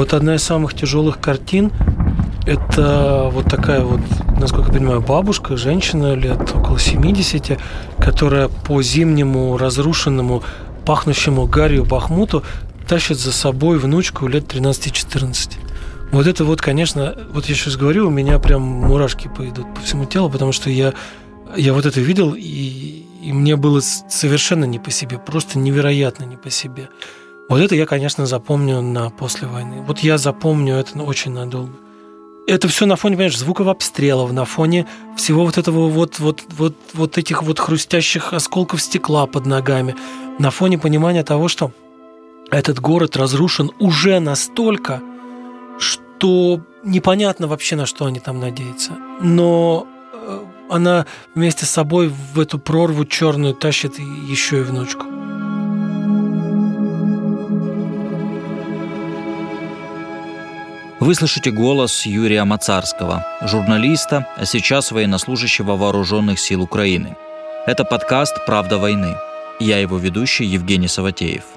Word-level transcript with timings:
вот 0.00 0.14
одна 0.14 0.36
из 0.36 0.42
самых 0.42 0.72
тяжелых 0.72 1.20
картин– 1.20 1.70
это 2.46 3.28
вот 3.30 3.44
такая 3.50 3.82
вот, 3.82 4.00
насколько 4.40 4.68
я 4.72 4.78
понимаю, 4.78 5.02
бабушка, 5.02 5.58
женщина 5.58 6.14
лет 6.14 6.40
около 6.54 6.78
70, 6.78 7.60
которая 7.98 8.48
по 8.48 8.80
зимнему 8.80 9.58
разрушенному, 9.58 10.42
пахнущему 10.86 11.46
гарью 11.46 11.84
Бахмуту 11.84 12.42
тащит 12.88 13.18
за 13.18 13.30
собой 13.30 13.78
внучку 13.78 14.26
лет 14.26 14.50
13-14. 14.50 15.58
Вот 16.12 16.26
это 16.26 16.46
вот, 16.46 16.62
конечно, 16.62 17.14
вот 17.34 17.44
я 17.50 17.54
сейчас 17.54 17.76
говорю, 17.76 18.06
у 18.06 18.10
меня 18.10 18.38
прям 18.38 18.62
мурашки 18.62 19.28
пойдут 19.28 19.66
по 19.74 19.82
всему 19.82 20.06
телу, 20.06 20.30
потому 20.30 20.52
что 20.52 20.70
я, 20.70 20.94
я 21.58 21.74
вот 21.74 21.84
это 21.84 22.00
видел, 22.00 22.32
и, 22.34 23.04
и 23.22 23.32
мне 23.34 23.56
было 23.56 23.80
совершенно 23.80 24.64
не 24.64 24.78
по 24.78 24.90
себе, 24.90 25.18
просто 25.18 25.58
невероятно 25.58 26.24
не 26.24 26.38
по 26.38 26.48
себе. 26.48 26.88
Вот 27.50 27.60
это 27.60 27.74
я, 27.74 27.84
конечно, 27.84 28.26
запомню 28.26 28.80
на 28.80 29.10
после 29.10 29.48
войны. 29.48 29.82
Вот 29.84 29.98
я 29.98 30.18
запомню 30.18 30.76
это 30.76 31.02
очень 31.02 31.32
надолго. 31.32 31.72
Это 32.46 32.68
все 32.68 32.86
на 32.86 32.94
фоне, 32.94 33.16
понимаешь, 33.16 33.36
звуков 33.36 33.66
обстрелов, 33.66 34.30
на 34.30 34.44
фоне 34.44 34.86
всего 35.16 35.44
вот 35.44 35.58
этого 35.58 35.88
вот, 35.88 36.20
вот, 36.20 36.44
вот, 36.56 36.76
вот 36.94 37.18
этих 37.18 37.42
вот 37.42 37.58
хрустящих 37.58 38.32
осколков 38.32 38.80
стекла 38.80 39.26
под 39.26 39.46
ногами, 39.46 39.96
на 40.38 40.52
фоне 40.52 40.78
понимания 40.78 41.24
того, 41.24 41.48
что 41.48 41.72
этот 42.52 42.78
город 42.78 43.16
разрушен 43.16 43.72
уже 43.80 44.20
настолько, 44.20 45.02
что 45.80 46.60
непонятно 46.84 47.48
вообще, 47.48 47.74
на 47.74 47.84
что 47.84 48.04
они 48.04 48.20
там 48.20 48.38
надеются. 48.38 48.92
Но 49.20 49.88
э, 50.12 50.38
она 50.68 51.04
вместе 51.34 51.66
с 51.66 51.70
собой 51.70 52.12
в 52.32 52.38
эту 52.38 52.60
прорву 52.60 53.04
черную 53.04 53.54
тащит 53.54 53.98
еще 53.98 54.60
и 54.60 54.62
внучку. 54.62 55.19
Вы 61.00 61.14
слышите 61.14 61.50
голос 61.50 62.04
Юрия 62.04 62.44
Мацарского, 62.44 63.24
журналиста, 63.40 64.26
а 64.36 64.44
сейчас 64.44 64.92
военнослужащего 64.92 65.74
Вооруженных 65.74 66.38
сил 66.38 66.60
Украины. 66.60 67.16
Это 67.66 67.84
подкаст 67.84 68.44
«Правда 68.44 68.76
войны». 68.76 69.16
Я 69.58 69.78
его 69.78 69.96
ведущий 69.96 70.44
Евгений 70.44 70.88
Саватеев– 70.88 71.44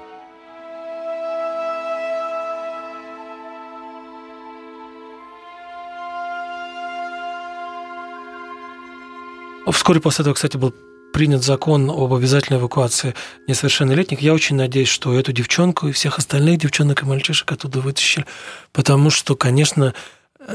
Вскоре 9.84 10.00
после 10.00 10.22
этого, 10.22 10.32
кстати, 10.32 10.56
был 10.56 10.72
принят 11.14 11.44
закон 11.44 11.88
об 11.90 12.12
обязательной 12.12 12.58
эвакуации 12.58 13.14
несовершеннолетних. 13.46 14.20
Я 14.20 14.34
очень 14.34 14.56
надеюсь, 14.56 14.88
что 14.88 15.16
эту 15.16 15.32
девчонку 15.32 15.86
и 15.86 15.92
всех 15.92 16.18
остальных 16.18 16.58
девчонок 16.58 17.02
и 17.02 17.06
мальчишек 17.06 17.52
оттуда 17.52 17.80
вытащили, 17.80 18.26
потому 18.72 19.10
что, 19.10 19.36
конечно, 19.36 19.94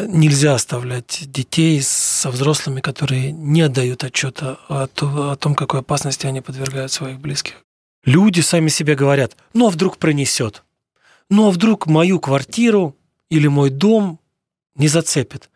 нельзя 0.05 0.55
оставлять 0.55 1.31
детей 1.31 1.81
со 1.81 2.29
взрослыми, 2.29 2.81
которые 2.81 3.31
не 3.31 3.61
отдают 3.61 4.03
отчета 4.03 4.59
о 4.67 4.87
том, 5.37 5.55
какой 5.55 5.79
опасности 5.79 6.27
они 6.27 6.41
подвергают 6.41 6.91
своих 6.91 7.21
близких. 7.21 7.53
Люди 8.03 8.41
сами 8.41 8.67
себе 8.67 8.95
говорят, 8.95 9.37
ну 9.53 9.67
а 9.67 9.69
вдруг 9.69 9.97
пронесет? 9.97 10.63
Ну 11.29 11.47
а 11.47 11.51
вдруг 11.51 11.85
мою 11.87 12.19
квартиру 12.19 12.97
или 13.29 13.47
мой 13.47 13.69
дом 13.69 14.19
не 14.75 14.89
зацепит? 14.89 15.49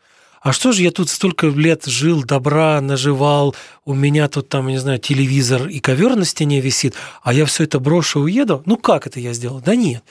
А 0.43 0.51
что 0.51 0.73
же 0.73 0.83
я 0.83 0.91
тут 0.91 1.09
столько 1.09 1.47
лет 1.47 1.85
жил, 1.85 2.21
добра 2.23 2.81
наживал, 2.81 3.55
у 3.85 3.93
меня 3.93 4.27
тут 4.27 4.49
там, 4.49 4.67
не 4.67 4.77
знаю, 4.77 4.99
телевизор 4.99 5.69
и 5.69 5.79
ковер 5.79 6.17
на 6.17 6.25
стене 6.25 6.59
висит, 6.59 6.95
а 7.23 7.33
я 7.33 7.45
все 7.45 7.63
это 7.63 7.79
брошу 7.79 8.19
и 8.19 8.23
уеду? 8.23 8.61
Ну 8.65 8.75
как 8.75 9.07
это 9.07 9.21
я 9.21 9.31
сделал? 9.31 9.61
Да 9.61 9.75
нет. 9.75 10.03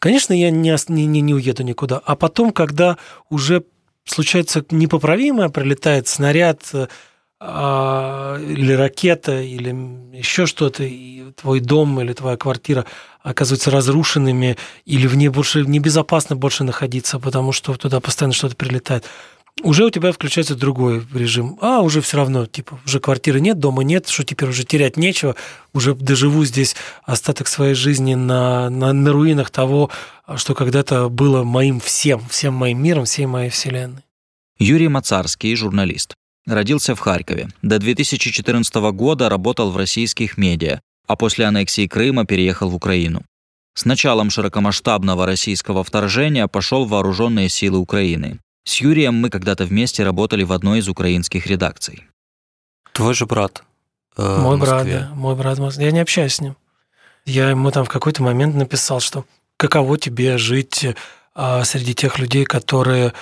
Конечно, 0.00 0.32
я 0.32 0.50
не, 0.50 0.76
не, 0.88 1.20
не 1.20 1.34
уеду 1.34 1.62
никуда. 1.62 2.02
А 2.04 2.16
потом, 2.16 2.50
когда 2.50 2.98
уже 3.30 3.62
случается 4.04 4.64
непоправимое, 4.70 5.50
прилетает 5.50 6.08
снаряд 6.08 6.62
а, 7.38 8.38
или 8.40 8.72
ракета, 8.72 9.40
или 9.40 9.68
еще 10.16 10.46
что-то, 10.46 10.82
и 10.82 11.30
твой 11.32 11.60
дом 11.60 12.00
или 12.00 12.12
твоя 12.12 12.36
квартира 12.36 12.86
оказываются 13.22 13.70
разрушенными, 13.70 14.56
или 14.84 15.06
в 15.06 15.16
ней 15.16 15.28
больше 15.28 15.64
небезопасно 15.64 16.34
больше 16.34 16.64
находиться, 16.64 17.20
потому 17.20 17.52
что 17.52 17.74
туда 17.74 18.00
постоянно 18.00 18.34
что-то 18.34 18.56
прилетает 18.56 19.04
уже 19.62 19.84
у 19.84 19.90
тебя 19.90 20.12
включается 20.12 20.54
другой 20.54 21.04
режим. 21.12 21.58
А, 21.60 21.80
уже 21.80 22.00
все 22.00 22.18
равно, 22.18 22.46
типа, 22.46 22.78
уже 22.86 23.00
квартиры 23.00 23.40
нет, 23.40 23.58
дома 23.58 23.82
нет, 23.82 24.08
что 24.08 24.24
теперь 24.24 24.48
уже 24.48 24.64
терять 24.64 24.96
нечего, 24.96 25.34
уже 25.72 25.94
доживу 25.94 26.44
здесь 26.44 26.76
остаток 27.04 27.48
своей 27.48 27.74
жизни 27.74 28.14
на, 28.14 28.70
на, 28.70 28.92
на 28.92 29.12
руинах 29.12 29.50
того, 29.50 29.90
что 30.36 30.54
когда-то 30.54 31.08
было 31.08 31.42
моим 31.42 31.80
всем, 31.80 32.26
всем 32.28 32.54
моим 32.54 32.82
миром, 32.82 33.04
всей 33.04 33.26
моей 33.26 33.50
вселенной. 33.50 34.02
Юрий 34.58 34.88
Мацарский, 34.88 35.54
журналист. 35.54 36.14
Родился 36.46 36.94
в 36.94 37.00
Харькове. 37.00 37.48
До 37.62 37.78
2014 37.78 38.74
года 38.92 39.28
работал 39.28 39.70
в 39.70 39.76
российских 39.76 40.38
медиа, 40.38 40.80
а 41.06 41.16
после 41.16 41.44
аннексии 41.44 41.88
Крыма 41.88 42.24
переехал 42.24 42.70
в 42.70 42.74
Украину. 42.74 43.22
С 43.74 43.84
началом 43.84 44.30
широкомасштабного 44.30 45.26
российского 45.26 45.84
вторжения 45.84 46.46
пошел 46.46 46.86
в 46.86 46.90
вооруженные 46.90 47.48
силы 47.48 47.78
Украины. 47.78 48.38
С 48.66 48.80
Юрием 48.80 49.14
мы 49.14 49.30
когда-то 49.30 49.64
вместе 49.64 50.02
работали 50.02 50.42
в 50.42 50.52
одной 50.52 50.80
из 50.80 50.88
украинских 50.88 51.46
редакций. 51.46 52.02
Твой 52.92 53.14
же 53.14 53.24
брат. 53.24 53.62
Э, 54.16 54.38
мой 54.40 54.58
брат, 54.58 54.86
да. 54.86 55.10
Мой 55.14 55.36
брат 55.36 55.58
в 55.58 55.60
Москве. 55.60 55.86
Я 55.86 55.92
не 55.92 56.00
общаюсь 56.00 56.34
с 56.34 56.40
ним. 56.40 56.56
Я 57.24 57.48
ему 57.50 57.70
там 57.70 57.84
в 57.84 57.88
какой-то 57.88 58.24
момент 58.24 58.56
написал, 58.56 58.98
что 58.98 59.24
каково 59.56 59.98
тебе 59.98 60.36
жить 60.36 60.84
а, 61.34 61.62
среди 61.62 61.94
тех 61.94 62.18
людей, 62.18 62.44
которые 62.44 63.12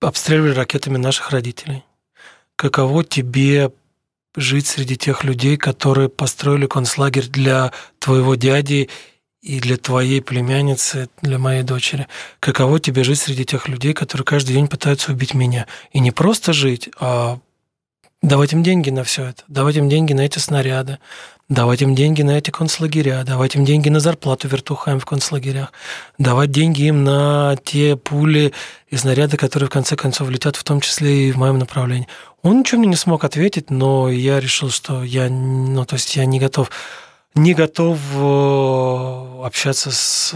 обстреливали 0.00 0.54
ракетами 0.54 0.96
наших 0.96 1.30
родителей? 1.30 1.84
Каково 2.56 3.04
тебе 3.04 3.72
жить 4.36 4.66
среди 4.66 4.96
тех 4.96 5.22
людей, 5.22 5.58
которые 5.58 6.08
построили 6.08 6.66
концлагерь 6.66 7.28
для 7.28 7.72
твоего 7.98 8.36
дяди 8.36 8.88
и 9.44 9.60
для 9.60 9.76
твоей 9.76 10.22
племянницы, 10.22 11.10
для 11.20 11.38
моей 11.38 11.62
дочери. 11.62 12.08
Каково 12.40 12.80
тебе 12.80 13.04
жить 13.04 13.20
среди 13.20 13.44
тех 13.44 13.68
людей, 13.68 13.92
которые 13.92 14.24
каждый 14.24 14.54
день 14.54 14.68
пытаются 14.68 15.12
убить 15.12 15.34
меня? 15.34 15.66
И 15.92 16.00
не 16.00 16.12
просто 16.12 16.54
жить, 16.54 16.88
а 16.98 17.38
давать 18.22 18.54
им 18.54 18.62
деньги 18.62 18.88
на 18.88 19.04
все 19.04 19.26
это, 19.26 19.42
давать 19.48 19.76
им 19.76 19.90
деньги 19.90 20.14
на 20.14 20.22
эти 20.22 20.38
снаряды, 20.38 20.98
давать 21.50 21.82
им 21.82 21.94
деньги 21.94 22.22
на 22.22 22.38
эти 22.38 22.50
концлагеря, 22.50 23.22
давать 23.22 23.54
им 23.54 23.66
деньги 23.66 23.90
на 23.90 24.00
зарплату 24.00 24.48
вертухаем 24.48 24.98
в 24.98 25.04
концлагерях, 25.04 25.74
давать 26.16 26.50
деньги 26.50 26.84
им 26.84 27.04
на 27.04 27.56
те 27.62 27.96
пули 27.96 28.54
и 28.88 28.96
снаряды, 28.96 29.36
которые 29.36 29.68
в 29.68 29.72
конце 29.72 29.94
концов 29.94 30.30
летят 30.30 30.56
в 30.56 30.64
том 30.64 30.80
числе 30.80 31.28
и 31.28 31.32
в 31.32 31.36
моем 31.36 31.58
направлении. 31.58 32.08
Он 32.40 32.60
ничего 32.60 32.80
мне 32.80 32.88
не 32.88 32.96
смог 32.96 33.24
ответить, 33.24 33.68
но 33.68 34.08
я 34.08 34.40
решил, 34.40 34.70
что 34.70 35.04
я, 35.04 35.28
ну, 35.28 35.84
то 35.84 35.96
есть 35.96 36.16
я 36.16 36.24
не 36.24 36.40
готов 36.40 36.70
не 37.34 37.54
готов 37.54 37.98
э, 38.14 39.44
общаться 39.44 39.90
с, 39.90 40.34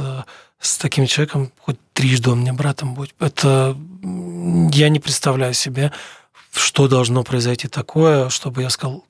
с 0.61 0.79
таким 0.79 1.07
человеком, 1.07 1.53
хоть 1.59 1.77
трижды 1.93 2.31
он 2.31 2.41
мне 2.41 2.53
братом 2.53 2.95
будет. 2.95 3.15
Это 3.21 3.77
я 4.03 4.89
не 4.89 5.01
представляю 5.01 5.55
себе, 5.55 5.93
что 6.53 6.89
должно 6.89 7.23
произойти 7.25 7.69
такое, 7.69 8.29
чтобы 8.29 8.63
я 8.63 8.71
сказал, 8.71 9.05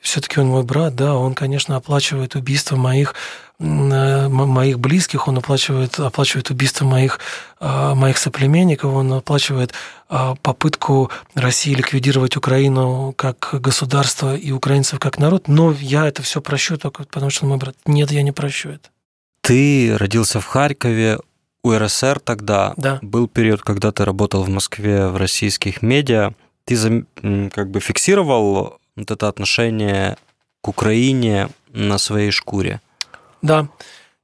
все-таки 0.00 0.40
он 0.40 0.48
мой 0.48 0.62
брат, 0.62 0.94
да, 0.94 1.14
он, 1.14 1.34
конечно, 1.34 1.76
оплачивает 1.76 2.34
убийство 2.34 2.76
моих 2.76 3.14
моих 3.60 4.78
близких, 4.78 5.28
он 5.28 5.38
оплачивает, 5.38 6.00
оплачивает 6.00 6.50
убийство 6.50 6.86
моих, 6.86 7.20
э, 7.60 7.94
моих 7.94 8.16
соплеменников, 8.16 8.92
он 8.94 9.12
оплачивает 9.12 9.74
э, 10.08 10.34
попытку 10.42 11.10
России 11.34 11.74
ликвидировать 11.74 12.36
Украину 12.36 13.12
как 13.16 13.50
государство 13.52 14.34
и 14.34 14.50
украинцев 14.50 14.98
как 14.98 15.18
народ, 15.18 15.48
но 15.48 15.72
я 15.78 16.06
это 16.06 16.22
все 16.22 16.40
прощу 16.40 16.78
только 16.78 17.04
потому, 17.04 17.30
что 17.30 17.44
он 17.44 17.50
мой 17.50 17.58
брат. 17.58 17.76
Нет, 17.86 18.10
я 18.10 18.22
не 18.22 18.32
прощу 18.32 18.70
это. 18.70 18.88
Ты 19.42 19.96
родился 19.98 20.40
в 20.40 20.46
Харькове, 20.46 21.18
УРСР 21.62 22.20
тогда. 22.20 22.72
Да. 22.76 22.98
Был 23.02 23.28
период, 23.28 23.60
когда 23.62 23.92
ты 23.92 24.04
работал 24.04 24.42
в 24.42 24.48
Москве 24.48 25.08
в 25.08 25.16
российских 25.16 25.82
медиа. 25.82 26.32
Ты 26.64 27.04
как 27.52 27.70
бы 27.70 27.80
фиксировал 27.80 28.78
вот 28.96 29.10
это 29.10 29.28
отношение 29.28 30.16
к 30.62 30.68
Украине 30.68 31.48
на 31.72 31.98
своей 31.98 32.30
шкуре? 32.30 32.80
Да, 33.42 33.68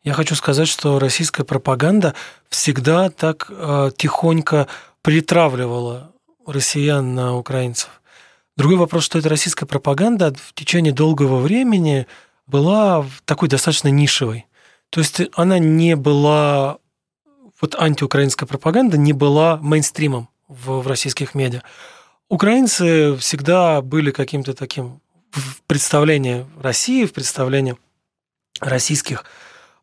я 0.03 0.13
хочу 0.13 0.35
сказать, 0.35 0.69
что 0.69 0.99
российская 0.99 1.45
пропаганда 1.45 2.15
всегда 2.49 3.11
так 3.11 3.47
э, 3.51 3.91
тихонько 3.97 4.69
притравливала 5.03 6.13
россиян 6.47 7.15
на 7.15 7.37
украинцев. 7.37 8.01
Другой 8.57 8.77
вопрос, 8.77 9.05
что 9.05 9.19
эта 9.19 9.29
российская 9.29 9.67
пропаганда 9.67 10.33
в 10.35 10.55
течение 10.55 10.93
долгого 10.93 11.41
времени 11.41 12.07
была 12.47 13.05
такой 13.25 13.49
достаточно 13.49 13.89
нишевой. 13.89 14.47
То 14.91 15.01
есть 15.01 15.21
она 15.35 15.59
не 15.59 15.97
была, 15.97 16.79
вот 17.61 17.75
антиукраинская 17.75 18.47
пропаганда 18.47 18.97
не 18.97 19.13
была 19.13 19.57
мейнстримом 19.57 20.29
в, 20.49 20.83
в 20.83 20.87
российских 20.87 21.35
медиа. 21.35 21.63
Украинцы 22.29 23.17
всегда 23.17 23.83
были 23.83 24.11
каким-то 24.11 24.55
таким 24.55 25.01
в 25.33 25.63
представлении 25.67 26.47
России, 26.61 27.05
в 27.05 27.13
представлении 27.13 27.77
российских 28.61 29.25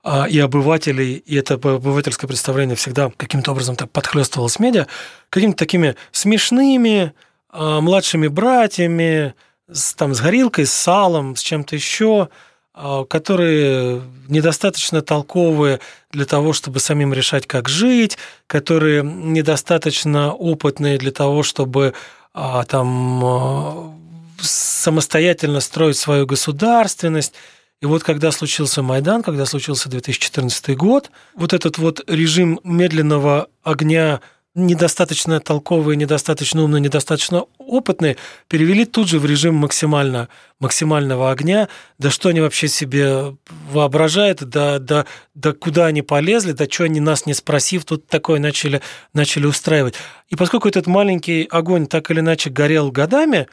а, 0.06 0.25
и 0.25 0.38
обывателей, 0.40 1.14
и 1.14 1.36
это 1.36 1.54
обывательское 1.54 2.28
представление 2.28 2.75
всегда 2.75 3.10
каким-то 3.16 3.52
образом 3.52 3.78
так 3.78 3.90
подхлестывалось 3.90 4.60
медиа, 4.60 4.88
какими-то 5.30 5.58
такими 5.58 5.96
смешными 6.12 7.14
а, 7.50 7.80
младшими 7.80 8.28
братьями, 8.28 9.34
с, 9.72 9.94
там, 9.94 10.14
с 10.14 10.20
горилкой, 10.20 10.66
с 10.66 10.74
салом, 10.74 11.38
с 11.38 11.42
чем-то 11.42 11.75
еще, 11.75 12.28
а, 12.74 13.06
которые 13.06 14.02
недостаточно 14.28 15.02
толковые 15.02 15.80
для 16.12 16.25
того, 16.25 16.52
чтобы 16.52 16.81
самим 16.81 17.14
решать, 17.14 17.48
как 17.48 17.70
жить, 17.70 18.18
которые 18.48 19.04
недостаточно 19.04 20.34
опытные 20.34 20.98
для 20.98 21.12
того, 21.12 21.44
чтобы 21.44 21.94
там 22.34 23.96
самостоятельно 24.42 25.60
строить 25.60 25.98
свою 25.98 26.25
государственность. 26.25 27.36
И 27.83 27.85
вот 27.85 28.01
когда 28.01 28.31
случился 28.31 28.81
Майдан, 28.81 29.24
когда 29.24 29.45
случился 29.45 29.89
2014 29.89 30.74
год, 30.77 31.12
вот 31.35 31.51
этот 31.51 31.77
вот 31.80 32.01
режим 32.07 32.62
медленного 32.63 33.50
огня 33.62 34.21
недостаточно 34.56 35.41
толковые, 35.41 35.97
недостаточно 35.97 36.63
умные, 36.63 36.80
недостаточно 36.80 37.44
опытные, 37.57 38.15
перевели 38.47 38.85
тут 38.85 39.09
же 39.09 39.19
в 39.19 39.25
режим 39.25 39.56
максимально, 39.56 40.30
максимального 40.62 41.30
огня. 41.30 41.68
Да 42.00 42.09
что 42.09 42.30
они 42.30 42.39
вообще 42.39 42.69
себе 42.69 43.35
воображают, 43.69 44.45
да, 44.45 44.79
да, 44.79 45.06
да 45.36 45.51
куда 45.51 45.88
они 45.88 46.01
полезли, 46.01 46.53
да 46.53 46.68
что 46.69 46.86
они 46.86 47.01
нас 47.01 47.25
не 47.25 47.33
спросив, 47.33 47.83
тут 47.83 48.07
такое 48.07 48.39
начали, 48.39 48.81
начали 49.12 49.45
устраивать. 49.45 49.95
И 50.29 50.38
поскольку 50.38 50.69
этот 50.69 50.88
маленький 50.88 51.45
огонь 51.51 51.88
так 51.88 52.09
или 52.12 52.21
иначе 52.21 52.50
горел 52.50 52.94
годами, 52.94 53.50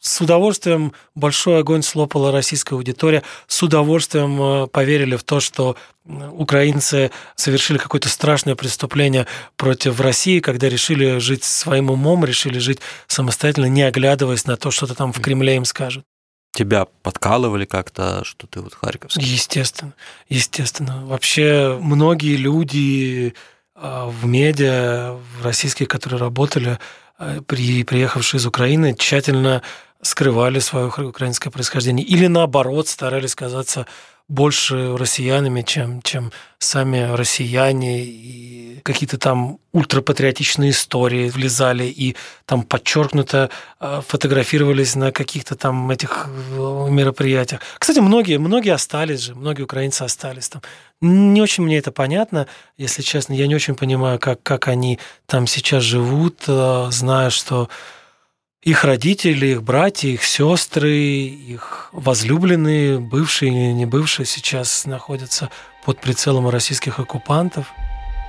с 0.00 0.20
удовольствием 0.20 0.94
большой 1.14 1.60
огонь 1.60 1.82
слопала 1.82 2.32
российская 2.32 2.74
аудитория, 2.74 3.22
с 3.46 3.62
удовольствием 3.62 4.40
э, 4.40 4.66
поверили 4.66 5.14
в 5.16 5.22
то, 5.22 5.40
что 5.40 5.76
украинцы 6.32 7.10
совершили 7.36 7.78
какое-то 7.78 8.08
страшное 8.08 8.56
преступление 8.56 9.26
против 9.56 10.00
России, 10.00 10.40
когда 10.40 10.68
решили 10.68 11.18
жить 11.18 11.44
своим 11.44 11.90
умом, 11.90 12.24
решили 12.24 12.58
жить 12.58 12.80
самостоятельно, 13.06 13.66
не 13.66 13.82
оглядываясь 13.82 14.46
на 14.46 14.56
то, 14.56 14.70
что-то 14.70 14.94
там 14.94 15.12
в 15.12 15.20
Кремле 15.20 15.56
им 15.56 15.66
скажут. 15.66 16.04
Тебя 16.52 16.86
подкалывали 17.02 17.64
как-то, 17.64 18.24
что 18.24 18.46
ты 18.46 18.60
вот 18.60 18.74
харьковский? 18.74 19.22
Естественно, 19.22 19.92
естественно. 20.28 21.04
Вообще 21.06 21.78
многие 21.80 22.36
люди 22.36 23.34
э, 23.76 24.04
в 24.08 24.26
медиа, 24.26 25.12
в 25.12 25.44
российских, 25.44 25.86
которые 25.88 26.18
работали, 26.18 26.78
э, 27.18 27.40
при, 27.46 27.84
приехавшие 27.84 28.38
из 28.38 28.46
Украины, 28.46 28.96
тщательно 28.98 29.62
скрывали 30.02 30.58
свое 30.58 30.86
украинское 30.86 31.50
происхождение 31.50 32.04
или 32.04 32.26
наоборот 32.26 32.88
старались 32.88 33.34
казаться 33.34 33.86
больше 34.30 34.96
россиянами, 34.96 35.62
чем, 35.62 36.02
чем 36.02 36.30
сами 36.60 37.14
россияне, 37.16 38.04
и 38.04 38.80
какие-то 38.84 39.18
там 39.18 39.58
ультрапатриотичные 39.72 40.70
истории 40.70 41.30
влезали, 41.30 41.84
и 41.84 42.14
там 42.46 42.62
подчеркнуто 42.62 43.50
а, 43.80 44.02
фотографировались 44.06 44.94
на 44.94 45.10
каких-то 45.10 45.56
там 45.56 45.90
этих 45.90 46.28
э, 46.28 46.86
мероприятиях. 46.90 47.60
Кстати, 47.78 47.98
многие, 47.98 48.38
многие 48.38 48.72
остались 48.72 49.20
же, 49.20 49.34
многие 49.34 49.62
украинцы 49.62 50.02
остались 50.02 50.48
там. 50.48 50.62
Не 51.00 51.42
очень 51.42 51.64
мне 51.64 51.78
это 51.78 51.90
понятно, 51.90 52.46
если 52.78 53.02
честно. 53.02 53.32
Я 53.32 53.48
не 53.48 53.56
очень 53.56 53.74
понимаю, 53.74 54.20
как, 54.20 54.42
как 54.44 54.68
они 54.68 55.00
там 55.26 55.48
сейчас 55.48 55.82
живут, 55.82 56.44
э, 56.46 56.88
зная, 56.92 57.30
что 57.30 57.68
их 58.62 58.84
родители, 58.84 59.46
их 59.46 59.62
братья, 59.62 60.08
их 60.08 60.22
сестры, 60.22 60.92
их 60.92 61.88
возлюбленные, 61.92 62.98
бывшие 62.98 63.50
или 63.50 63.72
не 63.72 63.86
бывшие, 63.86 64.26
сейчас 64.26 64.84
находятся 64.84 65.50
под 65.84 66.00
прицелом 66.00 66.48
российских 66.48 66.98
оккупантов. 66.98 67.72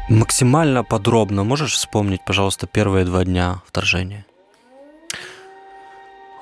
Максимально 0.09 0.83
подробно 0.83 1.43
можешь 1.43 1.73
вспомнить, 1.73 2.21
пожалуйста, 2.25 2.65
первые 2.65 3.05
два 3.05 3.23
дня 3.25 3.61
вторжения? 3.67 4.25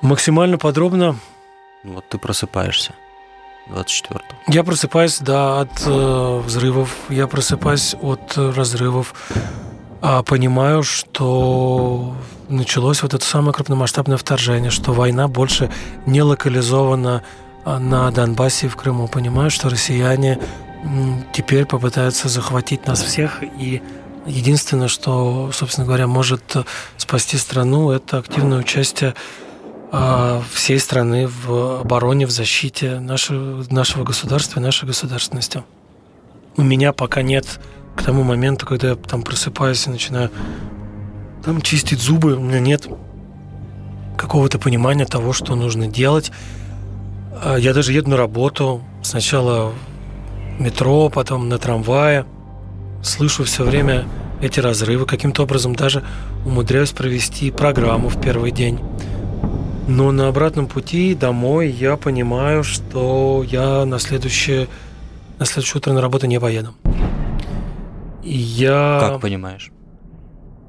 Максимально 0.02 0.56
подробно. 0.56 1.16
Вот 1.82 2.08
ты 2.08 2.18
просыпаешься 2.18 2.94
24 3.68 4.20
Я 4.48 4.64
просыпаюсь, 4.64 5.18
да, 5.18 5.60
от 5.60 5.82
э, 5.84 6.38
взрывов. 6.38 6.96
Я 7.08 7.26
просыпаюсь 7.26 7.94
от 8.00 8.36
разрывов. 8.36 9.14
А 10.00 10.22
понимаю, 10.22 10.82
что 10.82 12.14
началось 12.50 13.02
вот 13.02 13.14
это 13.14 13.24
самое 13.24 13.52
крупномасштабное 13.52 14.16
вторжение, 14.16 14.70
что 14.70 14.92
война 14.92 15.28
больше 15.28 15.70
не 16.06 16.22
локализована 16.22 17.22
а, 17.64 17.78
на 17.78 18.10
Донбассе 18.10 18.66
и 18.66 18.68
в 18.68 18.76
Крыму. 18.76 19.08
Понимаю, 19.08 19.50
что 19.50 19.68
россияне 19.68 20.38
теперь 21.32 21.66
попытаются 21.66 22.28
захватить 22.28 22.86
нас 22.86 23.02
всех, 23.02 23.42
и 23.42 23.82
единственное, 24.26 24.88
что, 24.88 25.50
собственно 25.52 25.86
говоря, 25.86 26.06
может 26.06 26.56
спасти 26.96 27.36
страну, 27.36 27.90
это 27.90 28.18
активное 28.18 28.58
участие 28.58 29.14
а, 29.92 30.42
всей 30.52 30.78
страны 30.78 31.28
в 31.28 31.80
обороне, 31.80 32.26
в 32.26 32.30
защите 32.30 33.00
нашего, 33.00 33.64
нашего 33.70 34.04
государства 34.04 34.60
и 34.60 34.62
нашей 34.62 34.86
государственности. 34.86 35.64
У 36.56 36.62
меня 36.62 36.92
пока 36.92 37.22
нет 37.22 37.60
к 37.96 38.02
тому 38.02 38.22
моменту, 38.22 38.66
когда 38.66 38.90
я 38.90 38.94
там 38.94 39.22
просыпаюсь 39.22 39.86
и 39.86 39.90
начинаю 39.90 40.30
там 41.44 41.60
чистить 41.62 42.00
зубы, 42.00 42.34
у 42.34 42.40
меня 42.40 42.60
нет 42.60 42.88
какого-то 44.16 44.58
понимания 44.58 45.06
того, 45.06 45.32
что 45.32 45.54
нужно 45.54 45.86
делать. 45.86 46.30
А 47.42 47.56
я 47.56 47.72
даже 47.72 47.92
еду 47.92 48.10
на 48.10 48.16
работу, 48.16 48.82
сначала 49.02 49.72
метро, 50.58 51.08
потом 51.08 51.48
на 51.48 51.58
трамвае, 51.58 52.26
слышу 53.02 53.44
все 53.44 53.64
время 53.64 54.06
эти 54.42 54.60
разрывы, 54.60 55.06
каким-то 55.06 55.44
образом 55.44 55.74
даже 55.74 56.04
умудряюсь 56.44 56.90
провести 56.90 57.50
программу 57.50 58.08
в 58.08 58.20
первый 58.20 58.50
день. 58.50 58.78
Но 59.88 60.12
на 60.12 60.28
обратном 60.28 60.66
пути 60.66 61.14
домой 61.14 61.70
я 61.70 61.96
понимаю, 61.96 62.62
что 62.62 63.44
я 63.46 63.84
на 63.84 63.98
следующее, 63.98 64.68
на 65.38 65.46
следующее 65.46 65.78
утро 65.78 65.92
на 65.92 66.00
работу 66.00 66.26
не 66.26 66.38
поеду. 66.38 66.74
И 68.22 68.36
я... 68.36 68.98
Как 69.00 69.20
понимаешь? 69.20 69.72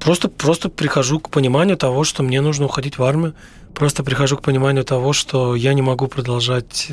Просто, 0.02 0.28
просто 0.28 0.68
прихожу 0.68 1.20
к 1.20 1.30
пониманию 1.30 1.76
того, 1.76 2.02
что 2.02 2.24
мне 2.24 2.40
нужно 2.40 2.64
уходить 2.64 2.98
в 2.98 3.04
армию. 3.04 3.34
Просто 3.72 4.02
прихожу 4.02 4.36
к 4.36 4.42
пониманию 4.42 4.84
того, 4.84 5.12
что 5.12 5.54
я 5.54 5.74
не 5.74 5.82
могу 5.82 6.08
продолжать 6.08 6.88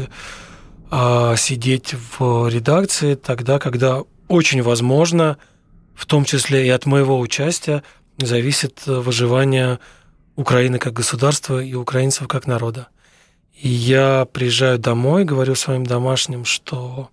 а, 0.91 1.35
сидеть 1.35 1.95
в 2.19 2.47
редакции 2.49 3.15
тогда, 3.15 3.57
когда 3.57 4.03
очень 4.27 4.61
возможно, 4.61 5.39
в 5.95 6.05
том 6.05 6.23
числе 6.23 6.67
и 6.67 6.69
от 6.69 6.85
моего 6.85 7.19
участия, 7.19 7.81
зависит 8.19 8.85
выживание 8.85 9.79
Украины 10.35 10.77
как 10.77 10.93
государства 10.93 11.63
и 11.63 11.73
украинцев 11.73 12.27
как 12.27 12.45
народа. 12.45 12.89
И 13.55 13.69
я 13.69 14.27
приезжаю 14.31 14.77
домой, 14.77 15.25
говорю 15.25 15.55
своим 15.55 15.83
домашним, 15.83 16.45
что 16.45 17.09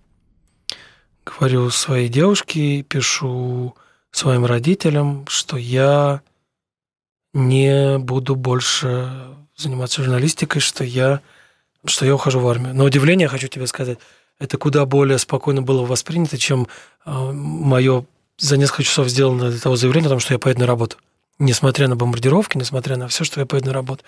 говорю 1.25 1.71
своей 1.71 2.07
девушке, 2.07 2.83
пишу 2.83 3.75
своим 4.17 4.45
родителям, 4.45 5.25
что 5.27 5.57
я 5.57 6.21
не 7.33 7.97
буду 7.99 8.35
больше 8.35 9.11
заниматься 9.55 10.03
журналистикой, 10.03 10.61
что 10.61 10.83
я, 10.83 11.21
что 11.85 12.05
я 12.05 12.15
ухожу 12.15 12.39
в 12.39 12.47
армию. 12.47 12.73
На 12.73 12.83
удивление, 12.83 13.27
хочу 13.27 13.47
тебе 13.47 13.67
сказать, 13.67 13.99
это 14.39 14.57
куда 14.57 14.85
более 14.85 15.17
спокойно 15.17 15.61
было 15.61 15.85
воспринято, 15.85 16.37
чем 16.37 16.67
э, 17.05 17.11
мое 17.11 18.05
за 18.37 18.57
несколько 18.57 18.83
часов 18.83 19.07
сделанное 19.07 19.49
для 19.49 19.59
того 19.59 19.75
заявление 19.75 20.07
о 20.07 20.11
том, 20.11 20.19
что 20.19 20.33
я 20.33 20.39
поеду 20.39 20.61
на 20.61 20.67
работу. 20.67 20.97
Несмотря 21.39 21.87
на 21.87 21.95
бомбардировки, 21.95 22.57
несмотря 22.57 22.97
на 22.97 23.07
все, 23.07 23.23
что 23.23 23.39
я 23.39 23.45
поеду 23.45 23.67
на 23.67 23.73
работу. 23.73 24.03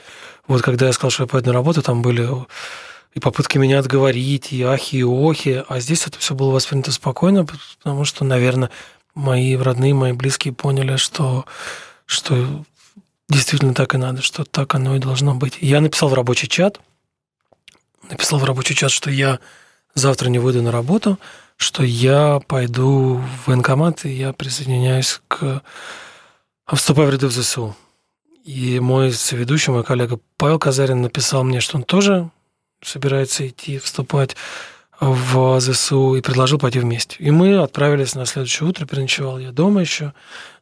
Вот 0.47 0.61
когда 0.61 0.87
я 0.87 0.93
сказал, 0.93 1.11
что 1.11 1.23
я 1.23 1.27
поеду 1.27 1.47
на 1.47 1.53
работу, 1.53 1.81
там 1.81 2.01
были 2.01 2.27
и 3.13 3.19
попытки 3.19 3.57
меня 3.57 3.79
отговорить, 3.79 4.51
и 4.51 4.61
ахи, 4.61 4.97
и 4.97 5.03
охи. 5.03 5.63
А 5.67 5.79
здесь 5.79 6.05
это 6.05 6.19
все 6.19 6.35
было 6.35 6.51
воспринято 6.51 6.91
спокойно, 6.91 7.45
потому 7.79 8.05
что, 8.05 8.23
наверное, 8.23 8.69
мои 9.15 9.55
родные, 9.55 9.93
мои 9.93 10.13
близкие 10.13 10.53
поняли, 10.53 10.95
что, 10.97 11.45
что 12.05 12.63
действительно 13.27 13.73
так 13.73 13.93
и 13.95 13.97
надо, 13.97 14.21
что 14.21 14.43
так 14.43 14.75
оно 14.75 14.95
и 14.95 14.99
должно 14.99 15.35
быть. 15.35 15.57
Я 15.61 15.81
написал 15.81 16.09
в 16.09 16.13
рабочий 16.13 16.47
чат, 16.47 16.79
написал 18.09 18.39
в 18.39 18.43
рабочий 18.43 18.75
чат, 18.75 18.91
что 18.91 19.09
я 19.09 19.39
завтра 19.93 20.29
не 20.29 20.39
выйду 20.39 20.61
на 20.61 20.71
работу, 20.71 21.19
что 21.57 21.83
я 21.83 22.39
пойду 22.47 23.15
в 23.15 23.47
военкомат, 23.47 24.05
и 24.05 24.09
я 24.09 24.33
присоединяюсь 24.33 25.21
к... 25.27 25.61
Вступаю 26.71 27.09
в 27.09 27.11
ряды 27.11 27.27
в 27.27 27.31
ЗСУ. 27.31 27.75
И 28.45 28.79
мой 28.79 29.11
соведущий, 29.11 29.73
мой 29.73 29.83
коллега 29.83 30.19
Павел 30.37 30.59
Казарин 30.59 31.01
написал 31.01 31.43
мне, 31.43 31.59
что 31.59 31.77
он 31.77 31.83
тоже 31.83 32.29
собирается 32.81 33.47
идти, 33.47 33.79
вступать 33.79 34.35
в 34.99 35.59
ЗСУ 35.59 36.15
и 36.15 36.21
предложил 36.21 36.59
пойти 36.59 36.79
вместе. 36.79 37.15
И 37.19 37.31
мы 37.31 37.57
отправились 37.57 38.15
на 38.15 38.25
следующее 38.25 38.67
утро, 38.67 38.85
переночевал 38.85 39.39
я 39.39 39.51
дома 39.51 39.81
еще. 39.81 40.13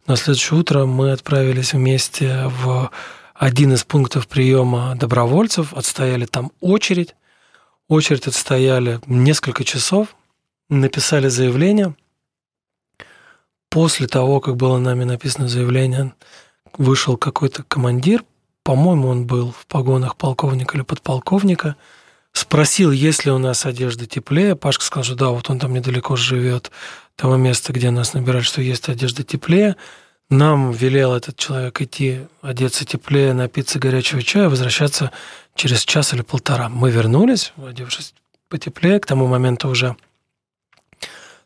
На 0.05 0.15
следующее 0.15 0.59
утро 0.59 0.85
мы 0.85 1.11
отправились 1.11 1.73
вместе 1.73 2.43
в 2.45 2.91
один 3.33 3.73
из 3.73 3.83
пунктов 3.83 4.27
приема 4.27 4.95
добровольцев, 4.95 5.73
отстояли 5.73 6.25
там 6.25 6.51
очередь. 6.59 7.15
Очередь 7.87 8.27
отстояли 8.27 8.99
несколько 9.05 9.63
часов, 9.63 10.15
написали 10.69 11.29
заявление. 11.29 11.95
После 13.69 14.07
того, 14.07 14.39
как 14.39 14.55
было 14.55 14.77
нами 14.77 15.03
написано 15.03 15.47
заявление, 15.47 16.13
вышел 16.77 17.17
какой-то 17.17 17.63
командир, 17.63 18.23
по-моему, 18.63 19.07
он 19.07 19.25
был 19.25 19.53
в 19.53 19.65
погонах 19.67 20.17
полковника 20.17 20.75
или 20.75 20.83
подполковника, 20.83 21.77
спросил, 22.37 22.91
есть 22.91 23.25
ли 23.25 23.31
у 23.31 23.37
нас 23.37 23.65
одежда 23.65 24.05
теплее. 24.05 24.55
Пашка 24.55 24.83
сказал, 24.83 25.03
что 25.03 25.15
да, 25.15 25.29
вот 25.29 25.49
он 25.49 25.59
там 25.59 25.73
недалеко 25.73 26.15
живет, 26.15 26.71
того 27.15 27.35
места, 27.35 27.73
где 27.73 27.89
нас 27.89 28.13
набирают, 28.13 28.45
что 28.45 28.61
есть 28.61 28.89
одежда 28.89 29.23
теплее. 29.23 29.75
Нам 30.29 30.71
велел 30.71 31.13
этот 31.13 31.37
человек 31.37 31.81
идти, 31.81 32.21
одеться 32.41 32.85
теплее, 32.85 33.33
напиться 33.33 33.79
горячего 33.79 34.21
чая, 34.21 34.49
возвращаться 34.49 35.11
через 35.55 35.83
час 35.83 36.13
или 36.13 36.21
полтора. 36.21 36.69
Мы 36.69 36.91
вернулись, 36.91 37.53
одевшись 37.57 38.13
потеплее, 38.49 38.99
к 38.99 39.05
тому 39.05 39.27
моменту 39.27 39.69
уже 39.69 39.95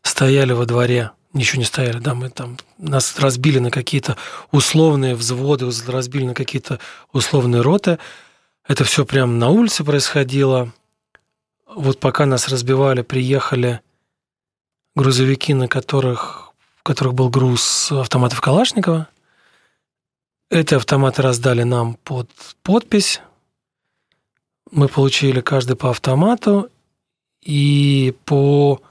стояли 0.02 0.52
во 0.52 0.66
дворе, 0.66 1.12
ничего 1.32 1.60
не 1.60 1.64
стояли, 1.64 1.98
да, 1.98 2.14
мы 2.14 2.28
там, 2.28 2.58
нас 2.78 3.18
разбили 3.18 3.58
на 3.60 3.70
какие-то 3.70 4.16
условные 4.50 5.14
взводы, 5.14 5.70
разбили 5.86 6.26
на 6.26 6.34
какие-то 6.34 6.78
условные 7.12 7.62
роты. 7.62 7.98
Это 8.66 8.84
все 8.84 9.04
прямо 9.04 9.32
на 9.32 9.48
улице 9.48 9.84
происходило. 9.84 10.72
Вот 11.74 12.00
пока 12.00 12.26
нас 12.26 12.48
разбивали, 12.48 13.02
приехали 13.02 13.80
грузовики, 14.94 15.54
на 15.54 15.68
которых 15.68 16.52
в 16.82 16.82
которых 16.82 17.14
был 17.14 17.30
груз 17.30 17.92
автоматов 17.92 18.40
Калашникова. 18.40 19.06
Эти 20.50 20.74
автоматы 20.74 21.22
раздали 21.22 21.62
нам 21.62 21.94
под 21.94 22.28
подпись. 22.64 23.20
Мы 24.72 24.88
получили 24.88 25.40
каждый 25.40 25.76
по 25.76 25.90
автомату 25.90 26.70
и 27.40 28.16
по 28.24 28.82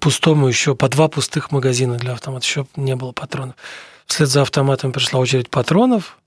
пустому 0.00 0.46
еще, 0.46 0.76
по 0.76 0.88
два 0.88 1.08
пустых 1.08 1.50
магазина 1.50 1.96
для 1.96 2.12
автомата. 2.12 2.46
Еще 2.46 2.66
не 2.76 2.94
было 2.94 3.10
патронов. 3.10 3.56
Вслед 4.06 4.28
за 4.28 4.42
автоматом 4.42 4.92
пришла 4.92 5.18
очередь 5.18 5.50
патронов. 5.50 6.18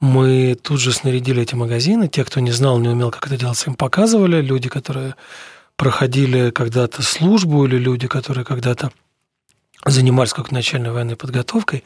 Мы 0.00 0.56
тут 0.60 0.80
же 0.80 0.92
снарядили 0.92 1.42
эти 1.42 1.54
магазины. 1.54 2.08
Те, 2.08 2.24
кто 2.24 2.40
не 2.40 2.50
знал, 2.50 2.78
не 2.78 2.88
умел, 2.88 3.10
как 3.10 3.26
это 3.26 3.38
делать, 3.38 3.62
им 3.66 3.74
показывали. 3.74 4.42
Люди, 4.42 4.68
которые 4.68 5.14
проходили 5.76 6.50
когда-то 6.50 7.02
службу, 7.02 7.64
или 7.64 7.78
люди, 7.78 8.06
которые 8.06 8.44
когда-то 8.44 8.92
занимались 9.84 10.32
как 10.32 10.52
начальной 10.52 10.90
военной 10.90 11.16
подготовкой. 11.16 11.84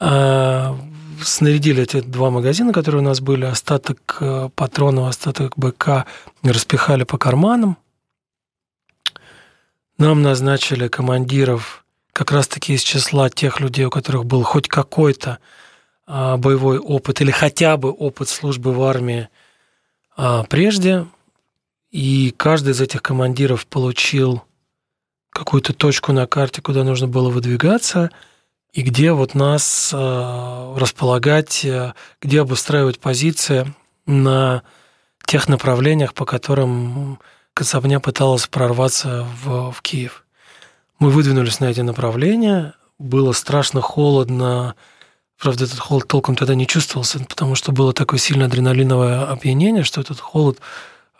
А, 0.00 0.78
снарядили 1.22 1.82
эти 1.82 2.00
два 2.00 2.30
магазина, 2.30 2.72
которые 2.72 3.00
у 3.00 3.04
нас 3.04 3.20
были, 3.20 3.44
остаток 3.44 4.18
э, 4.20 4.50
патронов, 4.54 5.08
остаток 5.08 5.56
БК 5.56 6.06
распихали 6.42 7.04
по 7.04 7.18
карманам. 7.18 7.78
Нам 9.96 10.22
назначили 10.22 10.88
командиров 10.88 11.84
как 12.12 12.32
раз-таки 12.32 12.74
из 12.74 12.82
числа 12.82 13.30
тех 13.30 13.60
людей, 13.60 13.84
у 13.84 13.90
которых 13.90 14.24
был 14.24 14.42
хоть 14.42 14.68
какой-то 14.68 15.38
боевой 16.06 16.78
опыт 16.78 17.20
или 17.20 17.30
хотя 17.30 17.76
бы 17.76 17.90
опыт 17.90 18.28
службы 18.28 18.72
в 18.72 18.82
армии 18.82 19.28
а, 20.16 20.44
прежде. 20.44 21.06
И 21.90 22.34
каждый 22.36 22.72
из 22.72 22.80
этих 22.80 23.02
командиров 23.02 23.66
получил 23.66 24.42
какую-то 25.30 25.72
точку 25.72 26.12
на 26.12 26.26
карте, 26.26 26.60
куда 26.60 26.84
нужно 26.84 27.08
было 27.08 27.30
выдвигаться, 27.30 28.10
и 28.72 28.82
где 28.82 29.12
вот 29.12 29.34
нас 29.34 29.92
э, 29.92 30.74
располагать, 30.76 31.64
где 32.20 32.40
обустраивать 32.40 32.98
позиции 32.98 33.72
на 34.06 34.62
тех 35.24 35.48
направлениях, 35.48 36.14
по 36.14 36.24
которым 36.24 37.18
Коцапня 37.54 38.00
пыталась 38.00 38.48
прорваться 38.48 39.24
в, 39.44 39.70
в 39.70 39.80
Киев. 39.80 40.24
Мы 40.98 41.10
выдвинулись 41.10 41.60
на 41.60 41.66
эти 41.66 41.80
направления, 41.80 42.74
было 42.98 43.30
страшно 43.32 43.80
холодно, 43.80 44.74
правда, 45.44 45.64
этот 45.64 45.78
холод 45.78 46.08
толком 46.08 46.34
тогда 46.34 46.56
не 46.56 46.66
чувствовался, 46.66 47.20
потому 47.20 47.54
что 47.54 47.70
было 47.70 47.92
такое 47.92 48.18
сильное 48.18 48.48
адреналиновое 48.48 49.24
опьянение, 49.30 49.84
что 49.84 50.00
этот 50.00 50.18
холод 50.18 50.58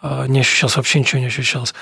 э, 0.03 0.27
не 0.27 0.41
ощущался, 0.41 0.79
вообще 0.79 0.99
ничего 0.99 1.21
не 1.21 1.27
ощущалось 1.27 1.75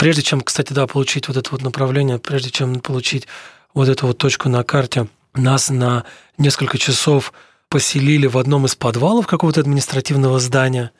прежде 0.00 0.22
чем, 0.22 0.40
кстати, 0.40 0.72
да, 0.72 0.86
получить 0.86 1.28
вот 1.28 1.36
это 1.36 1.50
вот 1.50 1.60
направление, 1.60 2.18
прежде 2.18 2.50
чем 2.50 2.80
получить 2.80 3.28
вот 3.74 3.86
эту 3.86 4.06
вот 4.06 4.16
точку 4.16 4.48
на 4.48 4.64
карте, 4.64 5.08
нас 5.34 5.68
на 5.68 6.04
несколько 6.38 6.78
часов 6.78 7.34
поселили 7.68 8.26
в 8.26 8.38
одном 8.38 8.64
из 8.64 8.76
подвалов 8.76 9.26
какого-то 9.26 9.60
административного 9.60 10.40
здания. 10.40 10.92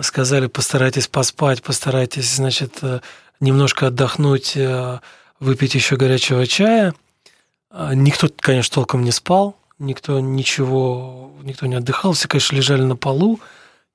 Сказали, 0.00 0.48
постарайтесь 0.48 1.06
поспать, 1.06 1.62
постарайтесь, 1.62 2.34
значит, 2.34 2.78
э, 2.82 2.98
немножко 3.38 3.86
отдохнуть, 3.86 4.56
э, 4.56 4.98
выпить 5.38 5.76
еще 5.76 5.94
горячего 5.94 6.48
чая. 6.48 6.96
А, 7.70 7.94
никто, 7.94 8.28
конечно, 8.40 8.74
толком 8.74 9.04
не 9.04 9.12
спал, 9.12 9.56
никто 9.78 10.20
ничего, 10.20 11.32
никто 11.42 11.66
не 11.66 11.76
отдыхал, 11.76 12.12
все, 12.12 12.28
конечно, 12.28 12.56
лежали 12.56 12.82
на 12.82 12.96
полу, 12.96 13.40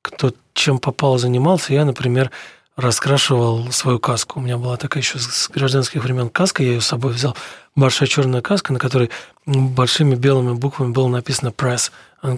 кто 0.02 0.34
чем 0.54 0.80
попал 0.80 1.18
занимался. 1.18 1.74
Я, 1.74 1.86
например, 1.86 2.32
раскрашивал 2.76 3.72
свою 3.72 4.00
каску. 4.00 4.40
У 4.40 4.44
меня 4.44 4.58
была 4.58 4.78
такая 4.78 5.04
еще 5.04 5.20
с 5.20 5.50
гражданских 5.50 6.04
времен 6.04 6.30
каска, 6.30 6.64
я 6.64 6.74
ее 6.74 6.82
с 6.82 6.88
собой 6.88 7.14
взял. 7.14 7.36
Большая 7.76 8.08
черная 8.08 8.42
каска, 8.42 8.74
на 8.74 8.80
которой 8.80 9.10
большими 9.46 10.16
белыми 10.16 10.54
буквами 10.54 10.92
было 10.92 11.08
написано 11.08 11.50
«press» 11.50 11.92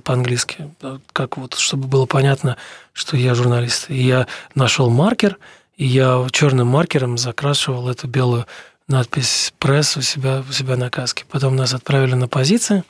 по-английски, 0.04 0.70
как 1.12 1.38
вот, 1.38 1.56
чтобы 1.56 1.88
было 1.88 2.06
понятно, 2.06 2.58
что 2.94 3.18
я 3.18 3.36
журналист. 3.36 3.90
И 3.90 4.02
я 4.02 4.28
нашел 4.56 4.90
маркер, 4.90 5.38
и 5.76 5.86
я 5.86 6.26
черным 6.32 6.68
маркером 6.68 7.18
закрашивал 7.18 7.90
эту 7.90 8.08
белую 8.08 8.46
надпись 8.88 9.54
«пресс» 9.60 9.98
у 9.98 10.02
себя, 10.02 10.44
у 10.48 10.52
себя 10.52 10.78
на 10.78 10.90
каске. 10.90 11.26
Потом 11.30 11.56
нас 11.56 11.74
отправили 11.74 12.16
на 12.16 12.28
позиции. 12.28 12.84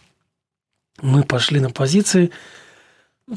Мы 1.01 1.23
пошли 1.23 1.59
на 1.59 1.69
позиции. 1.69 2.31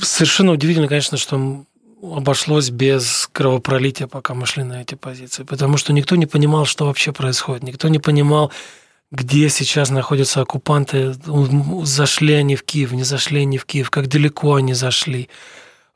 Совершенно 0.00 0.52
удивительно, 0.52 0.88
конечно, 0.88 1.16
что 1.16 1.64
обошлось 2.02 2.70
без 2.70 3.28
кровопролития, 3.32 4.06
пока 4.06 4.34
мы 4.34 4.46
шли 4.46 4.62
на 4.62 4.82
эти 4.82 4.94
позиции, 4.94 5.44
потому 5.44 5.76
что 5.76 5.92
никто 5.92 6.16
не 6.16 6.26
понимал, 6.26 6.66
что 6.66 6.86
вообще 6.86 7.12
происходит, 7.12 7.62
никто 7.62 7.88
не 7.88 7.98
понимал, 7.98 8.52
где 9.10 9.48
сейчас 9.48 9.90
находятся 9.90 10.40
оккупанты, 10.42 11.14
зашли 11.84 12.34
они 12.34 12.56
в 12.56 12.64
Киев, 12.64 12.92
не 12.92 13.04
зашли 13.04 13.42
они 13.42 13.56
в 13.56 13.64
Киев, 13.64 13.90
как 13.90 14.08
далеко 14.08 14.54
они 14.54 14.74
зашли. 14.74 15.28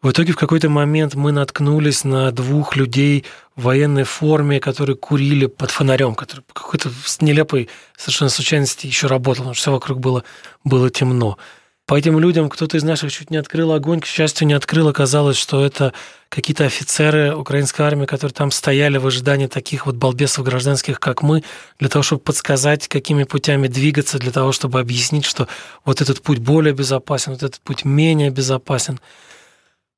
В 0.02 0.12
итоге 0.12 0.32
в 0.32 0.36
какой-то 0.36 0.70
момент 0.70 1.14
мы 1.14 1.30
наткнулись 1.30 2.04
на 2.04 2.30
двух 2.32 2.74
людей 2.74 3.26
в 3.54 3.64
военной 3.64 4.04
форме, 4.04 4.58
которые 4.58 4.96
курили 4.96 5.44
под 5.44 5.70
фонарем, 5.70 6.14
который 6.14 6.40
по 6.40 6.54
какой-то 6.54 6.90
нелепой 7.20 7.68
совершенно 7.98 8.30
случайности 8.30 8.86
еще 8.86 9.08
работал, 9.08 9.42
потому 9.42 9.54
что 9.54 9.62
все 9.62 9.72
вокруг 9.72 10.00
было, 10.00 10.24
было 10.64 10.88
темно. 10.88 11.36
По 11.84 11.98
этим 11.98 12.18
людям 12.18 12.48
кто-то 12.48 12.78
из 12.78 12.82
наших 12.82 13.12
чуть 13.12 13.30
не 13.30 13.36
открыл 13.36 13.72
огонь, 13.72 14.00
к 14.00 14.06
счастью, 14.06 14.46
не 14.46 14.54
открыл. 14.54 14.88
Оказалось, 14.88 15.36
что 15.36 15.62
это 15.62 15.92
какие-то 16.30 16.64
офицеры 16.64 17.34
украинской 17.34 17.82
армии, 17.82 18.06
которые 18.06 18.32
там 18.32 18.52
стояли 18.52 18.96
в 18.96 19.06
ожидании 19.06 19.48
таких 19.48 19.84
вот 19.84 19.96
балбесов 19.96 20.44
гражданских, 20.44 20.98
как 20.98 21.22
мы, 21.22 21.42
для 21.78 21.88
того, 21.90 22.04
чтобы 22.04 22.22
подсказать, 22.22 22.88
какими 22.88 23.24
путями 23.24 23.66
двигаться, 23.66 24.18
для 24.18 24.30
того, 24.30 24.52
чтобы 24.52 24.80
объяснить, 24.80 25.26
что 25.26 25.46
вот 25.84 26.00
этот 26.00 26.22
путь 26.22 26.38
более 26.38 26.72
безопасен, 26.72 27.32
вот 27.32 27.42
этот 27.42 27.60
путь 27.60 27.84
менее 27.84 28.30
безопасен. 28.30 28.98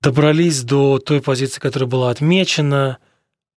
Добрались 0.02 0.62
до 0.62 0.99
той 0.99 1.23
позиции, 1.23 1.61
которая 1.61 1.88
была 1.88 2.11
отмечена– 2.11 2.99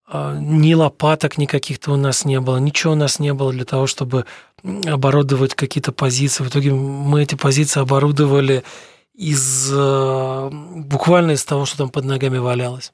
а, 0.07 0.39
ни 0.39 0.75
лопаток 0.75 1.39
никаких-то 1.39 1.93
у 1.93 1.97
нас 1.97 2.25
не 2.25 2.39
было, 2.41 2.59
ничего 2.59 2.93
у 2.93 2.97
нас 2.97 3.19
не 3.19 3.33
было 3.33 3.53
для 3.53 3.65
того, 3.65 3.87
чтобы 3.87 4.27
оборудовать 4.63 5.55
какие-то 5.55 5.93
позиции. 5.93 6.45
В 6.45 6.49
итоге 6.49 6.73
мы 6.73 7.23
эти 7.23 7.35
позиции 7.35 7.81
оборудовали 7.81 8.65
из 9.15 9.71
а, 9.73 10.51
буквально 10.51 11.33
из 11.33 11.45
того, 11.45 11.65
что 11.65 11.79
там 11.79 11.89
под 11.91 12.05
ногами 12.05 12.39
валялось. 12.39 12.93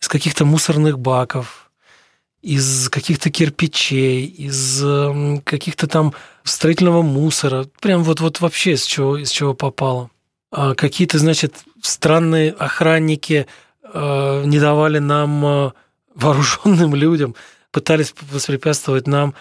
Из 0.00 0.08
каких-то 0.08 0.44
мусорных 0.44 0.98
баков, 0.98 1.70
из 2.42 2.88
каких-то 2.90 3.30
кирпичей, 3.30 4.24
из 4.24 4.80
каких-то 5.42 5.88
там 5.88 6.14
строительного 6.44 7.02
мусора. 7.02 7.66
Прям 7.80 8.04
вот, 8.04 8.20
вот 8.20 8.40
вообще 8.40 8.74
из 8.74 8.84
чего, 8.84 9.16
из 9.16 9.30
чего 9.30 9.54
попало. 9.54 10.10
А 10.52 10.74
какие-то, 10.74 11.18
значит, 11.18 11.64
странные 11.86 12.52
охранники 12.52 13.46
не 13.94 14.58
давали 14.58 14.98
нам 14.98 15.72
вооруженным 16.14 16.94
людям, 17.04 17.34
пытались 17.70 18.14
воспрепятствовать 18.32 19.06
нам 19.06 19.34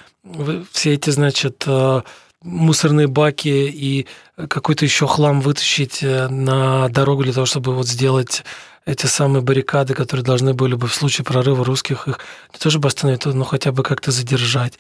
все 0.71 0.93
эти, 0.93 1.09
значит, 1.09 1.63
э, 1.67 2.01
мусорные 2.41 3.07
баки 3.07 3.47
и 3.47 4.07
какой-то 4.35 4.85
еще 4.85 5.07
хлам 5.07 5.39
вытащить 5.41 6.03
э, 6.03 6.27
на 6.27 6.89
дорогу 6.89 7.23
для 7.23 7.33
того, 7.33 7.45
чтобы 7.45 7.73
вот 7.73 7.87
сделать 7.87 8.43
эти 8.85 9.05
самые 9.05 9.41
баррикады, 9.41 9.93
которые 9.93 10.23
должны 10.23 10.53
были 10.53 10.75
бы 10.75 10.87
в 10.87 10.93
случае 10.93 11.25
прорыва 11.25 11.63
русских 11.63 12.07
их 12.07 12.19
не 12.53 12.59
то 12.59 12.69
чтобы 12.69 12.87
остановить, 12.87 13.25
но 13.25 13.43
хотя 13.43 13.71
бы 13.71 13.83
как-то 13.83 14.11
задержать. 14.11 14.77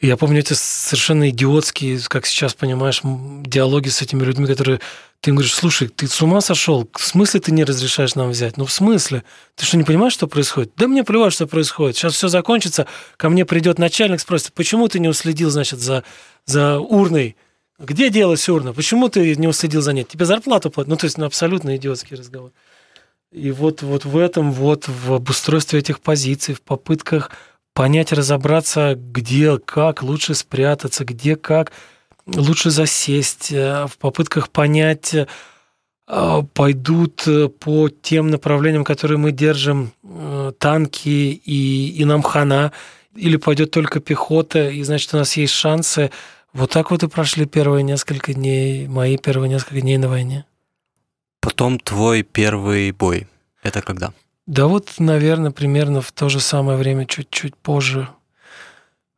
Я 0.00 0.16
помню 0.16 0.38
эти 0.38 0.54
совершенно 0.54 1.28
идиотские, 1.28 2.00
как 2.08 2.24
сейчас 2.24 2.54
понимаешь, 2.54 3.02
диалоги 3.04 3.90
с 3.90 4.00
этими 4.00 4.24
людьми, 4.24 4.46
которые 4.46 4.80
ты 5.20 5.30
говоришь, 5.30 5.52
слушай, 5.52 5.88
ты 5.88 6.08
с 6.08 6.22
ума 6.22 6.40
сошел? 6.40 6.88
В 6.94 7.04
смысле 7.04 7.40
ты 7.40 7.52
не 7.52 7.64
разрешаешь 7.64 8.14
нам 8.14 8.30
взять? 8.30 8.56
Ну, 8.56 8.64
в 8.64 8.72
смысле? 8.72 9.24
Ты 9.56 9.66
что, 9.66 9.76
не 9.76 9.84
понимаешь, 9.84 10.14
что 10.14 10.26
происходит? 10.26 10.72
Да 10.78 10.88
мне 10.88 11.04
плевать, 11.04 11.34
что 11.34 11.46
происходит. 11.46 11.96
Сейчас 11.96 12.14
все 12.14 12.28
закончится, 12.28 12.86
ко 13.18 13.28
мне 13.28 13.44
придет 13.44 13.78
начальник, 13.78 14.20
спросит, 14.20 14.54
почему 14.54 14.88
ты 14.88 15.00
не 15.00 15.08
уследил, 15.08 15.50
значит, 15.50 15.80
за, 15.80 16.02
за 16.46 16.78
урной? 16.78 17.36
Где 17.78 18.08
делась 18.08 18.48
урна? 18.48 18.72
Почему 18.72 19.10
ты 19.10 19.36
не 19.36 19.48
уследил 19.48 19.82
за 19.82 19.92
ней? 19.92 20.04
Тебе 20.04 20.24
зарплату 20.24 20.70
платят? 20.70 20.88
Ну, 20.88 20.96
то 20.96 21.04
есть, 21.04 21.18
ну, 21.18 21.26
абсолютно 21.26 21.76
идиотский 21.76 22.16
разговор. 22.16 22.52
И 23.32 23.50
вот, 23.50 23.82
вот 23.82 24.06
в 24.06 24.16
этом, 24.16 24.50
вот 24.50 24.88
в 24.88 25.12
обустройстве 25.12 25.78
этих 25.78 26.00
позиций, 26.00 26.54
в 26.54 26.62
попытках 26.62 27.30
понять, 27.74 28.12
разобраться, 28.12 28.94
где, 28.96 29.58
как 29.58 30.02
лучше 30.02 30.34
спрятаться, 30.34 31.04
где, 31.04 31.36
как 31.36 31.72
лучше 32.26 32.70
засесть, 32.70 33.52
э, 33.52 33.86
в 33.86 33.98
попытках 33.98 34.50
понять, 34.50 35.14
э, 35.14 36.42
пойдут 36.54 37.26
э, 37.26 37.48
по 37.48 37.88
тем 37.88 38.30
направлениям, 38.30 38.84
которые 38.84 39.18
мы 39.18 39.32
держим, 39.32 39.92
танки 40.58 41.08
и, 41.08 41.88
и 41.96 42.04
нам 42.04 42.22
хана, 42.22 42.72
или 43.14 43.36
пойдет 43.36 43.70
только 43.70 44.00
пехота, 44.00 44.68
и 44.68 44.82
значит, 44.82 45.14
у 45.14 45.16
нас 45.16 45.36
есть 45.36 45.52
шансы. 45.52 46.10
Вот 46.52 46.70
так 46.70 46.90
вот 46.90 47.02
и 47.02 47.08
прошли 47.08 47.46
первые 47.46 47.82
несколько 47.82 48.34
дней, 48.34 48.88
мои 48.88 49.16
первые 49.16 49.48
несколько 49.48 49.80
дней 49.80 49.98
на 49.98 50.08
войне. 50.08 50.44
Потом 51.40 51.78
твой 51.78 52.22
первый 52.22 52.90
бой. 52.92 53.28
Это 53.62 53.82
когда? 53.82 54.12
Да 54.50 54.66
вот, 54.66 54.94
наверное, 54.98 55.52
примерно 55.52 56.00
в 56.00 56.10
то 56.10 56.28
же 56.28 56.40
самое 56.40 56.76
время, 56.76 57.06
чуть-чуть 57.06 57.54
позже. 57.54 58.08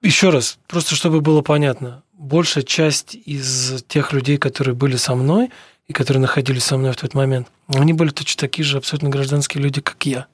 Еще 0.02 0.28
раз, 0.28 0.58
просто 0.68 0.94
чтобы 0.94 1.22
было 1.22 1.40
понятно, 1.40 2.02
большая 2.12 2.64
часть 2.64 3.14
из 3.14 3.82
тех 3.88 4.12
людей, 4.12 4.36
которые 4.36 4.74
были 4.74 4.96
со 4.96 5.14
мной 5.14 5.50
и 5.86 5.94
которые 5.94 6.20
находились 6.20 6.64
со 6.64 6.76
мной 6.76 6.92
в 6.92 6.96
тот 6.96 7.14
момент, 7.14 7.48
они 7.68 7.94
были 7.94 8.10
точно 8.10 8.40
такие 8.40 8.62
же 8.62 8.76
абсолютно 8.76 9.08
гражданские 9.08 9.62
люди, 9.62 9.80
как 9.80 10.04
я. 10.04 10.26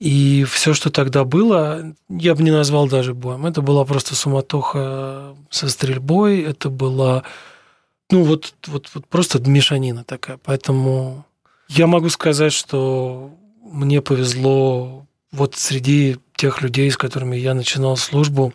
И 0.00 0.44
все, 0.44 0.72
что 0.72 0.88
тогда 0.88 1.24
было, 1.24 1.94
я 2.08 2.34
бы 2.34 2.42
не 2.42 2.50
назвал 2.50 2.88
даже 2.88 3.12
боем. 3.12 3.44
Это 3.44 3.60
была 3.60 3.84
просто 3.84 4.14
суматоха 4.14 5.36
со 5.50 5.68
стрельбой, 5.68 6.40
это 6.40 6.70
была, 6.70 7.22
ну 8.10 8.22
вот, 8.22 8.54
вот, 8.66 8.88
вот 8.94 9.06
просто 9.08 9.46
мешанина 9.46 10.04
такая. 10.04 10.38
Поэтому 10.42 11.26
я 11.68 11.86
могу 11.86 12.08
сказать, 12.08 12.54
что 12.54 13.34
мне 13.70 14.02
повезло 14.02 15.06
вот 15.32 15.56
среди 15.56 16.16
тех 16.36 16.62
людей, 16.62 16.90
с 16.90 16.96
которыми 16.96 17.36
я 17.36 17.54
начинал 17.54 17.96
службу, 17.96 18.52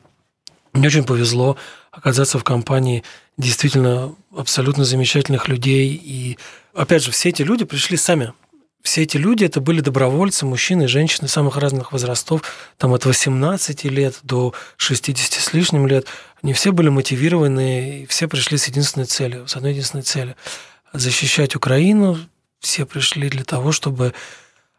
мне 0.73 0.87
очень 0.87 1.03
повезло 1.03 1.57
оказаться 1.91 2.39
в 2.39 2.43
компании 2.43 3.03
действительно 3.37 4.15
абсолютно 4.35 4.85
замечательных 4.85 5.47
людей. 5.47 5.93
И 5.93 6.37
опять 6.73 7.03
же, 7.03 7.11
все 7.11 7.29
эти 7.29 7.43
люди 7.43 7.65
пришли 7.65 7.97
сами. 7.97 8.33
Все 8.81 9.03
эти 9.03 9.15
люди 9.15 9.45
это 9.45 9.61
были 9.61 9.79
добровольцы, 9.79 10.45
мужчины 10.45 10.89
женщины 10.89 11.29
самых 11.29 11.55
разных 11.55 11.93
возрастов, 11.93 12.41
там 12.77 12.93
от 12.93 13.05
18 13.05 13.85
лет 13.85 14.19
до 14.23 14.53
60 14.75 15.31
с 15.31 15.53
лишним 15.53 15.87
лет. 15.87 16.07
Они 16.41 16.51
все 16.51 16.73
были 16.73 16.89
мотивированы, 16.89 18.01
и 18.01 18.05
все 18.07 18.27
пришли 18.27 18.57
с 18.57 18.67
единственной 18.67 19.05
целью, 19.05 19.47
с 19.47 19.55
одной 19.55 19.71
единственной 19.71 20.03
целью– 20.03 20.35
защищать 20.93 21.55
Украину, 21.55 22.19
все 22.59 22.85
пришли 22.85 23.29
для 23.29 23.43
того, 23.43 23.71
чтобы 23.71 24.13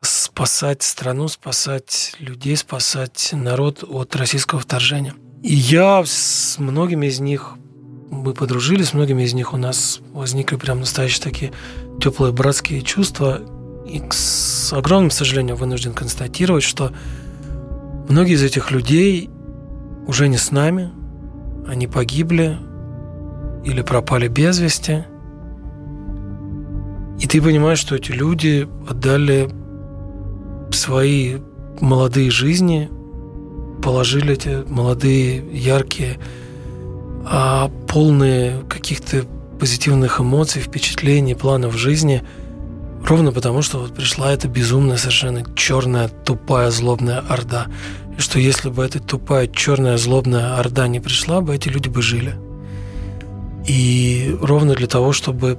спасать 0.05 0.83
страну, 0.83 1.29
спасать 1.29 2.15
людей, 2.19 2.57
спасать 2.57 3.31
народ 3.33 3.85
от 3.89 4.15
российского 4.17 4.61
вторжения. 4.61 5.15
И 5.43 5.55
я 5.55 6.03
с 6.05 6.57
многими 6.59 7.07
из 7.07 7.21
них, 7.21 7.55
мы 8.11 8.33
подружились, 8.33 8.89
с 8.89 8.95
многими 8.95 9.23
из 9.23 9.35
них 9.35 9.53
у 9.53 9.57
нас 9.57 10.01
возникли 10.13 10.57
прям 10.57 10.81
настоящие 10.81 11.23
такие 11.23 11.53
теплые 12.01 12.33
братские 12.33 12.83
чувства. 12.83 13.41
И 13.87 14.03
с 14.11 14.73
огромным 14.73 15.11
сожалением 15.11 15.57
вынужден 15.57 15.93
констатировать, 15.93 16.65
что 16.65 16.93
многие 18.09 18.35
из 18.35 18.43
этих 18.43 18.71
людей 18.71 19.29
уже 20.07 20.29
не 20.29 20.39
с 20.39 20.51
нами, 20.51 20.91
они 21.69 21.87
погибли 21.87 22.59
или 23.65 23.83
пропали 23.83 24.29
без 24.29 24.59
вести– 24.59 25.05
и 27.21 27.27
ты 27.27 27.41
понимаешь, 27.41 27.79
что 27.79 27.97
эти 27.97 28.13
люди 28.13 28.69
отдали 28.89 29.49
свои 30.75 31.37
молодые 31.81 32.31
жизни, 32.31 32.91
положили 33.83 34.35
эти 34.35 34.65
молодые, 34.69 35.45
яркие, 35.53 36.19
а 37.25 37.71
полные 37.89 38.63
каких-то 38.69 39.25
позитивных 39.59 40.21
эмоций, 40.21 40.63
впечатлений, 40.63 41.35
планов 41.35 41.77
жизни, 41.77 42.23
ровно 43.07 43.33
потому, 43.33 43.63
что 43.63 43.79
вот 43.79 43.95
пришла 43.95 44.33
эта 44.33 44.49
безумная, 44.49 44.97
совершенно 44.97 45.45
черная, 45.55 46.09
тупая, 46.09 46.71
злобная 46.71 47.21
орда. 47.29 47.67
И 48.17 48.21
что 48.21 48.39
если 48.39 48.71
бы 48.71 48.85
эта 48.85 49.01
тупая, 49.01 49.47
черная, 49.47 49.97
злобная 49.97 50.57
орда 50.59 50.89
не 50.89 51.01
пришла 51.01 51.41
бы, 51.41 51.55
эти 51.55 51.69
люди 51.69 51.89
бы 51.89 52.03
жили. 52.03 52.35
И 53.67 54.37
ровно 54.41 54.75
для 54.75 54.87
того, 54.87 55.13
чтобы 55.13 55.59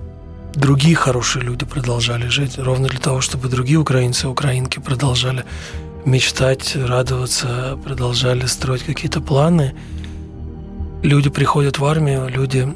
другие 0.55 0.95
хорошие 0.95 1.43
люди 1.43 1.65
продолжали 1.65 2.27
жить, 2.27 2.57
ровно 2.57 2.87
для 2.87 2.99
того, 2.99 3.21
чтобы 3.21 3.49
другие 3.49 3.77
украинцы 3.77 4.27
и 4.27 4.29
украинки 4.29 4.79
продолжали 4.79 5.45
мечтать, 6.05 6.75
радоваться, 6.75 7.77
продолжали 7.83 8.45
строить 8.45 8.83
какие-то 8.83 9.21
планы. 9.21 9.75
Люди 11.03 11.29
приходят 11.29 11.79
в 11.79 11.85
армию, 11.85 12.27
люди, 12.29 12.67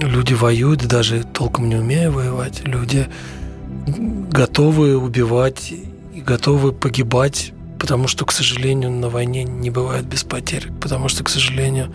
люди 0.00 0.34
воюют, 0.34 0.86
даже 0.86 1.24
толком 1.24 1.68
не 1.68 1.76
умея 1.76 2.10
воевать. 2.10 2.62
Люди 2.64 3.08
готовы 3.86 4.96
убивать 4.96 5.72
и 6.14 6.20
готовы 6.20 6.72
погибать, 6.72 7.52
потому 7.78 8.08
что, 8.08 8.24
к 8.24 8.32
сожалению, 8.32 8.90
на 8.90 9.08
войне 9.08 9.44
не 9.44 9.70
бывает 9.70 10.04
без 10.04 10.24
потерь, 10.24 10.70
потому 10.80 11.08
что, 11.08 11.24
к 11.24 11.28
сожалению, 11.28 11.92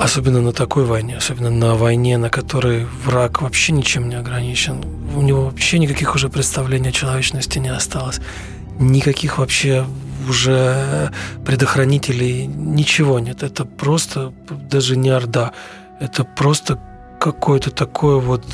Особенно 0.00 0.40
на 0.40 0.52
такой 0.52 0.86
войне, 0.86 1.18
особенно 1.18 1.50
на 1.50 1.74
войне, 1.74 2.16
на 2.16 2.30
которой 2.30 2.86
враг 3.04 3.42
вообще 3.42 3.72
ничем 3.72 4.08
не 4.08 4.14
ограничен. 4.14 4.82
У 5.14 5.20
него 5.20 5.44
вообще 5.44 5.78
никаких 5.78 6.14
уже 6.14 6.30
представлений 6.30 6.88
о 6.88 6.92
человечности 6.92 7.58
не 7.58 7.68
осталось. 7.68 8.18
Никаких 8.78 9.36
вообще 9.36 9.84
уже 10.26 11.12
предохранителей, 11.44 12.46
ничего 12.46 13.18
нет. 13.18 13.42
Это 13.42 13.66
просто 13.66 14.32
даже 14.70 14.96
не 14.96 15.10
Орда. 15.10 15.52
Это 16.00 16.24
просто 16.24 16.80
какое-то 17.20 17.70
такое 17.70 18.16
вот 18.16 18.44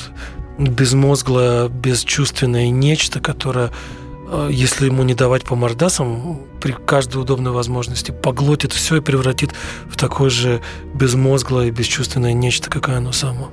безмозглое, 0.59 1.69
бесчувственное 1.69 2.71
нечто, 2.71 3.21
которое 3.21 3.71
если 4.51 4.87
ему 4.87 5.03
не 5.03 5.15
давать 5.15 5.45
по 5.45 5.55
мордасам, 5.55 6.41
при 6.61 6.73
каждой 6.73 7.23
удобной 7.23 7.53
возможности 7.53 8.11
поглотит 8.11 8.73
все 8.73 8.97
и 8.97 9.01
превратит 9.01 9.53
в 9.89 9.97
такое 9.97 10.31
же 10.31 10.61
безмозглое 10.95 11.67
и 11.67 11.71
бесчувственное 11.71 12.33
нечто, 12.33 12.71
какое 12.71 12.97
оно 12.97 13.12
само. 13.12 13.51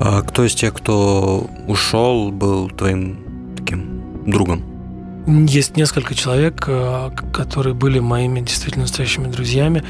А 0.00 0.22
кто 0.22 0.44
из 0.44 0.54
тех, 0.54 0.74
кто 0.74 1.48
ушел, 1.68 2.32
был 2.32 2.68
твоим 2.70 3.54
таким 3.56 4.02
другом? 4.26 4.64
Есть 5.26 5.76
несколько 5.76 6.14
человек, 6.14 6.64
э, 6.66 7.10
которые 7.32 7.74
были 7.74 8.00
моими 8.00 8.40
действительно 8.40 8.82
настоящими 8.82 9.28
друзьями. 9.28 9.84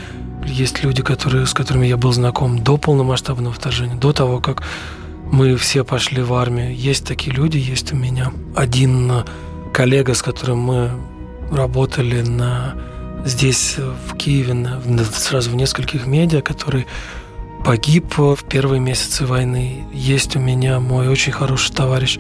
Есть 0.44 0.82
люди, 0.82 1.02
которые, 1.02 1.46
с 1.46 1.54
которыми 1.54 1.86
я 1.86 1.96
был 1.96 2.12
знаком 2.12 2.62
до 2.62 2.76
полномасштабного 2.76 3.54
вторжения, 3.54 3.94
до 3.94 4.12
того, 4.12 4.40
как 4.40 4.62
мы 5.30 5.56
все 5.56 5.84
пошли 5.84 6.22
в 6.22 6.34
армию. 6.34 6.76
Есть 6.76 7.06
такие 7.06 7.34
люди, 7.34 7.56
есть 7.56 7.92
у 7.94 7.96
меня. 7.96 8.32
Один 8.54 9.24
коллега, 9.72 10.14
с 10.14 10.22
которым 10.22 10.58
мы 10.58 10.90
работали 11.50 12.22
на, 12.22 12.74
здесь, 13.24 13.76
в 13.78 14.16
Киеве, 14.16 14.54
на, 14.54 15.04
сразу 15.04 15.50
в 15.50 15.54
нескольких 15.54 16.06
медиа, 16.06 16.42
который 16.42 16.86
погиб 17.64 18.16
в 18.16 18.44
первые 18.48 18.80
месяцы 18.80 19.26
войны. 19.26 19.84
Есть 19.92 20.36
у 20.36 20.40
меня 20.40 20.80
мой 20.80 21.08
очень 21.08 21.32
хороший 21.32 21.72
товарищ, 21.72 22.18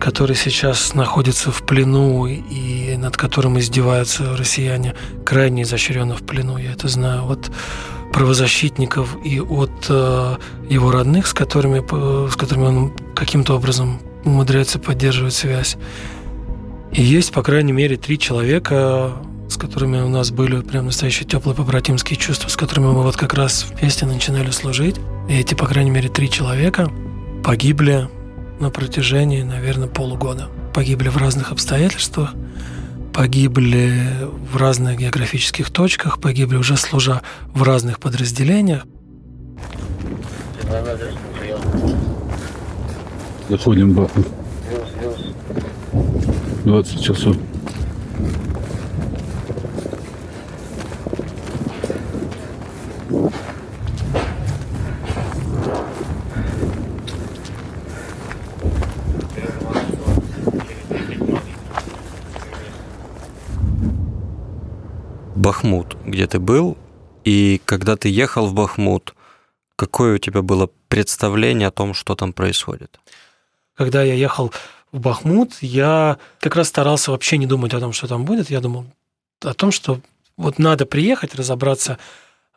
который 0.00 0.36
сейчас 0.36 0.94
находится 0.94 1.50
в 1.50 1.62
плену 1.62 2.26
и 2.26 2.96
над 2.96 3.16
которым 3.16 3.58
издеваются 3.58 4.36
россияне, 4.36 4.94
крайне 5.24 5.62
изощренно 5.62 6.16
в 6.16 6.22
плену, 6.22 6.58
я 6.58 6.72
это 6.72 6.88
знаю, 6.88 7.30
от 7.30 7.50
правозащитников 8.12 9.16
и 9.24 9.40
от 9.40 9.86
э, 9.88 10.36
его 10.68 10.90
родных, 10.90 11.26
с 11.26 11.32
которыми, 11.32 11.80
с 12.28 12.36
которыми 12.36 12.64
он 12.66 12.92
каким-то 13.14 13.54
образом 13.54 14.00
умудряется 14.24 14.78
поддерживать 14.78 15.34
связь. 15.34 15.76
И 16.92 17.02
есть, 17.02 17.32
по 17.32 17.42
крайней 17.42 17.72
мере, 17.72 17.96
три 17.96 18.18
человека, 18.18 19.12
с 19.48 19.56
которыми 19.56 20.00
у 20.00 20.08
нас 20.08 20.30
были 20.30 20.60
прям 20.60 20.86
настоящие 20.86 21.26
теплые 21.26 21.56
побратимские 21.56 22.18
чувства, 22.18 22.48
с 22.48 22.56
которыми 22.56 22.86
мы 22.86 23.02
вот 23.02 23.16
как 23.16 23.32
раз 23.34 23.64
вместе 23.64 24.04
начинали 24.04 24.50
служить. 24.50 24.96
И 25.28 25.34
эти, 25.34 25.54
по 25.54 25.66
крайней 25.66 25.90
мере, 25.90 26.08
три 26.08 26.28
человека 26.28 26.90
погибли 27.44 28.08
на 28.60 28.70
протяжении, 28.70 29.42
наверное, 29.42 29.88
полугода. 29.88 30.48
Погибли 30.74 31.08
в 31.08 31.16
разных 31.16 31.50
обстоятельствах. 31.50 32.34
погибли 33.12 33.92
в 34.50 34.56
разных 34.56 34.98
географических 34.98 35.70
точках, 35.70 36.18
погибли 36.18 36.56
уже 36.56 36.76
служа 36.76 37.20
в 37.52 37.62
разных 37.62 38.00
подразделениях. 38.00 38.86
Заходим 43.48 43.94
в. 43.94 44.41
20 46.64 47.02
часов. 47.02 47.36
Бахмут, 65.34 65.96
где 66.06 66.28
ты 66.28 66.38
был, 66.38 66.78
и 67.24 67.60
когда 67.64 67.96
ты 67.96 68.08
ехал 68.08 68.46
в 68.46 68.54
Бахмут, 68.54 69.14
какое 69.74 70.14
у 70.14 70.18
тебя 70.18 70.42
было 70.42 70.70
представление 70.86 71.66
о 71.66 71.72
том, 71.72 71.94
что 71.94 72.14
там 72.14 72.32
происходит? 72.32 73.00
Когда 73.74 74.04
я 74.04 74.14
ехал 74.14 74.52
в 74.92 75.00
Бахмут, 75.00 75.54
я 75.60 76.18
как 76.38 76.54
раз 76.54 76.68
старался 76.68 77.10
вообще 77.10 77.38
не 77.38 77.46
думать 77.46 77.74
о 77.74 77.80
том, 77.80 77.92
что 77.92 78.06
там 78.06 78.24
будет. 78.24 78.50
Я 78.50 78.60
думал 78.60 78.86
о 79.40 79.54
том, 79.54 79.72
что 79.72 80.00
вот 80.36 80.58
надо 80.58 80.86
приехать, 80.86 81.34
разобраться 81.34 81.98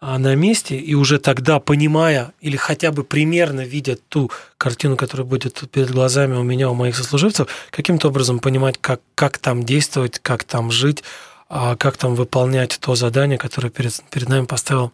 а, 0.02 0.20
на 0.20 0.36
месте, 0.36 0.78
и 0.78 0.94
уже 0.94 1.18
тогда, 1.18 1.60
понимая 1.60 2.34
или 2.42 2.58
хотя 2.58 2.92
бы 2.92 3.04
примерно 3.04 3.62
видя 3.62 3.96
ту 3.96 4.30
картину, 4.58 4.98
которая 4.98 5.26
будет 5.26 5.64
перед 5.72 5.92
глазами 5.92 6.36
у 6.36 6.44
меня, 6.44 6.70
у 6.70 6.74
моих 6.74 6.96
сослуживцев, 6.96 7.48
каким-то 7.72 8.10
образом 8.10 8.40
понимать, 8.40 8.78
как, 8.80 9.02
как 9.16 9.38
там 9.38 9.64
действовать, 9.64 10.20
как 10.20 10.44
там 10.44 10.72
жить, 10.72 11.04
а 11.48 11.76
как 11.78 11.96
там 11.98 12.16
выполнять 12.16 12.78
то 12.80 12.96
задание, 12.96 13.38
которое 13.38 13.70
перед, 13.70 14.04
перед 14.10 14.28
нами 14.28 14.46
поставил 14.46 14.92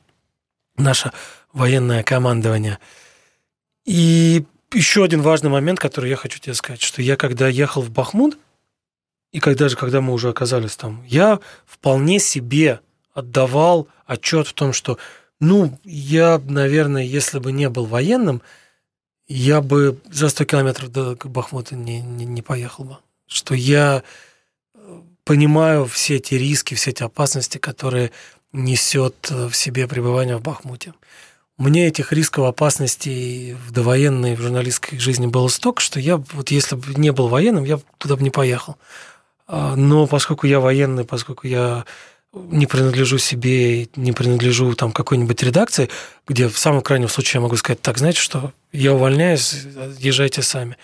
наше 0.78 1.12
военное 1.54 2.04
командование. 2.04 2.78
И 3.86 4.46
еще 4.74 5.04
один 5.04 5.22
важный 5.22 5.50
момент, 5.50 5.80
который 5.80 6.10
я 6.10 6.16
хочу 6.16 6.40
тебе 6.40 6.54
сказать, 6.54 6.82
что 6.82 7.02
я 7.02 7.16
когда 7.16 7.48
ехал 7.48 7.82
в 7.82 7.90
Бахмут, 7.90 8.38
и 9.32 9.40
когда 9.40 9.70
же, 9.70 9.76
когда 9.76 10.02
мы 10.02 10.14
уже 10.14 10.30
оказались 10.30 10.76
там, 10.76 11.04
я 11.08 11.40
вполне 11.66 12.20
себе 12.20 12.82
отдавал 13.14 13.88
отчет 14.06 14.48
в 14.48 14.54
том, 14.54 14.74
что, 14.74 14.98
ну, 15.40 15.80
я, 15.84 16.42
наверное, 16.46 17.04
если 17.04 17.40
бы 17.40 17.52
не 17.52 17.70
был 17.70 17.86
военным, 17.86 18.42
я 19.28 19.62
бы 19.62 19.98
за 20.10 20.30
100 20.30 20.46
километров 20.46 20.92
до 20.92 21.16
Бахмута 21.24 21.76
не, 21.76 22.02
не, 22.02 22.26
не 22.26 22.42
поехал 22.42 22.84
бы. 22.84 22.98
Что 23.28 23.56
я 23.56 24.04
понимаю 25.24 25.86
все 25.86 26.18
эти 26.18 26.36
риски, 26.36 26.76
все 26.76 26.92
эти 26.92 27.04
опасности, 27.04 27.58
которые 27.58 28.12
несет 28.52 29.16
э, 29.30 29.48
в 29.48 29.56
себе 29.56 29.88
пребывание 29.88 30.36
в 30.36 30.42
Бахмуте. 30.42 30.94
Мне 31.62 31.88
этих 31.88 32.12
рисков, 32.12 32.48
опасностей 32.48 33.54
в 33.54 33.72
довоенной, 33.72 34.36
в 34.36 34.42
журналистской 34.42 34.98
жизни 34.98 35.28
было 35.28 35.48
столько, 35.48 35.80
что 35.80 36.00
я, 36.00 36.18
вот 36.18 36.50
если 36.50 36.76
бы 36.76 36.96
не 36.96 37.12
был 37.12 37.28
военным, 37.28 37.66
я 37.66 37.80
туда 38.00 38.16
бы 38.16 38.24
не 38.24 38.32
поехал. 38.32 38.78
А, 39.48 39.76
но 39.76 40.08
поскольку 40.08 40.48
я 40.48 40.60
военный, 40.60 41.06
поскольку 41.06 41.46
я 41.46 41.86
не 42.34 42.66
принадлежу 42.66 43.20
себе, 43.20 43.88
не 43.96 44.12
принадлежу 44.12 44.74
там 44.74 44.92
какой-нибудь 44.92 45.44
редакции, 45.44 45.90
где 46.28 46.48
в 46.48 46.58
самом 46.58 46.82
крайнем 46.82 47.10
случае 47.10 47.40
я 47.40 47.44
могу 47.44 47.58
сказать, 47.58 47.80
так, 47.80 48.00
знаете 48.00 48.20
что, 48.20 48.54
я 48.72 48.94
увольняюсь, 48.94 49.54
езжайте 50.00 50.42
сами 50.42 50.78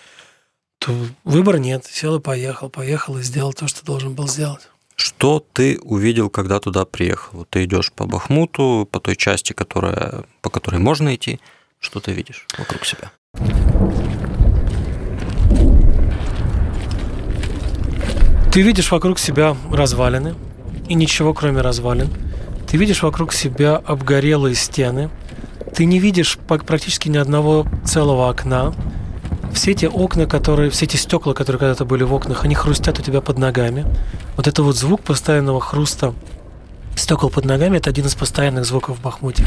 то 0.80 0.94
выбора 1.24 1.58
нет. 1.58 1.86
Сел 1.86 2.18
и 2.18 2.22
поехал. 2.22 2.70
Поехал 2.70 3.18
и 3.18 3.24
сделал 3.24 3.54
то, 3.54 3.68
что 3.68 3.84
должен 3.86 4.14
был 4.14 4.28
сделать. 4.28 4.70
Что 4.98 5.46
ты 5.54 5.78
увидел, 5.84 6.32
когда 6.32 6.60
туда 6.60 6.84
приехал? 6.84 7.46
Ты 7.52 7.66
идешь 7.66 7.92
по 7.94 8.08
Бахмуту, 8.08 8.90
по 8.92 9.00
той 9.00 9.16
части, 9.16 9.54
которая, 9.54 10.26
по 10.42 10.50
которой 10.50 10.80
можно 10.80 11.14
идти. 11.14 11.40
Что 11.80 12.00
ты 12.00 12.14
видишь 12.14 12.48
вокруг 12.58 12.84
себя? 12.84 13.12
Ты 18.52 18.62
видишь 18.64 18.90
вокруг 18.92 19.20
себя 19.20 19.56
развалины, 19.72 20.34
и 20.90 20.96
ничего 20.96 21.36
кроме 21.36 21.62
развалин. 21.62 22.10
Ты 22.68 22.78
видишь 22.78 23.04
вокруг 23.04 23.34
себя 23.34 23.76
обгорелые 23.76 24.56
стены. 24.56 25.12
Ты 25.76 25.86
не 25.86 26.00
видишь 26.00 26.40
практически 26.48 27.08
ни 27.08 27.18
одного 27.18 27.68
целого 27.86 28.30
окна 28.30 28.74
все 29.54 29.72
эти 29.72 29.86
окна, 29.86 30.26
которые, 30.26 30.70
все 30.70 30.86
эти 30.86 30.96
стекла, 30.98 31.34
которые 31.34 31.60
когда-то 31.60 31.86
были 31.86 32.04
в 32.04 32.14
окнах, 32.14 32.44
они 32.46 32.56
хрустят 32.56 33.00
у 33.00 33.02
тебя 33.02 33.22
под 33.22 33.38
ногами. 33.38 33.86
Вот 34.36 34.48
это 34.48 34.64
вот 34.64 34.76
звук 34.76 35.02
постоянного 35.02 35.60
хруста 35.62 36.14
стекол 36.96 37.30
под 37.30 37.46
ногами, 37.46 37.78
это 37.78 37.90
один 37.90 38.06
из 38.06 38.16
постоянных 38.16 38.66
звуков 38.66 38.98
в 38.98 39.02
Бахмуте. 39.02 39.46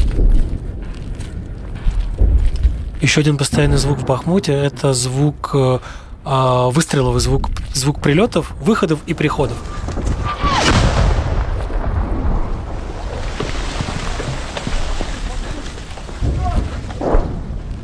Еще 3.01 3.21
один 3.21 3.37
постоянный 3.37 3.77
звук 3.77 3.99
в 3.99 4.05
Бахмуте– 4.05 4.53
это 4.53 4.93
звук 4.93 5.51
э, 5.53 5.79
а, 6.23 6.69
выстрелов 6.69 7.19
звук, 7.19 7.49
звук 7.73 7.99
прилетов, 7.99 8.51
выходов 8.61 8.99
и 9.07 9.13
приходов. 9.13 9.57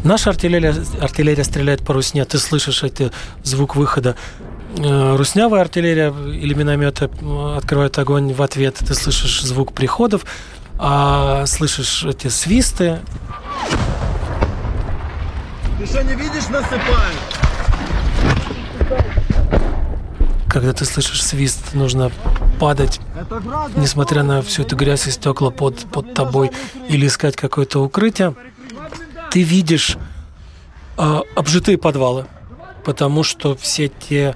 Наша 0.08 0.30
артиллерия, 0.30 0.74
артиллерия 1.02 1.44
стреляет 1.44 1.84
по 1.84 1.94
русне, 1.94 2.24
ты 2.24 2.38
слышишь 2.38 2.82
этот 2.84 3.12
звук 3.44 3.76
выхода. 3.76 4.16
Э, 4.78 5.18
руснявая 5.18 5.60
артиллерия 5.60 6.14
или 6.32 6.54
минометы 6.54 7.10
открывают 7.58 7.98
огонь 7.98 8.32
в 8.34 8.42
ответ, 8.42 8.76
ты 8.76 8.94
слышишь 8.94 9.42
звук 9.42 9.74
приходов, 9.74 10.26
а 10.80 11.46
слышишь 11.46 12.06
эти 12.06 12.30
свисты. 12.30 13.00
Ты 15.78 15.86
что, 15.86 16.02
не 16.06 16.14
видишь, 16.14 16.48
насыпают? 16.48 17.18
Когда 20.48 20.72
ты 20.72 20.86
слышишь 20.86 21.22
свист, 21.22 21.74
нужно 21.74 22.14
падать, 22.62 23.02
несмотря 23.76 24.24
на 24.24 24.42
всю 24.42 24.62
эту 24.62 24.78
грязь 24.78 25.06
и 25.08 25.12
стекла 25.12 25.50
под, 25.50 25.80
под 25.92 26.14
тобой, 26.14 26.52
или 26.88 27.08
искать 27.08 27.36
какое-то 27.36 27.84
укрытие 27.84 28.34
ты 29.32 29.44
видишь 29.44 29.98
э, 30.98 31.20
обжитые 31.36 31.78
подвалы, 31.78 32.26
потому 32.84 33.24
что 33.24 33.56
все 33.56 33.90
те 33.90 34.36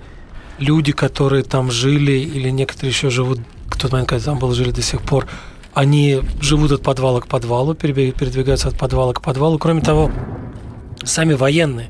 люди, 0.58 0.91
которые 0.91 1.43
там 1.43 1.71
жили, 1.71 2.12
или 2.12 2.49
некоторые 2.49 2.91
еще 2.91 3.10
живут, 3.10 3.39
в 3.67 3.77
тот 3.77 3.91
момент, 3.91 4.10
когда 4.10 4.25
там 4.25 4.39
был, 4.39 4.54
жили 4.54 4.71
до 4.71 4.82
сих 4.82 5.01
пор, 5.01 5.27
они 5.73 6.21
живут 6.41 6.71
от 6.71 6.84
подвала 6.84 7.21
к 7.21 7.27
подвалу, 7.27 7.73
передвигаются 7.73 8.67
от 8.67 8.77
подвала 8.77 9.13
к 9.13 9.21
подвалу. 9.21 9.58
Кроме 9.58 9.82
того, 9.82 10.12
сами 11.04 11.34
военные 11.34 11.89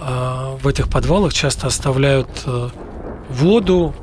э, 0.00 0.56
в 0.62 0.66
этих 0.66 0.88
подвалах 0.88 1.32
часто 1.32 1.66
оставляют 1.66 2.28
э, 2.46 2.70
воду, 3.28 3.94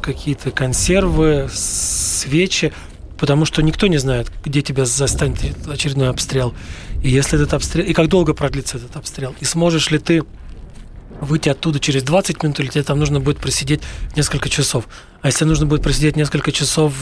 какие-то 0.00 0.50
консервы, 0.50 1.48
свечи, 1.52 2.72
потому 3.18 3.44
что 3.44 3.62
никто 3.62 3.86
не 3.86 3.98
знает, 3.98 4.30
где 4.44 4.62
тебя 4.62 4.84
застанет 4.84 5.66
очередной 5.68 6.08
обстрел. 6.08 6.54
И 7.02 7.10
если 7.10 7.40
этот 7.40 7.54
обстрел, 7.54 7.84
и 7.84 7.92
как 7.92 8.08
долго 8.08 8.34
продлится 8.34 8.76
этот 8.76 8.96
обстрел, 8.96 9.34
и 9.40 9.44
сможешь 9.44 9.90
ли 9.90 9.98
ты 9.98 10.22
выйти 11.20 11.48
оттуда 11.48 11.80
через 11.80 12.02
20 12.02 12.42
минут, 12.42 12.60
или 12.60 12.68
тебе 12.68 12.84
там 12.84 12.98
нужно 12.98 13.20
будет 13.20 13.38
просидеть 13.38 13.82
несколько 14.16 14.48
часов. 14.48 14.88
А 15.20 15.28
если 15.28 15.44
нужно 15.44 15.66
будет 15.66 15.82
просидеть 15.82 16.16
несколько 16.16 16.52
часов, 16.52 16.94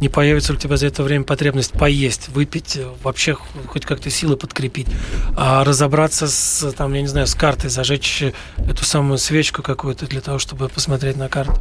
не 0.00 0.08
появится 0.08 0.52
ли 0.52 0.58
у 0.58 0.60
тебя 0.60 0.76
за 0.76 0.88
это 0.88 1.02
время 1.04 1.24
потребность 1.24 1.72
поесть, 1.72 2.28
выпить, 2.30 2.78
вообще 3.02 3.34
хоть 3.34 3.86
как-то 3.86 4.10
силы 4.10 4.36
подкрепить, 4.36 4.88
а 5.36 5.62
разобраться 5.62 6.26
с, 6.26 6.72
там, 6.72 6.92
я 6.94 7.02
не 7.02 7.06
знаю, 7.06 7.28
с 7.28 7.34
картой, 7.34 7.70
зажечь 7.70 8.24
эту 8.56 8.84
самую 8.84 9.18
свечку 9.18 9.62
какую-то 9.62 10.06
для 10.06 10.20
того, 10.20 10.38
чтобы 10.38 10.68
посмотреть 10.68 11.16
на 11.16 11.28
карту. 11.28 11.60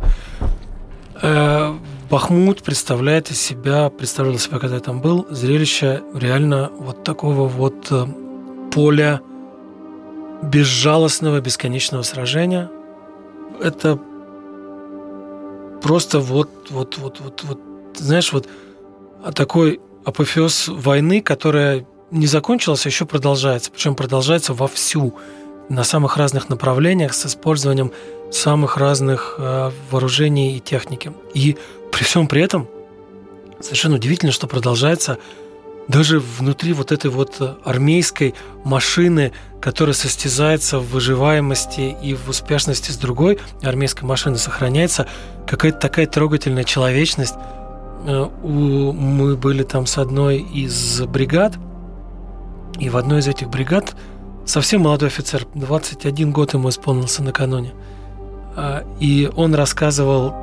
Э, 1.21 1.73
Бахмут 2.09 2.63
представляет 2.63 3.29
из 3.29 3.39
себя, 3.41 3.89
представлял 3.89 4.37
себя, 4.39 4.57
когда 4.57 4.75
я 4.75 4.81
там 4.81 5.01
был, 5.01 5.27
зрелище 5.29 6.01
реально 6.13 6.71
вот 6.77 7.03
такого 7.03 7.47
вот 7.47 7.87
э, 7.91 8.05
поля 8.71 9.21
безжалостного, 10.41 11.41
бесконечного 11.41 12.01
сражения. 12.03 12.71
Это 13.61 13.99
просто 15.83 16.19
вот, 16.19 16.49
вот, 16.69 16.97
вот, 16.97 17.19
вот, 17.19 17.43
вот, 17.43 17.59
знаешь, 17.95 18.31
вот 18.31 18.47
такой 19.35 19.81
апофеоз 20.05 20.69
войны, 20.69 21.21
которая 21.21 21.85
не 22.11 22.25
закончилась, 22.25 22.85
а 22.85 22.89
еще 22.89 23.05
продолжается. 23.05 23.69
Причем 23.71 23.95
продолжается 23.95 24.53
вовсю, 24.53 25.13
на 25.69 25.83
самых 25.83 26.17
разных 26.17 26.49
направлениях, 26.49 27.13
с 27.13 27.27
использованием 27.27 27.91
самых 28.31 28.77
разных 28.77 29.35
э, 29.37 29.71
вооружений 29.91 30.57
и 30.57 30.59
техники. 30.59 31.11
И 31.33 31.57
при 31.91 32.03
всем 32.03 32.27
при 32.27 32.41
этом 32.41 32.67
совершенно 33.59 33.95
удивительно, 33.95 34.31
что 34.31 34.47
продолжается 34.47 35.17
даже 35.87 36.19
внутри 36.19 36.73
вот 36.73 36.91
этой 36.91 37.09
вот 37.09 37.41
армейской 37.65 38.35
машины, 38.63 39.33
которая 39.59 39.95
состязается 39.95 40.77
в 40.77 40.91
выживаемости 40.91 41.97
и 42.01 42.13
в 42.13 42.29
успешности 42.29 42.91
с 42.91 42.97
другой 42.97 43.39
армейской 43.63 44.07
машины, 44.07 44.37
сохраняется 44.37 45.07
какая-то 45.47 45.79
такая 45.79 46.05
трогательная 46.05 46.63
человечность. 46.63 47.33
Э, 48.05 48.29
мы 48.43 49.35
были 49.35 49.63
там 49.63 49.87
с 49.87 49.97
одной 49.97 50.37
из 50.37 51.01
бригад, 51.01 51.55
и 52.79 52.89
в 52.89 52.95
одной 52.95 53.19
из 53.19 53.27
этих 53.27 53.49
бригад 53.49 53.95
совсем 54.45 54.81
молодой 54.81 55.09
офицер, 55.09 55.47
21 55.55 56.31
год 56.31 56.53
ему 56.53 56.69
исполнился 56.69 57.23
накануне, 57.23 57.73
и 58.99 59.29
он 59.35 59.55
рассказывал 59.55 60.33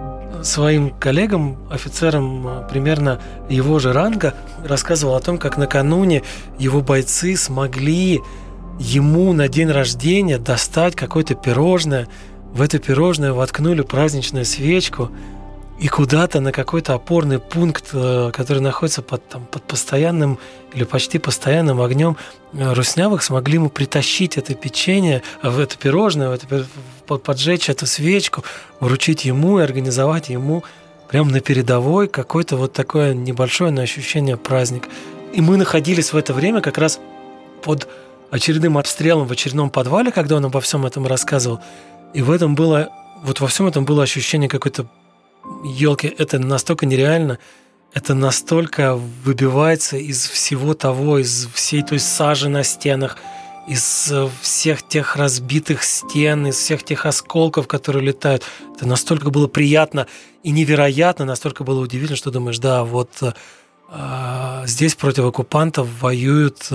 своим 0.43 0.91
коллегам, 0.91 1.57
офицерам 1.71 2.47
э, 2.47 2.69
примерно 2.71 3.21
его 3.49 3.79
же 3.79 3.93
ранга, 3.93 4.35
рассказывал 4.65 5.15
о 5.15 5.21
том, 5.21 5.39
как 5.39 5.57
накануне 5.57 6.23
его 6.59 6.81
бойцы 6.81 7.37
смогли 7.37 8.21
ему 8.79 9.33
на 9.33 9.49
день 9.49 9.71
рождения 9.71 10.39
достать 10.39 10.95
какое-то 10.95 11.35
пирожное. 11.35 12.09
В 12.53 12.63
это 12.63 12.79
пирожное 12.79 13.33
воткнули 13.33 13.83
праздничную 13.83 14.45
свечку– 14.45 15.11
и 15.79 15.89
куда-то 15.89 16.41
на 16.41 16.53
какой-то 16.53 16.95
опорный 16.95 17.39
пункт, 17.39 17.91
э, 17.93 18.31
который 18.33 18.61
находится 18.61 19.03
под, 19.03 19.29
там, 19.29 19.45
под 19.45 19.63
постоянным 19.65 20.39
или 20.73 20.85
почти 20.85 21.19
постоянным 21.19 21.83
огнем 21.83 22.17
э, 22.55 22.73
Руснявых, 22.73 23.23
смогли 23.23 23.55
ему 23.55 23.69
притащить 23.69 24.39
это 24.39 24.55
печенье, 24.55 25.23
э, 25.43 25.51
в 25.51 25.59
это 25.59 25.77
пирожное, 25.77 26.31
в 26.31 26.33
это, 26.33 26.67
поджечь 27.19 27.69
эту 27.69 27.87
свечку, 27.87 28.43
вручить 28.81 29.27
ему 29.27 29.59
и 29.59 29.63
организовать 29.63 30.31
ему 30.31 30.65
прямо 31.09 31.31
на 31.31 31.41
передовой 31.41 32.09
какое-то 32.09 32.57
вот 32.57 32.73
такое 32.73 33.13
небольшое 33.13 33.71
на 33.71 33.83
ощущение 33.83 34.39
праздник. 34.39 34.89
И 35.35 35.43
мы 35.43 35.59
находились 35.59 36.13
в 36.13 36.17
это 36.17 36.33
время 36.33 36.63
как 36.63 36.79
раз 36.79 36.99
под 37.63 37.87
очередным 38.31 38.79
обстрелом 38.79 39.27
в 39.27 39.33
очередном 39.33 39.69
подвале, 39.69 40.11
когда 40.11 40.37
он 40.37 40.47
обо 40.47 40.61
всем 40.61 40.87
этом 40.87 41.07
рассказывал. 41.07 41.61
И 42.15 42.23
в 42.23 42.31
этом 42.31 42.55
было, 42.55 42.89
вот 43.23 43.41
во 43.41 43.47
всем 43.47 43.67
этом 43.67 43.85
было 43.85 44.03
ощущение 44.03 44.49
какой-то 44.49 44.87
елки, 45.65 46.13
это 46.19 46.39
настолько 46.39 46.87
нереально, 46.87 47.39
это 47.93 48.15
настолько 48.15 48.97
выбивается 48.97 49.97
из 49.97 50.29
всего 50.29 50.75
того, 50.75 51.19
из 51.19 51.49
всей 51.55 51.83
той 51.83 51.99
сажи 51.99 52.49
на 52.49 52.63
стенах, 52.63 53.17
из 53.67 54.13
э, 54.13 54.29
всех 54.43 54.87
тех 54.87 55.17
разбитых 55.17 55.83
стен, 55.83 56.47
из 56.47 56.57
всех 56.57 56.85
тех 56.85 57.07
осколков, 57.07 57.67
которые 57.67 58.05
летают. 58.05 58.45
Это 58.77 58.87
настолько 58.87 59.31
было 59.31 59.47
приятно 59.49 60.07
и 60.43 60.51
невероятно, 60.51 61.25
настолько 61.25 61.65
было 61.65 61.81
удивительно, 61.81 62.17
что 62.17 62.31
думаешь, 62.31 62.59
да, 62.59 62.85
вот 62.85 63.11
э, 63.23 64.63
здесь 64.67 64.95
против 64.95 65.25
оккупантов 65.25 65.89
воюют 66.01 66.71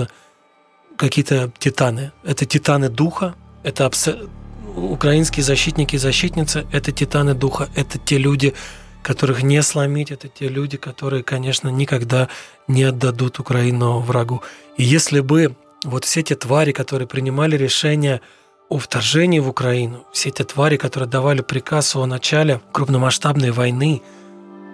какие-то 0.96 1.52
титаны. 1.58 2.12
Это 2.24 2.44
титаны 2.46 2.88
духа, 2.88 3.34
это 3.62 3.86
абсолютно 3.86 4.41
украинские 4.76 5.44
защитники 5.44 5.96
и 5.96 5.98
защитницы– 5.98 6.66
это 6.72 6.92
титаны 6.92 7.34
духа, 7.34 7.68
это 7.74 7.98
те 7.98 8.18
люди, 8.18 8.54
которых 9.02 9.42
не 9.42 9.62
сломить, 9.62 10.10
это 10.10 10.28
те 10.28 10.48
люди, 10.48 10.76
которые, 10.76 11.22
конечно, 11.22 11.68
никогда 11.68 12.28
не 12.68 12.84
отдадут 12.84 13.38
Украину 13.38 14.00
врагу. 14.00 14.42
И 14.76 14.82
если 14.82 15.20
бы 15.20 15.54
вот 15.84 16.04
все 16.04 16.22
те 16.22 16.34
твари, 16.34 16.72
которые 16.72 17.08
принимали 17.08 17.56
решение 17.56 18.20
о 18.68 18.78
вторжении 18.78 19.40
в 19.40 19.48
Украину, 19.48 20.04
все 20.12 20.30
те 20.30 20.44
твари, 20.44 20.76
которые 20.76 21.08
давали 21.08 21.42
приказ 21.42 21.96
о 21.96 22.06
начале 22.06 22.60
крупномасштабной 22.72 23.50
войны, 23.50 24.02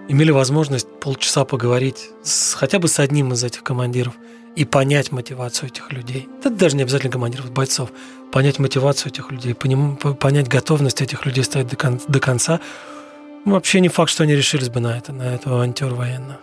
имели 0.08 0.30
возможность 0.30 0.88
полчаса 1.00 1.44
поговорить 1.44 2.10
с, 2.22 2.54
хотя 2.54 2.78
бы 2.78 2.88
с 2.88 2.98
одним 2.98 3.32
из 3.32 3.44
этих 3.44 3.62
командиров 3.62 4.14
и 4.58 4.64
понять 4.64 5.12
мотивацию 5.12 5.68
этих 5.68 5.92
людей. 5.92 6.28
Это 6.40 6.50
даже 6.50 6.76
не 6.76 6.82
обязательно 6.82 7.12
командиров, 7.12 7.52
бойцов 7.52 7.92
понять 8.32 8.58
мотивацию 8.58 9.12
этих 9.12 9.30
людей, 9.30 9.54
понять 9.54 10.48
готовность 10.48 11.00
этих 11.00 11.24
людей 11.26 11.44
стоять 11.44 11.68
до, 11.68 11.76
кон- 11.76 12.00
до 12.08 12.18
конца. 12.18 12.60
Ну, 13.44 13.52
вообще 13.52 13.78
не 13.80 13.88
факт, 13.88 14.10
что 14.10 14.24
они 14.24 14.34
решились 14.34 14.68
бы 14.68 14.80
на 14.80 14.98
это, 14.98 15.12
на 15.12 15.34
эту 15.34 15.54
авантюру 15.54 15.94
военную. 15.94 16.38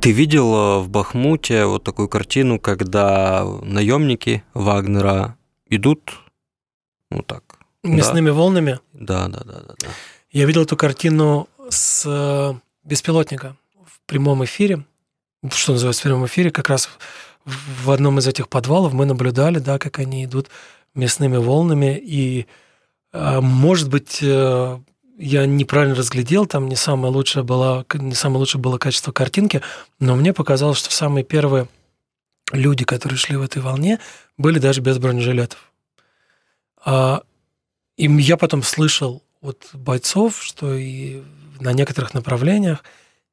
Ты 0.00 0.12
видел 0.12 0.54
э, 0.54 0.78
в 0.82 0.88
Бахмуте 0.88 1.64
вот 1.64 1.82
такую 1.82 2.08
картину, 2.08 2.60
когда 2.60 3.44
наемники 3.62 4.44
Вагнера 4.54 5.36
идут, 5.68 6.12
ну 7.10 7.22
так. 7.22 7.42
Мясными 7.82 8.28
да? 8.28 8.32
волнами? 8.34 8.78
Да, 8.92 9.26
да, 9.26 9.42
да, 9.44 9.60
да, 9.60 9.74
да. 9.80 9.88
Я 10.32 10.46
видел 10.46 10.62
эту 10.62 10.76
картину 10.76 11.48
с 11.68 12.04
э, 12.06 12.54
беспилотника 12.84 13.56
прямом 14.12 14.44
эфире, 14.44 14.84
что 15.50 15.72
называется 15.72 16.02
в 16.02 16.04
прямом 16.04 16.26
эфире, 16.26 16.50
как 16.50 16.68
раз 16.68 16.90
в 17.46 17.90
одном 17.90 18.18
из 18.18 18.26
этих 18.26 18.50
подвалов 18.50 18.92
мы 18.92 19.06
наблюдали, 19.06 19.58
да, 19.58 19.78
как 19.78 19.98
они 19.98 20.26
идут 20.26 20.48
мясными 20.94 21.38
волнами, 21.38 21.98
и, 21.98 22.46
а, 23.10 23.40
может 23.40 23.88
быть, 23.88 24.18
э, 24.20 24.78
я 25.16 25.46
неправильно 25.46 25.94
разглядел, 25.94 26.44
там 26.44 26.68
не 26.68 26.76
самое 26.76 27.10
лучшее 27.10 27.42
было, 27.42 27.86
не 27.94 28.14
самое 28.14 28.40
лучшее 28.40 28.60
было 28.60 28.76
качество 28.76 29.12
картинки, 29.12 29.62
но 29.98 30.14
мне 30.14 30.34
показалось, 30.34 30.78
что 30.78 30.92
самые 30.92 31.24
первые 31.24 31.68
люди, 32.52 32.84
которые 32.84 33.16
шли 33.16 33.36
в 33.36 33.42
этой 33.42 33.62
волне, 33.62 33.98
были 34.36 34.58
даже 34.58 34.82
без 34.82 34.98
бронежилетов. 34.98 35.72
А, 36.84 37.22
и 37.96 38.12
я 38.20 38.36
потом 38.36 38.62
слышал 38.62 39.22
от 39.42 39.70
бойцов, 39.74 40.42
что 40.42 40.74
и 40.74 41.22
на 41.60 41.72
некоторых 41.72 42.14
направлениях 42.14 42.82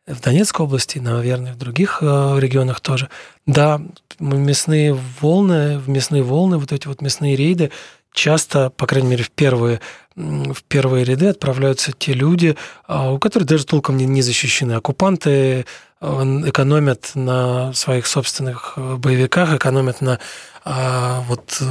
в 0.07 0.21
Донецкой 0.21 0.65
области, 0.65 0.97
наверное, 0.97 1.53
в 1.53 1.57
других 1.57 1.99
э, 2.01 2.35
регионах 2.39 2.81
тоже. 2.81 3.09
Да, 3.45 3.79
мясные 4.19 4.93
волны, 5.21 5.81
мясные 5.85 6.23
волны, 6.23 6.57
вот 6.57 6.71
эти 6.71 6.87
вот 6.87 7.01
мясные 7.01 7.35
рейды 7.35 7.71
часто, 8.11 8.71
по 8.71 8.87
крайней 8.87 9.09
мере, 9.09 9.23
в 9.23 9.31
первые, 9.31 9.81
в 10.15 10.63
первые 10.67 11.05
ряды 11.05 11.27
отправляются 11.27 11.91
те 11.91 12.13
люди, 12.13 12.55
а, 12.87 13.11
у 13.11 13.19
которых 13.19 13.47
даже 13.47 13.65
толком 13.65 13.97
не, 13.97 14.05
не 14.05 14.21
защищены. 14.21 14.73
Оккупанты 14.73 15.65
экономят 16.01 17.11
на 17.15 17.73
своих 17.73 18.07
собственных 18.07 18.73
э, 18.77 18.95
боевиках, 18.95 19.53
экономят 19.53 19.99
на 20.01 20.19
а, 20.63 21.21
вот 21.27 21.61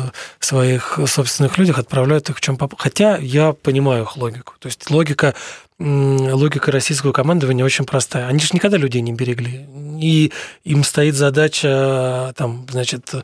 своих 0.41 0.99
собственных 1.07 1.57
людях, 1.59 1.79
отправляют 1.79 2.31
их 2.31 2.39
в 2.39 2.41
чем 2.41 2.57
попало. 2.57 2.81
Хотя 2.81 3.17
я 3.17 3.53
понимаю 3.53 4.05
их 4.05 4.17
логику. 4.17 4.55
То 4.59 4.67
есть 4.67 4.91
логика 4.91 5.35
логика 5.79 6.73
российского 6.73 7.13
командования 7.13 7.65
очень 7.65 7.85
простая. 7.85 8.27
Они 8.27 8.41
же 8.41 8.49
никогда 8.53 8.77
людей 8.77 9.01
не 9.01 9.13
берегли. 9.13 9.67
И 10.01 10.33
им 10.65 10.83
стоит 10.83 11.15
задача, 11.15 12.35
там, 12.37 12.67
значит, 12.69 13.15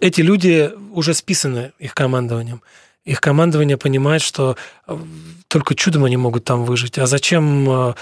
эти 0.00 0.20
люди 0.20 0.72
уже 0.92 1.14
списаны 1.14 1.72
их 1.78 1.94
командованием. 1.94 2.62
Их 3.04 3.20
командование 3.20 3.76
понимает, 3.76 4.22
что 4.22 4.56
э, 4.86 4.98
только 5.48 5.74
чудом 5.74 6.04
они 6.04 6.16
могут 6.16 6.44
там 6.44 6.64
выжить. 6.64 6.98
А 6.98 7.06
зачем 7.06 7.68
э, 7.68 7.94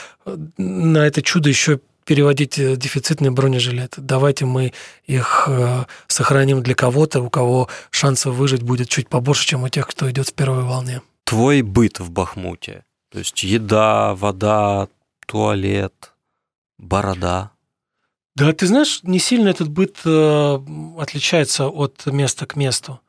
на 0.58 1.06
это 1.06 1.22
чудо 1.22 1.48
еще 1.48 1.80
переводить 2.04 2.58
э, 2.58 2.76
дефицитные 2.76 3.30
бронежилеты? 3.30 4.00
Давайте 4.00 4.44
мы 4.44 4.72
их 5.06 5.48
сохраним 6.06 6.62
для 6.62 6.74
кого-то, 6.74 7.20
у 7.20 7.30
кого 7.30 7.68
шансов 7.90 8.34
выжить 8.34 8.62
будет 8.62 8.88
чуть 8.88 9.08
побольше, 9.08 9.46
чем 9.46 9.64
у 9.64 9.68
тех, 9.68 9.86
кто 9.88 10.10
идет 10.10 10.28
в 10.28 10.34
первой 10.34 10.64
волне. 10.64 11.02
Твой 11.24 11.62
быт 11.62 11.98
в 11.98 12.10
Бахмуте 12.10 12.84
то 13.12 13.18
есть 13.18 13.42
еда, 13.42 14.14
вода, 14.14 14.88
туалет, 15.26 16.14
борода. 16.78 17.52
Да, 18.34 18.50
ты 18.54 18.66
знаешь, 18.66 19.00
не 19.02 19.18
сильно 19.18 19.50
этот 19.50 19.68
быт 19.68 19.98
отличается 20.06 21.68
от 21.68 22.06
места 22.06 22.46
к 22.46 22.56
месту. 22.56 23.00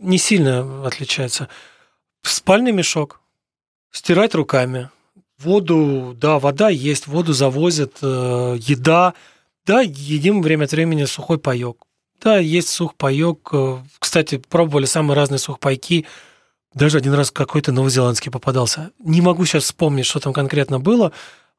Не 0.00 0.16
сильно 0.16 0.86
отличается. 0.86 1.48
Спальный 2.22 2.72
мешок, 2.72 3.20
стирать 3.90 4.34
руками, 4.34 4.88
воду, 5.38 6.16
да, 6.18 6.38
вода 6.38 6.70
есть, 6.70 7.06
воду 7.06 7.34
завозят, 7.34 7.98
э, 8.00 8.56
еда, 8.58 9.12
да, 9.66 9.82
едим 9.82 10.40
время 10.40 10.64
от 10.64 10.72
времени 10.72 11.04
сухой 11.04 11.38
паек. 11.38 11.84
Да, 12.22 12.38
есть 12.38 12.70
сухпайок. 12.70 13.50
Э, 13.52 13.78
кстати, 13.98 14.38
пробовали 14.48 14.86
самые 14.86 15.16
разные 15.16 15.38
сухпайки. 15.38 16.06
Даже 16.72 16.96
один 16.96 17.12
раз 17.12 17.30
какой-то 17.30 17.70
новозеландский 17.70 18.30
попадался. 18.30 18.92
Не 18.98 19.20
могу 19.20 19.44
сейчас 19.44 19.64
вспомнить, 19.64 20.06
что 20.06 20.20
там 20.20 20.32
конкретно 20.32 20.80
было. 20.80 21.12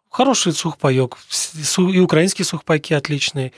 Хороший 0.09 0.53
сухпайок. 0.53 1.19
И 1.77 1.99
украинские 1.99 2.45
сухпайки 2.45 2.93
отличные, 2.93 3.53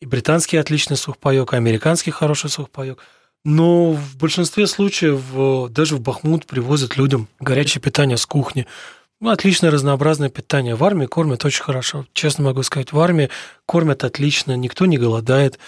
и 0.00 0.06
британский 0.06 0.56
отличный 0.58 0.96
сухпайок, 0.96 1.52
и 1.52 1.56
американский 1.56 2.12
хороший 2.12 2.50
сухпайок. 2.50 2.98
Но 3.44 3.92
в 3.92 4.16
большинстве 4.16 4.66
случаев 4.66 5.22
э, 5.32 5.68
даже 5.70 5.96
в 5.96 6.00
Бахмут 6.00 6.46
привозят 6.46 6.96
людям 6.96 7.28
горячее 7.40 7.80
питание 7.80 8.16
с 8.16 8.26
кухни. 8.26 8.66
Ну, 9.20 9.30
отличное 9.30 9.70
разнообразное 9.70 10.28
питание. 10.28 10.74
В 10.74 10.84
армии 10.84 11.06
кормят 11.06 11.44
очень 11.44 11.62
хорошо. 11.62 12.06
Честно 12.12 12.44
могу 12.44 12.62
сказать, 12.62 12.92
в 12.92 13.00
армии 13.00 13.30
кормят 13.66 14.04
отлично, 14.04 14.56
никто 14.56 14.86
не 14.86 14.98
голодает. 14.98 15.58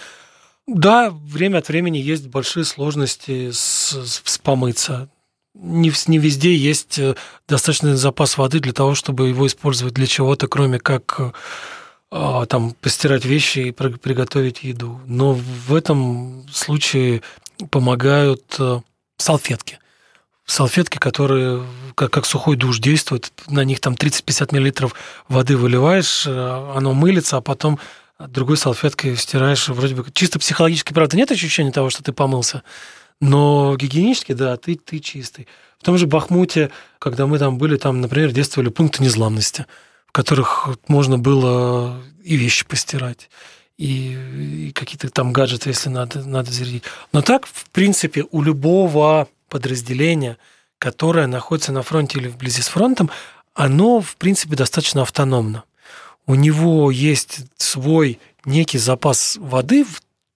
Да, 0.67 1.09
время 1.11 1.57
от 1.57 1.67
времени 1.67 1.97
есть 1.97 2.27
большие 2.27 2.65
сложности 2.65 3.51
с, 3.51 3.91
с 4.05 4.37
помыться 4.37 5.09
не, 5.53 5.91
не 6.07 6.17
везде 6.17 6.55
есть 6.55 6.97
э, 6.97 7.15
достаточный 7.47 7.95
запас 7.95 8.37
воды 8.37 8.59
для 8.59 8.73
того, 8.73 8.95
чтобы 8.95 9.29
его 9.29 9.45
использовать 9.47 9.93
для 9.93 10.07
чего-то, 10.07 10.47
кроме 10.47 10.79
как 10.79 11.33
а, 12.09 12.45
там 12.45 12.73
постирать 12.81 13.25
вещи 13.25 13.59
и 13.59 13.71
приготовить 13.71 14.63
еду. 14.63 14.99
Но 15.05 15.33
в 15.33 15.73
этом 15.73 16.45
случае 16.51 17.21
помогают 17.69 18.55
э, 18.59 18.81
салфетки. 19.17 19.79
Салфетки, 20.45 20.97
которые 20.97 21.63
как, 21.95 22.11
как 22.11 22.25
сухой 22.25 22.55
душ 22.55 22.79
действуют, 22.79 23.31
на 23.47 23.63
них 23.63 23.79
там 23.79 23.93
30-50 23.93 24.53
миллилитров 24.53 24.95
воды 25.27 25.55
выливаешь, 25.57 26.25
э, 26.25 26.73
оно 26.75 26.93
мылится, 26.93 27.37
а 27.37 27.41
потом 27.41 27.79
другой 28.19 28.57
салфеткой 28.57 29.15
стираешь, 29.17 29.67
вроде 29.69 29.95
бы 29.95 30.05
чисто 30.13 30.39
психологически, 30.39 30.93
правда, 30.93 31.17
нет 31.17 31.31
ощущения 31.31 31.71
того, 31.71 31.89
что 31.89 32.03
ты 32.03 32.11
помылся, 32.13 32.63
но 33.19 33.75
гигиенически, 33.77 34.33
да, 34.33 34.57
ты, 34.57 34.75
ты 34.75 34.99
чистый. 34.99 35.47
В 35.79 35.83
том 35.83 35.97
же 35.97 36.07
Бахмуте, 36.07 36.71
когда 36.99 37.27
мы 37.27 37.39
там 37.39 37.57
были, 37.57 37.77
там, 37.77 38.01
например, 38.01 38.31
действовали 38.31 38.69
пункты 38.69 39.03
незламности, 39.03 39.65
в 40.07 40.11
которых 40.11 40.69
можно 40.87 41.17
было 41.17 42.01
и 42.23 42.35
вещи 42.35 42.65
постирать, 42.65 43.29
и, 43.81 44.67
и 44.67 44.71
какие-то 44.73 45.09
там 45.09 45.33
гаджеты, 45.33 45.69
если 45.69 45.89
надо, 45.89 46.23
надо 46.23 46.51
зарядить. 46.51 46.83
Но 47.13 47.23
так, 47.23 47.47
в 47.47 47.65
принципе, 47.71 48.25
у 48.29 48.43
любого 48.43 49.27
подразделения, 49.49 50.37
которое 50.77 51.25
находится 51.25 51.71
на 51.71 51.81
фронте 51.81 52.19
или 52.19 52.27
вблизи 52.27 52.61
с 52.61 52.67
фронтом, 52.67 53.09
оно, 53.55 53.99
в 53.99 54.17
принципе, 54.17 54.55
достаточно 54.55 55.01
автономно. 55.01 55.63
У 56.27 56.35
него 56.35 56.91
есть 56.91 57.39
свой 57.57 58.19
некий 58.45 58.77
запас 58.77 59.37
воды, 59.39 59.87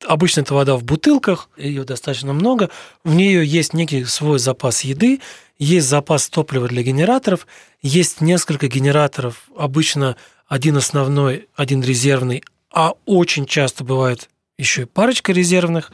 обычно 0.07 0.41
это 0.41 0.55
вода 0.55 0.75
в 0.75 0.83
бутылках, 0.83 1.47
ее 1.55 1.83
достаточно 1.83 2.33
много, 2.33 2.71
в 3.03 3.13
нее 3.13 3.45
есть 3.45 3.73
некий 3.73 4.05
свой 4.05 4.39
запас 4.39 4.83
еды, 4.83 5.21
есть 5.59 5.87
запас 5.87 6.29
топлива 6.29 6.67
для 6.67 6.81
генераторов, 6.81 7.45
есть 7.83 8.21
несколько 8.21 8.67
генераторов, 8.67 9.43
обычно 9.55 10.15
один 10.47 10.77
основной, 10.77 11.47
один 11.55 11.83
резервный, 11.83 12.43
а 12.75 12.93
очень 13.05 13.45
часто 13.45 13.85
бывает 13.85 14.29
еще 14.57 14.81
и 14.81 14.85
парочка 14.85 15.31
резервных. 15.31 15.91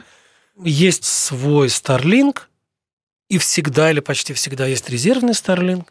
Есть 0.62 1.04
свой 1.04 1.68
Starlink, 1.68 2.42
и 3.28 3.38
всегда 3.38 3.90
или 3.90 4.00
почти 4.00 4.34
всегда 4.34 4.66
есть 4.66 4.90
резервный 4.90 5.32
Starlink. 5.32 5.86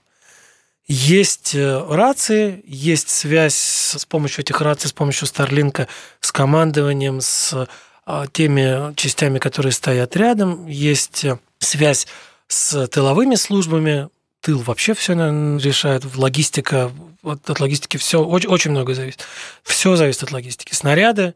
Есть 0.88 1.56
э, 1.56 1.86
рации, 1.90 2.62
есть 2.68 3.10
связь 3.10 3.56
с 3.56 4.06
помощью 4.06 4.42
этих 4.42 4.60
раций, 4.60 4.90
с 4.90 4.94
помощью 4.94 5.28
Starlink, 5.28 5.88
с 6.20 6.32
командованием, 6.32 7.22
с 7.22 7.68
а, 8.06 8.28
теми 8.28 8.94
частями, 8.96 9.40
которые 9.40 9.72
стоят 9.72 10.16
рядом. 10.18 10.68
Есть 10.68 11.24
э, 11.24 11.40
связь 11.60 12.06
с 12.48 12.88
тыловыми 12.88 13.36
службами. 13.36 14.10
Тыл 14.42 14.60
вообще 14.60 14.94
все 14.94 15.14
решает. 15.14 16.04
Логистика, 16.16 16.92
от, 17.22 17.48
от 17.50 17.60
логистики 17.60 17.98
все, 17.98 18.24
очень, 18.24 18.50
очень 18.50 18.72
много 18.72 18.96
зависит. 18.96 19.26
Все 19.64 19.96
зависит 19.96 20.24
от 20.24 20.32
логистики. 20.32 20.74
Снаряды, 20.74 21.36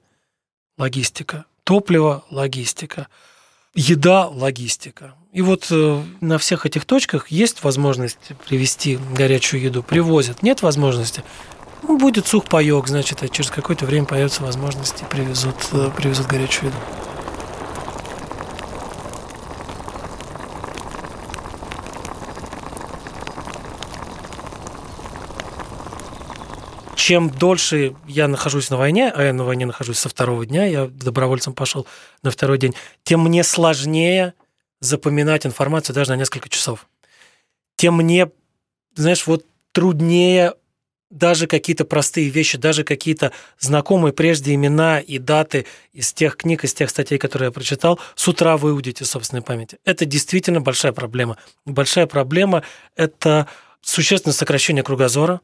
логистика. 0.77 1.45
Топливо, 1.63 2.25
логистика. 2.31 3.07
Еда, 3.75 4.27
логистика. 4.27 5.15
И 5.33 5.41
вот 5.41 5.67
э, 5.69 6.03
на 6.21 6.37
всех 6.37 6.65
этих 6.65 6.85
точках 6.85 7.27
есть 7.27 7.63
возможность 7.63 8.31
привезти 8.47 8.97
горячую 9.13 9.61
еду. 9.61 9.83
Привозят. 9.83 10.41
Нет 10.41 10.61
возможности. 10.61 11.23
Ну, 11.83 11.97
будет 11.99 12.25
сухпайок, 12.25 12.87
значит, 12.87 13.21
а 13.21 13.27
через 13.27 13.51
какое-то 13.51 13.85
время 13.85 14.05
появится 14.05 14.41
возможность 14.41 15.01
и 15.01 15.05
привезут, 15.05 15.55
э, 15.73 15.91
привезут 15.95 16.25
горячую 16.27 16.69
еду. 16.69 16.77
Чем 27.05 27.29
дольше 27.29 27.95
я 28.07 28.27
нахожусь 28.27 28.71
на 28.71 28.77
войне, 28.77 29.11
а 29.15 29.21
я 29.21 29.31
на 29.31 29.43
войне 29.43 29.67
нахожусь 29.67 29.99
со 29.99 30.09
второго 30.09 30.43
дня, 30.43 30.65
я 30.65 30.87
добровольцем 30.87 31.53
пошел 31.53 31.85
на 32.23 32.31
второй 32.31 32.57
день, 32.57 32.73
тем 33.03 33.23
мне 33.23 33.43
сложнее 33.43 34.33
запоминать 34.79 35.45
информацию 35.45 35.93
даже 35.93 36.09
на 36.09 36.15
несколько 36.15 36.49
часов. 36.49 36.87
Тем 37.75 37.97
мне, 37.97 38.31
знаешь, 38.95 39.27
вот 39.27 39.45
труднее 39.71 40.55
даже 41.11 41.45
какие-то 41.45 41.85
простые 41.85 42.29
вещи, 42.29 42.57
даже 42.57 42.83
какие-то 42.83 43.31
знакомые 43.59 44.11
прежде 44.11 44.55
имена 44.55 44.99
и 44.99 45.19
даты 45.19 45.67
из 45.93 46.11
тех 46.11 46.35
книг, 46.35 46.63
из 46.63 46.73
тех 46.73 46.89
статей, 46.89 47.19
которые 47.19 47.49
я 47.49 47.51
прочитал, 47.51 47.99
с 48.15 48.27
утра 48.27 48.57
выудить 48.57 49.03
из 49.03 49.11
собственной 49.11 49.43
памяти. 49.43 49.77
Это 49.85 50.05
действительно 50.05 50.59
большая 50.59 50.91
проблема. 50.91 51.37
Большая 51.65 52.07
проблема– 52.07 52.63
это 52.95 53.47
существенное 53.83 54.33
сокращение 54.33 54.83
кругозора, 54.83 55.41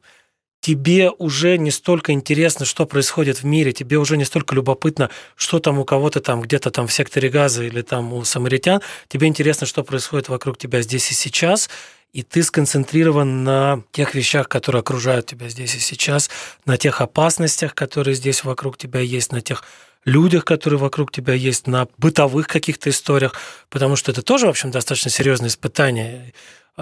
тебе 0.61 1.09
уже 1.09 1.57
не 1.57 1.71
столько 1.71 2.13
интересно, 2.13 2.65
что 2.65 2.85
происходит 2.85 3.39
в 3.39 3.45
мире, 3.45 3.73
тебе 3.73 3.97
уже 3.97 4.15
не 4.15 4.25
столько 4.25 4.55
любопытно, 4.55 5.09
что 5.35 5.59
там 5.59 5.79
у 5.79 5.85
кого-то 5.85 6.21
там 6.21 6.41
где-то 6.41 6.71
там 6.71 6.87
в 6.87 6.93
секторе 6.93 7.29
газа 7.29 7.63
или 7.63 7.81
там 7.81 8.13
у 8.13 8.23
самаритян, 8.23 8.81
тебе 9.07 9.27
интересно, 9.27 9.67
что 9.67 9.83
происходит 9.83 10.29
вокруг 10.29 10.57
тебя 10.57 10.81
здесь 10.81 11.11
и 11.11 11.15
сейчас, 11.15 11.69
и 12.13 12.23
ты 12.23 12.43
сконцентрирован 12.43 13.43
на 13.43 13.83
тех 13.91 14.15
вещах, 14.15 14.47
которые 14.47 14.81
окружают 14.81 15.25
тебя 15.25 15.49
здесь 15.49 15.75
и 15.75 15.79
сейчас, 15.79 16.29
на 16.65 16.77
тех 16.77 17.01
опасностях, 17.01 17.73
которые 17.73 18.15
здесь 18.15 18.43
вокруг 18.43 18.77
тебя 18.77 18.99
есть, 18.99 19.31
на 19.31 19.41
тех 19.41 19.63
людях, 20.05 20.45
которые 20.45 20.79
вокруг 20.79 21.11
тебя 21.11 21.33
есть, 21.33 21.67
на 21.67 21.87
бытовых 21.97 22.47
каких-то 22.47 22.89
историях, 22.89 23.33
потому 23.69 23.95
что 23.95 24.11
это 24.11 24.21
тоже, 24.21 24.47
в 24.47 24.49
общем, 24.49 24.71
достаточно 24.71 25.09
серьезное 25.09 25.49
испытание. 25.49 26.33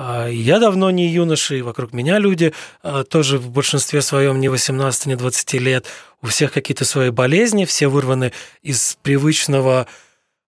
А, 0.01 0.27
я 0.27 0.59
давно 0.59 0.91
не 0.91 1.07
юноша, 1.07 1.55
и 1.55 1.61
вокруг 1.61 1.91
меня 1.91 2.19
люди 2.19 2.53
а, 2.81 3.03
тоже 3.03 3.37
в 3.37 3.49
большинстве 3.49 4.01
своем 4.01 4.39
не 4.39 4.47
18, 4.47 5.07
не 5.07 5.15
20 5.17 5.53
лет. 5.55 5.87
У 6.21 6.27
всех 6.27 6.53
какие-то 6.53 6.85
свои 6.85 7.09
болезни, 7.09 7.65
все 7.65 7.89
вырваны 7.89 8.31
из 8.61 8.97
привычного 9.03 9.87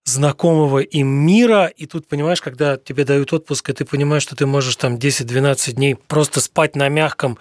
знакомого 0.05 0.79
им 0.79 1.07
мира, 1.07 1.65
и 1.65 1.85
тут, 1.85 2.07
понимаешь, 2.07 2.41
когда 2.41 2.77
тебе 2.77 3.03
дают 3.03 3.33
отпуск, 3.33 3.69
и 3.69 3.73
ты 3.73 3.83
понимаешь, 3.83 4.23
что 4.23 4.37
ты 4.37 4.45
можешь 4.45 4.77
там 4.77 4.95
10-12 4.95 5.73
дней 5.73 5.95
просто 5.95 6.39
спать 6.39 6.77
на 6.77 6.87
мягком 6.87 7.37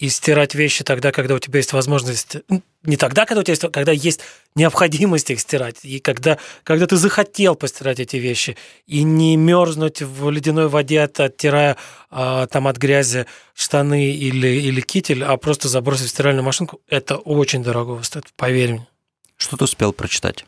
и 0.00 0.08
стирать 0.08 0.54
вещи 0.54 0.82
тогда, 0.82 1.12
когда 1.12 1.34
у 1.34 1.38
тебя 1.38 1.58
есть 1.58 1.74
возможность, 1.74 2.38
не 2.84 2.96
тогда, 2.96 3.26
когда 3.26 3.40
у 3.40 3.44
тебя 3.44 3.52
есть, 3.52 3.70
когда 3.70 3.92
есть 3.92 4.20
необходимость 4.54 5.28
их 5.28 5.40
стирать, 5.40 5.80
и 5.82 6.00
когда, 6.00 6.38
когда 6.64 6.86
ты 6.86 6.96
захотел 6.96 7.54
постирать 7.54 8.00
эти 8.00 8.16
вещи, 8.16 8.56
и 8.86 9.02
не 9.02 9.36
мерзнуть 9.36 10.00
в 10.00 10.30
ледяной 10.30 10.68
воде, 10.68 11.02
оттирая 11.02 11.76
а, 12.10 12.46
там 12.46 12.66
от 12.66 12.78
грязи 12.78 13.26
штаны 13.54 14.10
или, 14.12 14.48
или 14.48 14.80
китель, 14.80 15.22
а 15.22 15.36
просто 15.36 15.68
забросить 15.68 16.06
в 16.06 16.10
стиральную 16.10 16.44
машинку, 16.44 16.80
это 16.88 17.16
очень 17.16 17.62
дорого 17.62 18.02
стоит, 18.02 18.24
поверь 18.36 18.72
мне. 18.72 18.88
Что 19.36 19.58
ты 19.58 19.64
успел 19.64 19.92
прочитать? 19.92 20.46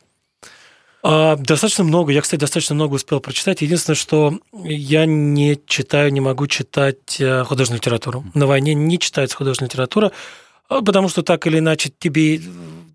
А, 1.02 1.36
достаточно 1.36 1.84
много. 1.84 2.12
Я, 2.12 2.20
кстати, 2.20 2.40
достаточно 2.40 2.74
много 2.74 2.94
успел 2.94 3.20
прочитать. 3.20 3.60
Единственное, 3.62 3.96
что 3.96 4.38
я 4.52 5.04
не 5.04 5.58
читаю, 5.66 6.12
не 6.12 6.20
могу 6.20 6.46
читать 6.46 7.20
э, 7.20 7.42
художественную 7.42 7.80
литературу. 7.80 8.24
На 8.34 8.46
войне 8.46 8.74
не 8.74 8.98
читается 8.98 9.36
художественная 9.36 9.68
литература, 9.68 10.12
а, 10.68 10.80
потому 10.80 11.08
что 11.08 11.22
так 11.22 11.46
или 11.46 11.58
иначе 11.58 11.92
тебе... 11.98 12.40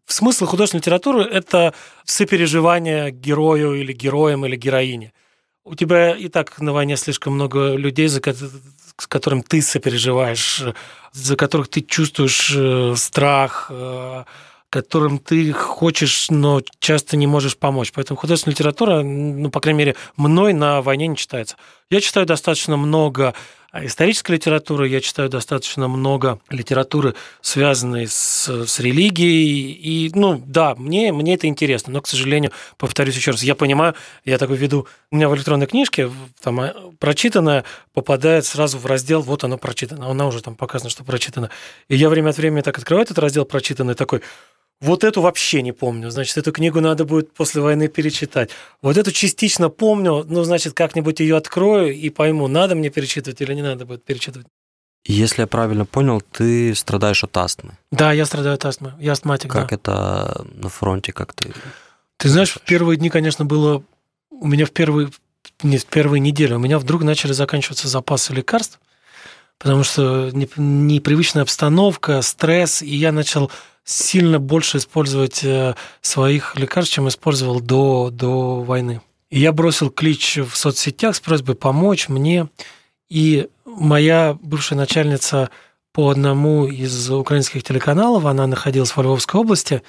Смысл 0.05 0.45
художественной 0.45 0.79
литературы– 0.79 1.23
это 1.31 1.73
сопереживание 2.05 3.11
герою 3.11 3.73
или 3.73 3.91
героям 3.91 4.45
или 4.45 4.55
героине. 4.55 5.11
У 5.65 5.75
тебя 5.75 6.15
и 6.15 6.29
так 6.29 6.61
на 6.61 6.71
войне 6.71 6.95
слишком 6.95 7.33
много 7.33 7.75
людей, 7.75 8.07
за 8.07 8.21
с 8.97 9.05
которым 9.05 9.43
ты 9.43 9.61
сопереживаешь, 9.61 10.63
за 11.11 11.35
которых 11.35 11.67
ты 11.67 11.81
чувствуешь 11.81 12.53
э, 12.55 12.93
страх, 12.95 13.67
э, 13.69 14.23
которым 14.69 15.19
ты 15.19 15.53
хочешь, 15.53 16.27
но 16.29 16.61
часто 16.79 17.15
не 17.17 17.27
можешь 17.27 17.57
помочь. 17.57 17.91
Поэтому 17.93 18.17
художественная 18.17 18.53
литература, 18.53 19.01
ну, 19.01 19.49
по 19.49 19.59
крайней 19.59 19.79
мере, 19.79 19.95
мной 20.17 20.53
на 20.53 20.81
войне 20.81 21.07
не 21.07 21.15
читается. 21.15 21.55
Я 21.89 22.01
читаю 22.01 22.25
достаточно 22.25 22.75
много 22.75 23.33
а, 23.71 23.85
исторической 23.85 24.33
литературы, 24.33 24.87
я 24.87 25.01
читаю 25.01 25.29
достаточно 25.29 25.87
много 25.87 26.39
литературы, 26.49 27.15
связанной 27.41 28.07
с, 28.07 28.47
с 28.65 28.79
религией. 28.79 29.71
И, 29.71 30.11
ну, 30.13 30.41
да, 30.45 30.75
мне, 30.75 31.13
мне 31.13 31.35
это 31.35 31.47
интересно, 31.47 31.93
но, 31.93 32.01
к 32.01 32.07
сожалению, 32.07 32.51
повторюсь 32.77 33.15
еще 33.15 33.31
раз, 33.31 33.43
я 33.43 33.55
понимаю, 33.55 33.93
я 34.25 34.37
такой 34.37 34.57
веду, 34.57 34.87
у 35.11 35.15
меня 35.15 35.29
в 35.29 35.35
электронной 35.35 35.67
книжке 35.67 36.09
там 36.41 36.59
а, 36.59 36.73
прочитанное 36.99 37.63
попадает 37.93 38.45
сразу 38.45 38.79
в 38.79 38.85
раздел, 38.85 39.21
вот 39.21 39.43
оно 39.43 39.57
прочитано, 39.57 40.09
она 40.09 40.27
уже 40.27 40.41
там 40.41 40.55
показано, 40.55 40.89
что 40.89 41.03
прочитано. 41.03 41.49
И 41.87 41.95
я 41.95 42.09
время 42.09 42.29
от 42.29 42.37
времени 42.37 42.61
так 42.61 42.77
открываю 42.77 43.03
этот 43.03 43.19
раздел 43.19 43.45
прочитанный, 43.45 43.95
такой, 43.95 44.21
вот 44.79 45.03
эту 45.03 45.21
вообще 45.21 45.61
не 45.61 45.71
помню. 45.71 46.11
Значит, 46.11 46.37
эту 46.37 46.51
книгу 46.51 46.81
надо 46.81 47.03
будет 47.05 47.33
после 47.33 47.61
войны 47.61 47.87
перечитать. 47.87 48.51
Вот 48.81 48.97
эту 48.97 49.11
частично 49.11 49.69
помню, 49.69 50.23
ну, 50.27 50.43
значит, 50.43 50.73
как-нибудь 50.73 51.19
ее 51.19 51.35
открою 51.37 51.93
и 51.93 52.09
пойму, 52.09 52.47
надо 52.47 52.75
мне 52.75 52.89
перечитывать 52.89 53.41
или 53.41 53.53
не 53.53 53.63
надо 53.63 53.85
будет 53.85 54.03
перечитывать. 54.03 54.47
Если 55.05 55.41
я 55.41 55.47
правильно 55.47 55.85
понял, 55.85 56.21
ты 56.21 56.75
страдаешь 56.75 57.23
от 57.23 57.35
астмы. 57.37 57.77
Да, 57.91 58.11
я 58.11 58.25
страдаю 58.25 58.55
от 58.55 58.65
астмы. 58.65 58.93
Я 58.99 59.13
астматик, 59.13 59.51
Как 59.51 59.69
да. 59.69 59.75
это 59.75 60.45
на 60.53 60.69
фронте, 60.69 61.13
как 61.13 61.33
ты... 61.33 61.53
Ты 62.17 62.29
знаешь, 62.29 62.51
в 62.51 62.61
первые 62.61 62.97
дни, 62.97 63.09
конечно, 63.09 63.45
было... 63.45 63.83
У 64.29 64.47
меня 64.47 64.65
в 64.65 64.71
первые, 64.71 65.09
не 65.63 65.77
в 65.77 65.85
первые 65.85 66.19
недели, 66.19 66.53
у 66.53 66.59
меня 66.59 66.77
вдруг 66.77 67.03
начали 67.03 67.31
заканчиваться 67.31 67.87
запасы 67.87 68.33
лекарств, 68.33 68.79
потому 69.57 69.83
что 69.83 70.29
непривычная 70.33 71.43
обстановка, 71.43 72.21
стресс, 72.21 72.81
и 72.81 72.93
я 72.93 73.11
начал 73.11 73.49
сильно 73.87 74.37
больше 74.37 74.77
использовать 74.79 75.45
э, 75.45 75.73
своих 76.01 76.57
лекарств, 76.57 76.93
чем 76.93 77.07
использовал 77.07 77.61
до, 77.61 78.09
до 78.11 78.59
войны. 78.61 79.01
И 79.29 79.39
я 79.39 79.53
бросил 79.53 79.89
клич 79.89 80.37
в 80.37 80.57
соцсетях 80.57 81.15
с 81.15 81.21
просьбой 81.21 81.55
помочь 81.55 82.09
мне. 82.09 82.49
И 83.09 83.47
моя 83.63 84.37
бывшая 84.41 84.75
начальница 84.75 85.49
по 85.93 86.09
одному 86.09 86.67
из 86.67 87.09
украинских 87.09 87.63
телеканалов, 87.63 88.25
она 88.25 88.45
находилась 88.45 88.93
во 88.93 89.03
Львовской 89.03 89.39
области, 89.39 89.81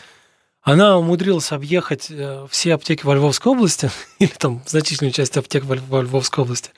она 0.62 0.96
умудрилась 0.96 1.51
объехать 1.51 2.07
э, 2.09 2.46
все 2.51 2.74
аптеки 2.74 3.05
во 3.05 3.16
Львовской 3.16 3.51
области, 3.51 3.90
или 4.20 4.30
там 4.30 4.62
значительную 4.64 5.12
часть 5.12 5.36
аптек 5.36 5.64
во 5.64 6.03
Львовской 6.03 6.44
области, 6.44 6.70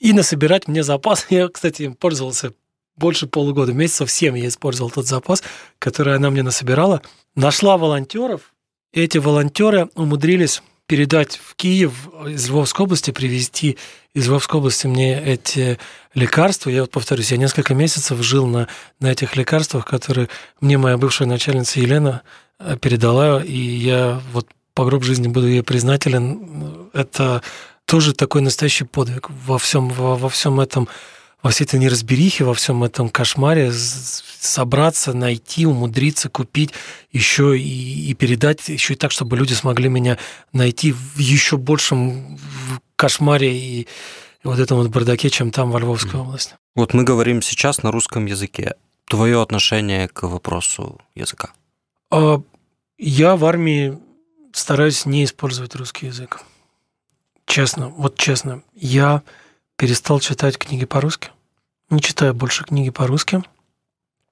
и 0.00 0.12
насобирать 0.12 0.66
мне 0.66 0.82
запас. 0.82 1.26
Я, 1.30 1.46
кстати, 1.46 1.82
им 1.82 1.94
пользовался 1.94 2.54
больше 2.96 3.26
полугода, 3.26 3.72
месяцев 3.72 4.10
7 4.10 4.38
я 4.38 4.48
использовал 4.48 4.90
тот 4.90 5.06
запас, 5.06 5.42
который 5.78 6.14
она 6.16 6.30
мне 6.30 6.42
насобирала. 6.42 7.02
Нашла 7.34 7.76
волонтеров, 7.76 8.54
эти 8.92 9.18
волонтеры 9.18 9.88
умудрились 9.94 10.62
передать 10.86 11.36
в 11.42 11.56
Киев 11.56 12.08
из 12.26 12.48
Львовской 12.48 12.84
области, 12.84 13.10
привезти 13.10 13.76
из 14.14 14.26
Львовской 14.28 14.58
области 14.58 14.86
мне 14.86 15.20
эти 15.20 15.78
лекарства. 16.14 16.70
Я 16.70 16.82
вот 16.82 16.90
повторюсь, 16.90 17.32
я 17.32 17.36
несколько 17.36 17.74
месяцев 17.74 18.22
жил 18.22 18.46
на, 18.46 18.68
на 19.00 19.10
этих 19.10 19.36
лекарствах, 19.36 19.84
которые 19.84 20.28
мне 20.60 20.78
моя 20.78 20.96
бывшая 20.96 21.26
начальница 21.26 21.80
Елена 21.80 22.22
э, 22.58 22.76
передала, 22.80 23.42
и 23.42 23.56
я 23.56 24.22
вот 24.32 24.46
по 24.74 24.84
гроб 24.84 25.02
жизни 25.02 25.28
буду 25.28 25.48
ей 25.48 25.62
признателен. 25.62 26.90
Это 26.92 27.42
тоже 27.84 28.14
такой 28.14 28.42
настоящий 28.42 28.84
подвиг 28.84 29.28
во 29.28 29.58
всем, 29.58 29.88
во, 29.88 30.16
во 30.16 30.28
всем 30.28 30.60
этом 30.60 30.88
во 31.46 31.50
всей 31.50 31.62
этой 31.62 31.78
неразберихе, 31.78 32.42
во 32.42 32.54
всем 32.54 32.82
этом 32.82 33.08
кошмаре 33.08 33.70
собраться, 33.72 35.12
найти, 35.12 35.64
умудриться, 35.64 36.28
купить 36.28 36.72
еще 37.12 37.56
и, 37.56 38.10
и 38.10 38.14
передать, 38.14 38.68
еще 38.68 38.94
и 38.94 38.96
так, 38.96 39.12
чтобы 39.12 39.36
люди 39.36 39.52
смогли 39.52 39.88
меня 39.88 40.18
найти 40.52 40.90
в 40.90 41.18
еще 41.18 41.56
большем 41.56 42.36
кошмаре 42.96 43.56
и 43.56 43.86
вот 44.42 44.58
этом 44.58 44.78
вот 44.78 44.88
бардаке, 44.88 45.30
чем 45.30 45.52
там 45.52 45.70
во 45.70 45.78
Львовской 45.78 46.18
области. 46.18 46.54
Вот 46.74 46.94
мы 46.94 47.04
говорим 47.04 47.40
сейчас 47.42 47.84
на 47.84 47.92
русском 47.92 48.26
языке. 48.26 48.74
Твое 49.04 49.40
отношение 49.40 50.08
к 50.08 50.24
вопросу 50.24 51.00
языка? 51.14 51.50
А, 52.10 52.42
я 52.98 53.36
в 53.36 53.44
армии 53.44 53.96
стараюсь 54.52 55.06
не 55.06 55.22
использовать 55.22 55.76
русский 55.76 56.06
язык. 56.06 56.40
Честно, 57.44 57.88
вот 57.90 58.16
честно, 58.16 58.64
я 58.74 59.22
перестал 59.76 60.18
читать 60.18 60.58
книги 60.58 60.86
по-русски. 60.86 61.30
Не 61.88 62.00
читаю 62.00 62.34
больше 62.34 62.64
книги 62.64 62.90
по-русски. 62.90 63.42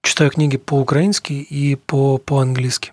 Читаю 0.02 0.30
книги 0.30 0.56
по-украински 0.56 1.32
и 1.34 1.76
по- 1.76 2.18
по-английски. 2.18 2.92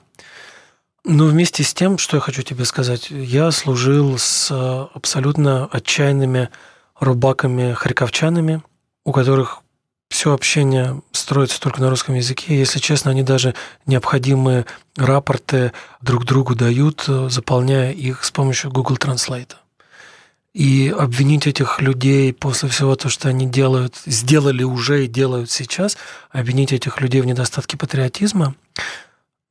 Но 1.04 1.26
вместе 1.26 1.64
с 1.64 1.74
тем, 1.74 1.98
что 1.98 2.18
я 2.18 2.22
хочу 2.22 2.44
тебе 2.44 2.64
сказать, 2.66 3.10
я 3.10 3.50
служил 3.50 4.20
с 4.20 4.52
абсолютно 4.94 5.66
отчаянными 5.66 6.50
рубаками 7.00 7.74
харьковчанами, 7.74 8.62
у 9.04 9.12
которых 9.12 9.62
все 10.10 10.32
общение 10.32 11.02
строится 11.12 11.60
только 11.60 11.82
на 11.82 11.90
русском 11.90 12.14
языке. 12.14 12.56
Если 12.56 12.78
честно, 12.78 13.10
они 13.10 13.24
даже 13.24 13.56
необходимые 13.88 14.68
рапорты 14.96 15.74
друг 16.02 16.26
другу 16.26 16.54
дают, 16.54 17.06
заполняя 17.30 17.92
их 17.92 18.24
с 18.24 18.30
помощью 18.30 18.72
Google 18.72 18.98
Translate. 18.98 19.54
И 20.54 20.94
обвинить 20.98 21.48
этих 21.48 21.82
людей 21.82 22.34
после 22.34 22.68
всего 22.68 22.96
того, 22.96 23.10
что 23.10 23.30
они 23.30 23.46
делают, 23.46 23.96
сделали 24.06 24.64
уже 24.64 25.06
и 25.06 25.08
делают 25.08 25.50
сейчас, 25.50 25.98
обвинить 26.30 26.74
этих 26.74 27.00
людей 27.00 27.22
в 27.22 27.26
недостатке 27.26 27.78
патриотизма, 27.78 28.56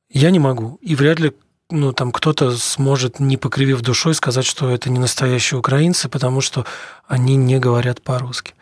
я 0.09 0.29
не 0.29 0.39
могу. 0.39 0.77
И 0.81 0.93
вряд 0.95 1.19
ли 1.19 1.33
ну, 1.71 1.93
там 1.93 2.11
кто-то 2.11 2.55
сможет, 2.57 3.19
не 3.19 3.37
покривив 3.37 3.81
душой, 3.81 4.13
сказать, 4.13 4.45
что 4.45 4.69
это 4.69 4.89
не 4.89 4.99
настоящие 4.99 5.57
украинцы, 5.57 6.09
потому 6.09 6.41
что 6.41 6.65
они 7.07 7.35
не 7.35 7.59
говорят 7.59 8.01
по-русски. 8.01 8.53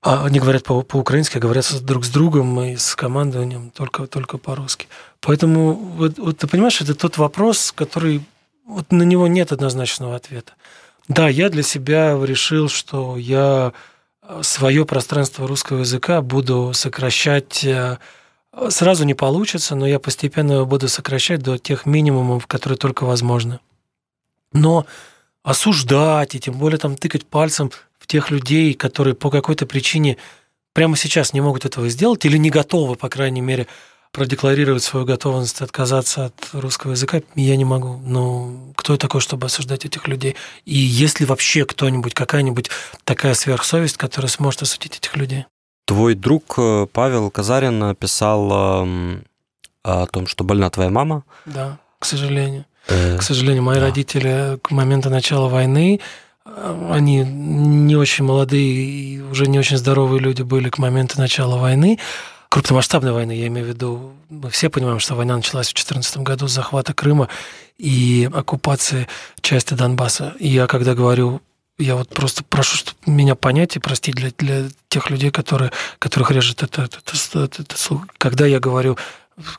А 0.00 0.24
они 0.24 0.38
говорят 0.38 0.62
по- 0.62 0.82
по-украински, 0.82 1.38
а 1.38 1.40
говорят 1.40 1.66
друг 1.82 2.04
с 2.04 2.08
другом 2.08 2.60
и 2.60 2.76
с 2.76 2.94
командованием 2.94 3.70
только, 3.70 4.06
только 4.06 4.38
по-русски. 4.38 4.86
Поэтому, 5.20 5.74
вот, 5.74 6.18
вот 6.18 6.38
ты 6.38 6.46
понимаешь, 6.46 6.80
это 6.80 6.94
тот 6.94 7.18
вопрос, 7.18 7.72
который 7.72 8.22
вот 8.64 8.92
на 8.92 9.02
него 9.02 9.26
нет 9.26 9.50
однозначного 9.50 10.14
ответа. 10.14 10.52
Да, 11.08 11.28
я 11.28 11.48
для 11.48 11.62
себя 11.62 12.18
решил, 12.22 12.68
что 12.68 13.16
я 13.16 13.72
э, 14.22 14.40
свое 14.42 14.84
пространство 14.84 15.48
русского 15.48 15.80
языка 15.80 16.20
буду 16.20 16.72
сокращать 16.74 17.64
э, 17.64 17.96
сразу 18.68 19.04
не 19.04 19.14
получится, 19.14 19.74
но 19.74 19.86
я 19.86 19.98
постепенно 19.98 20.52
его 20.52 20.66
буду 20.66 20.88
сокращать 20.88 21.42
до 21.42 21.58
тех 21.58 21.86
минимумов, 21.86 22.46
которые 22.46 22.76
только 22.76 23.04
возможны. 23.04 23.60
Но 24.52 24.86
осуждать 25.42 26.34
и 26.34 26.40
тем 26.40 26.54
более 26.54 26.78
там 26.78 26.96
тыкать 26.96 27.26
пальцем 27.26 27.70
в 27.98 28.06
тех 28.06 28.30
людей, 28.30 28.74
которые 28.74 29.14
по 29.14 29.30
какой-то 29.30 29.66
причине 29.66 30.16
прямо 30.72 30.96
сейчас 30.96 31.32
не 31.32 31.40
могут 31.40 31.64
этого 31.64 31.88
сделать 31.88 32.24
или 32.24 32.36
не 32.36 32.50
готовы, 32.50 32.96
по 32.96 33.08
крайней 33.08 33.40
мере, 33.40 33.66
продекларировать 34.12 34.82
свою 34.82 35.06
готовность 35.06 35.60
отказаться 35.60 36.26
от 36.26 36.34
русского 36.52 36.92
языка, 36.92 37.20
я 37.34 37.56
не 37.56 37.64
могу. 37.64 38.00
Ну, 38.04 38.72
кто 38.76 38.94
я 38.94 38.98
такой, 38.98 39.20
чтобы 39.20 39.46
осуждать 39.46 39.84
этих 39.84 40.08
людей? 40.08 40.36
И 40.64 40.76
есть 40.76 41.20
ли 41.20 41.26
вообще 41.26 41.64
кто-нибудь, 41.64 42.14
какая-нибудь 42.14 42.70
такая 43.04 43.34
сверхсовесть, 43.34 43.96
которая 43.96 44.30
сможет 44.30 44.62
осудить 44.62 44.96
этих 44.96 45.16
людей? 45.16 45.46
Твой 45.86 46.14
друг 46.14 46.54
э, 46.58 46.86
Павел 46.92 47.30
Казарин 47.30 47.94
писал 47.96 48.82
эм, 48.82 49.24
о 49.82 50.06
том, 50.06 50.26
что 50.26 50.44
больна 50.44 50.68
твоя 50.70 50.90
мама. 50.90 51.24
Да, 51.46 51.78
к 51.98 52.04
сожалению. 52.04 52.66
Э, 52.88 53.16
к 53.18 53.22
сожалению, 53.22 53.62
мои 53.62 53.78
да. 53.78 53.86
родители 53.86 54.58
к 54.62 54.70
моменту 54.70 55.10
начала 55.10 55.48
войны 55.48 56.00
э, 56.44 56.90
они 56.92 57.24
не 57.24 57.96
очень 57.96 58.24
молодые 58.24 58.64
и 58.64 59.20
уже 59.20 59.46
не 59.46 59.58
очень 59.58 59.76
здоровые 59.76 60.20
люди 60.20 60.42
были 60.42 60.68
к 60.68 60.78
моменту 60.78 61.18
начала 61.18 61.56
войны 61.56 61.98
крупномасштабной 62.48 63.12
войны, 63.12 63.32
я 63.32 63.46
имею 63.48 63.66
в 63.66 63.70
виду, 63.70 64.14
мы 64.28 64.50
все 64.50 64.70
понимаем, 64.70 65.00
что 65.00 65.14
война 65.14 65.36
началась 65.36 65.68
в 65.68 65.74
2014 65.74 66.18
году 66.18 66.48
с 66.48 66.52
захвата 66.52 66.94
Крыма 66.94 67.28
и 67.76 68.28
оккупации 68.32 69.06
части 69.40 69.74
Донбасса. 69.74 70.34
И 70.38 70.48
я 70.48 70.66
когда 70.66 70.94
говорю 70.94 71.40
я 71.78 71.94
вот 71.94 72.08
просто 72.08 72.42
прошу 72.42 72.76
чтобы 72.76 72.98
меня 73.06 73.36
понять 73.36 73.76
и 73.76 73.78
простить 73.78 74.16
для, 74.16 74.30
для 74.36 74.68
тех 74.88 75.10
людей, 75.10 75.30
которые, 75.30 75.70
которых 76.00 76.30
режет 76.32 76.62
это, 76.62 76.82
это, 76.82 76.98
это, 76.98 77.44
это, 77.44 77.62
это 77.62 78.00
Когда 78.18 78.46
я 78.46 78.58
говорю 78.58 78.98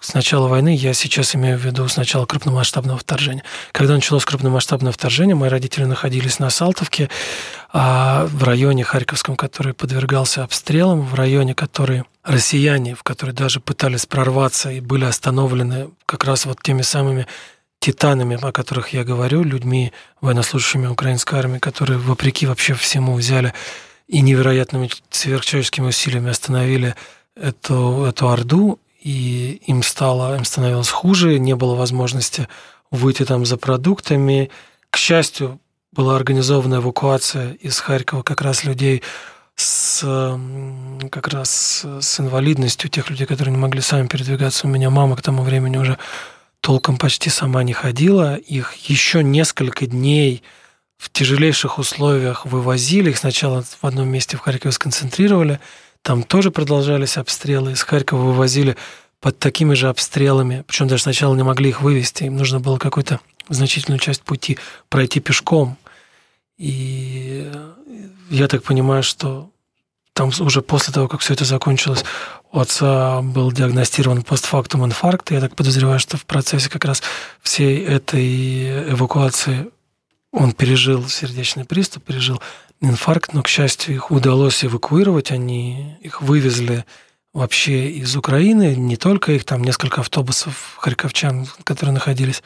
с 0.01 0.13
начала 0.13 0.47
войны, 0.47 0.75
я 0.75 0.93
сейчас 0.93 1.35
имею 1.35 1.57
в 1.57 1.65
виду 1.65 1.87
с 1.87 1.97
начала 1.97 2.25
крупномасштабного 2.25 2.97
вторжения. 2.97 3.43
Когда 3.71 3.93
началось 3.93 4.25
крупномасштабное 4.25 4.91
вторжение, 4.91 5.35
мои 5.35 5.49
родители 5.49 5.85
находились 5.85 6.39
на 6.39 6.49
Салтовке, 6.49 7.09
а 7.71 8.25
в 8.27 8.43
районе 8.43 8.83
Харьковском, 8.83 9.35
который 9.35 9.73
подвергался 9.73 10.43
обстрелам, 10.43 11.01
в 11.01 11.13
районе, 11.13 11.55
который 11.55 12.03
россияне, 12.23 12.95
в 12.95 13.03
который 13.03 13.33
даже 13.33 13.59
пытались 13.59 14.05
прорваться 14.05 14.71
и 14.71 14.81
были 14.81 15.05
остановлены 15.05 15.89
как 16.05 16.25
раз 16.25 16.45
вот 16.45 16.61
теми 16.61 16.81
самыми 16.81 17.27
титанами, 17.79 18.37
о 18.41 18.51
которых 18.51 18.89
я 18.89 19.03
говорю, 19.03 19.43
людьми, 19.43 19.93
военнослужащими 20.19 20.87
украинской 20.87 21.39
армии, 21.39 21.59
которые 21.59 21.97
вопреки 21.97 22.45
вообще 22.45 22.73
всему 22.73 23.15
взяли 23.15 23.53
и 24.07 24.21
невероятными 24.21 24.89
сверхчеловеческими 25.09 25.87
усилиями 25.87 26.31
остановили 26.31 26.95
эту, 27.35 28.05
эту 28.05 28.29
орду, 28.29 28.79
и 29.09 29.59
им 29.65 29.81
стало, 29.81 30.37
им 30.37 30.45
становилось 30.45 30.89
хуже, 30.89 31.39
не 31.39 31.55
было 31.55 31.73
возможности 31.73 32.47
выйти 32.91 33.25
там 33.25 33.43
за 33.43 33.57
продуктами. 33.57 34.51
К 34.91 34.97
счастью, 34.97 35.59
была 35.91 36.15
организована 36.15 36.75
эвакуация 36.75 37.53
из 37.53 37.79
Харькова 37.79 38.21
как 38.21 38.41
раз 38.41 38.65
людей 38.65 39.01
с 39.55 40.05
как 41.09 41.27
раз 41.27 41.83
с 41.99 42.19
инвалидностью, 42.19 42.91
тех 42.91 43.09
людей, 43.09 43.25
которые 43.25 43.51
не 43.51 43.57
могли 43.57 43.81
сами 43.81 44.05
передвигаться. 44.05 44.67
У 44.67 44.69
меня 44.69 44.91
мама 44.91 45.15
к 45.15 45.23
тому 45.23 45.41
времени 45.41 45.77
уже 45.77 45.97
толком 46.61 46.97
почти 46.97 47.31
сама 47.31 47.63
не 47.63 47.73
ходила. 47.73 48.35
Их 48.35 48.75
еще 48.75 49.23
несколько 49.23 49.87
дней 49.87 50.43
в 50.99 51.09
тяжелейших 51.09 51.79
условиях 51.79 52.45
вывозили. 52.45 53.09
Их 53.09 53.17
сначала 53.17 53.63
в 53.63 53.83
одном 53.83 54.07
месте 54.07 54.37
в 54.37 54.41
Харькове 54.41 54.71
сконцентрировали. 54.71 55.59
Там 56.01 56.23
тоже 56.23 56.51
продолжались 56.51 57.17
обстрелы. 57.17 57.73
Из 57.73 57.83
Харькова 57.83 58.21
вывозили 58.21 58.77
под 59.19 59.37
такими 59.37 59.73
же 59.73 59.89
обстрелами. 59.89 60.63
Причем 60.67 60.87
даже 60.87 61.03
сначала 61.03 61.35
не 61.35 61.43
могли 61.43 61.69
их 61.69 61.81
вывести. 61.81 62.23
Им 62.23 62.37
нужно 62.37 62.59
было 62.59 62.77
какую-то 62.77 63.19
значительную 63.49 63.99
часть 63.99 64.21
пути 64.21 64.57
пройти 64.89 65.19
пешком. 65.19 65.77
И 66.57 67.51
я 68.29 68.47
так 68.47 68.63
понимаю, 68.63 69.03
что 69.03 69.49
там 70.13 70.31
уже 70.39 70.61
после 70.61 70.93
того, 70.93 71.07
как 71.07 71.21
все 71.21 71.33
это 71.33 71.45
закончилось, 71.45 72.03
у 72.51 72.59
отца 72.59 73.21
был 73.21 73.51
диагностирован 73.51 74.23
постфактум 74.23 74.85
инфаркт. 74.85 75.31
Я 75.31 75.39
так 75.39 75.55
подозреваю, 75.55 75.99
что 75.99 76.17
в 76.17 76.25
процессе 76.25 76.69
как 76.69 76.83
раз 76.83 77.01
всей 77.41 77.83
этой 77.85 78.91
эвакуации 78.91 79.69
Он 80.31 80.51
пережил 80.51 81.07
сердечный 81.07 81.65
приступ, 81.65 82.03
пережил 82.03 82.41
инфаркт, 82.81 83.33
но, 83.33 83.43
к 83.43 83.47
счастью, 83.47 83.95
их 83.95 84.11
удалось 84.11 84.63
эвакуировать. 84.63 85.31
Они 85.31 85.97
их 86.01 86.21
вывезли 86.21 86.85
вообще 87.33 87.91
из 87.91 88.15
Украины, 88.15 88.75
не 88.75 88.97
только 88.97 89.33
их, 89.33 89.45
там 89.45 89.63
несколько 89.63 90.01
автобусов 90.01 90.75
харьковчан, 90.77 91.47
которые 91.63 91.93
находились 91.93 92.41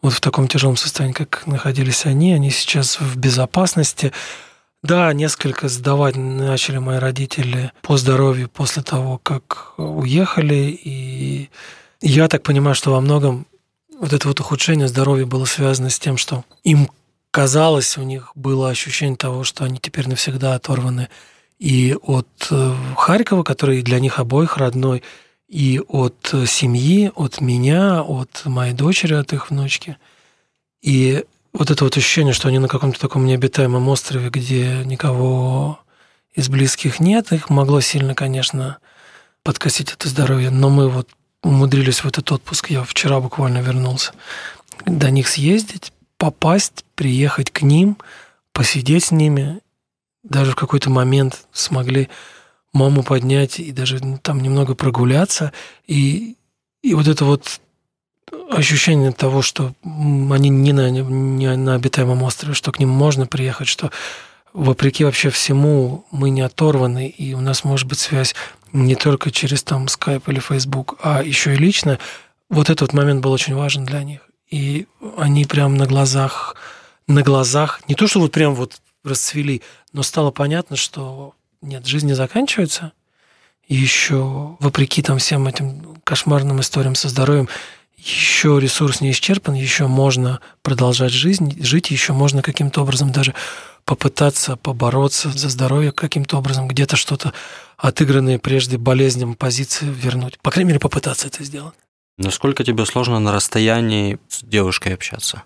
вот 0.00 0.12
в 0.12 0.20
таком 0.20 0.46
тяжелом 0.46 0.76
состоянии, 0.76 1.14
как 1.14 1.46
находились 1.46 2.06
они, 2.06 2.32
они 2.32 2.50
сейчас 2.50 3.00
в 3.00 3.16
безопасности. 3.16 4.12
Да, 4.82 5.12
несколько 5.12 5.68
сдавать 5.68 6.14
начали 6.16 6.78
мои 6.78 6.98
родители 6.98 7.72
по 7.82 7.96
здоровью 7.96 8.48
после 8.48 8.82
того, 8.82 9.18
как 9.18 9.74
уехали. 9.76 10.78
И 10.84 11.50
я 12.00 12.28
так 12.28 12.44
понимаю, 12.44 12.76
что 12.76 12.92
во 12.92 13.00
многом 13.00 13.46
вот 13.98 14.12
это 14.12 14.28
вот 14.28 14.38
ухудшение 14.38 14.86
здоровья 14.86 15.26
было 15.26 15.46
связано 15.46 15.90
с 15.90 15.98
тем, 15.98 16.16
что 16.16 16.44
им 16.62 16.88
казалось, 17.30 17.98
у 17.98 18.02
них 18.02 18.32
было 18.34 18.70
ощущение 18.70 19.16
того, 19.16 19.44
что 19.44 19.64
они 19.64 19.78
теперь 19.78 20.08
навсегда 20.08 20.54
оторваны 20.54 21.08
и 21.58 21.96
от 22.02 22.28
э, 22.50 22.74
Харькова, 22.96 23.42
который 23.42 23.82
для 23.82 24.00
них 24.00 24.18
обоих 24.18 24.56
родной, 24.56 25.02
и 25.48 25.80
от 25.88 26.34
семьи, 26.46 27.10
от 27.14 27.40
меня, 27.40 28.02
от 28.02 28.44
моей 28.44 28.74
дочери, 28.74 29.14
от 29.14 29.32
их 29.32 29.50
внучки. 29.50 29.96
И 30.82 31.24
вот 31.52 31.70
это 31.70 31.84
вот 31.84 31.96
ощущение, 31.96 32.34
что 32.34 32.48
они 32.48 32.58
на 32.58 32.68
каком-то 32.68 33.00
таком 33.00 33.24
необитаемом 33.24 33.88
острове, 33.88 34.28
где 34.28 34.82
никого 34.84 35.80
из 36.34 36.48
близких 36.48 37.00
нет, 37.00 37.32
их 37.32 37.50
могло 37.50 37.80
сильно, 37.80 38.14
конечно, 38.14 38.78
подкосить 39.42 39.92
это 39.92 40.08
здоровье. 40.08 40.50
Но 40.50 40.68
мы 40.68 40.88
вот 40.88 41.08
умудрились 41.42 42.04
в 42.04 42.06
этот 42.06 42.30
отпуск, 42.30 42.70
я 42.70 42.84
вчера 42.84 43.18
буквально 43.20 43.58
вернулся, 43.58 44.12
до 44.86 45.10
них 45.10 45.28
съездить, 45.28 45.92
попасть, 46.18 46.84
приехать 46.94 47.50
к 47.50 47.62
ним, 47.62 47.96
посидеть 48.52 49.04
с 49.04 49.10
ними. 49.10 49.60
Даже 50.24 50.52
в 50.52 50.56
какой-то 50.56 50.90
момент 50.90 51.46
смогли 51.52 52.08
маму 52.72 53.02
поднять 53.02 53.60
и 53.60 53.72
даже 53.72 54.00
там 54.22 54.40
немного 54.40 54.74
прогуляться. 54.74 55.52
И, 55.86 56.36
и 56.82 56.94
вот 56.94 57.08
это 57.08 57.24
вот 57.24 57.60
ощущение 58.50 59.12
того, 59.12 59.42
что 59.42 59.72
они 59.84 60.48
не 60.48 60.72
на, 60.72 60.90
не 60.90 61.56
на 61.56 61.74
обитаемом 61.74 62.22
острове, 62.22 62.54
что 62.54 62.72
к 62.72 62.78
ним 62.78 62.90
можно 62.90 63.26
приехать, 63.26 63.68
что 63.68 63.90
вопреки 64.52 65.04
вообще 65.04 65.30
всему 65.30 66.04
мы 66.10 66.30
не 66.30 66.40
оторваны, 66.40 67.08
и 67.08 67.34
у 67.34 67.40
нас 67.40 67.64
может 67.64 67.86
быть 67.86 67.98
связь 67.98 68.34
не 68.72 68.96
только 68.96 69.30
через 69.30 69.62
там 69.62 69.86
Skype 69.86 70.24
или 70.26 70.40
Facebook, 70.40 70.98
а 71.02 71.22
еще 71.22 71.54
и 71.54 71.58
лично. 71.58 71.98
Вот 72.50 72.70
этот 72.70 72.92
момент 72.92 73.22
был 73.22 73.32
очень 73.32 73.54
важен 73.54 73.84
для 73.84 74.02
них. 74.02 74.27
И 74.50 74.86
они 75.16 75.44
прям 75.44 75.76
на 75.76 75.86
глазах, 75.86 76.56
на 77.06 77.22
глазах, 77.22 77.80
не 77.88 77.94
то, 77.94 78.06
что 78.06 78.20
вот 78.20 78.32
прям 78.32 78.54
вот 78.54 78.80
расцвели, 79.04 79.62
но 79.92 80.02
стало 80.02 80.30
понятно, 80.30 80.76
что 80.76 81.34
нет, 81.60 81.86
жизнь 81.86 82.06
не 82.06 82.14
заканчивается. 82.14 82.92
Еще, 83.66 84.56
вопреки 84.60 85.02
там 85.02 85.18
всем 85.18 85.46
этим 85.46 85.96
кошмарным 86.04 86.60
историям 86.60 86.94
со 86.94 87.08
здоровьем, 87.08 87.48
еще 87.98 88.58
ресурс 88.60 89.00
не 89.00 89.10
исчерпан, 89.10 89.54
еще 89.54 89.86
можно 89.88 90.40
продолжать 90.62 91.12
жизнь, 91.12 91.62
жить, 91.62 91.90
еще 91.90 92.12
можно 92.12 92.42
каким-то 92.42 92.82
образом 92.82 93.12
даже 93.12 93.34
попытаться 93.84 94.56
побороться 94.56 95.30
за 95.30 95.48
здоровье 95.48 95.92
каким-то 95.92 96.38
образом, 96.38 96.68
где-то 96.68 96.96
что-то 96.96 97.32
отыгранные 97.76 98.38
прежде 98.38 98.78
болезням 98.78 99.34
позиции 99.34 99.86
вернуть. 99.86 100.38
По 100.40 100.50
крайней 100.50 100.68
мере, 100.68 100.80
попытаться 100.80 101.26
это 101.26 101.42
сделать. 101.42 101.74
Насколько 102.18 102.64
тебе 102.64 102.84
сложно 102.84 103.20
на 103.20 103.32
расстоянии 103.32 104.18
с 104.28 104.42
девушкой 104.42 104.94
общаться? 104.94 105.44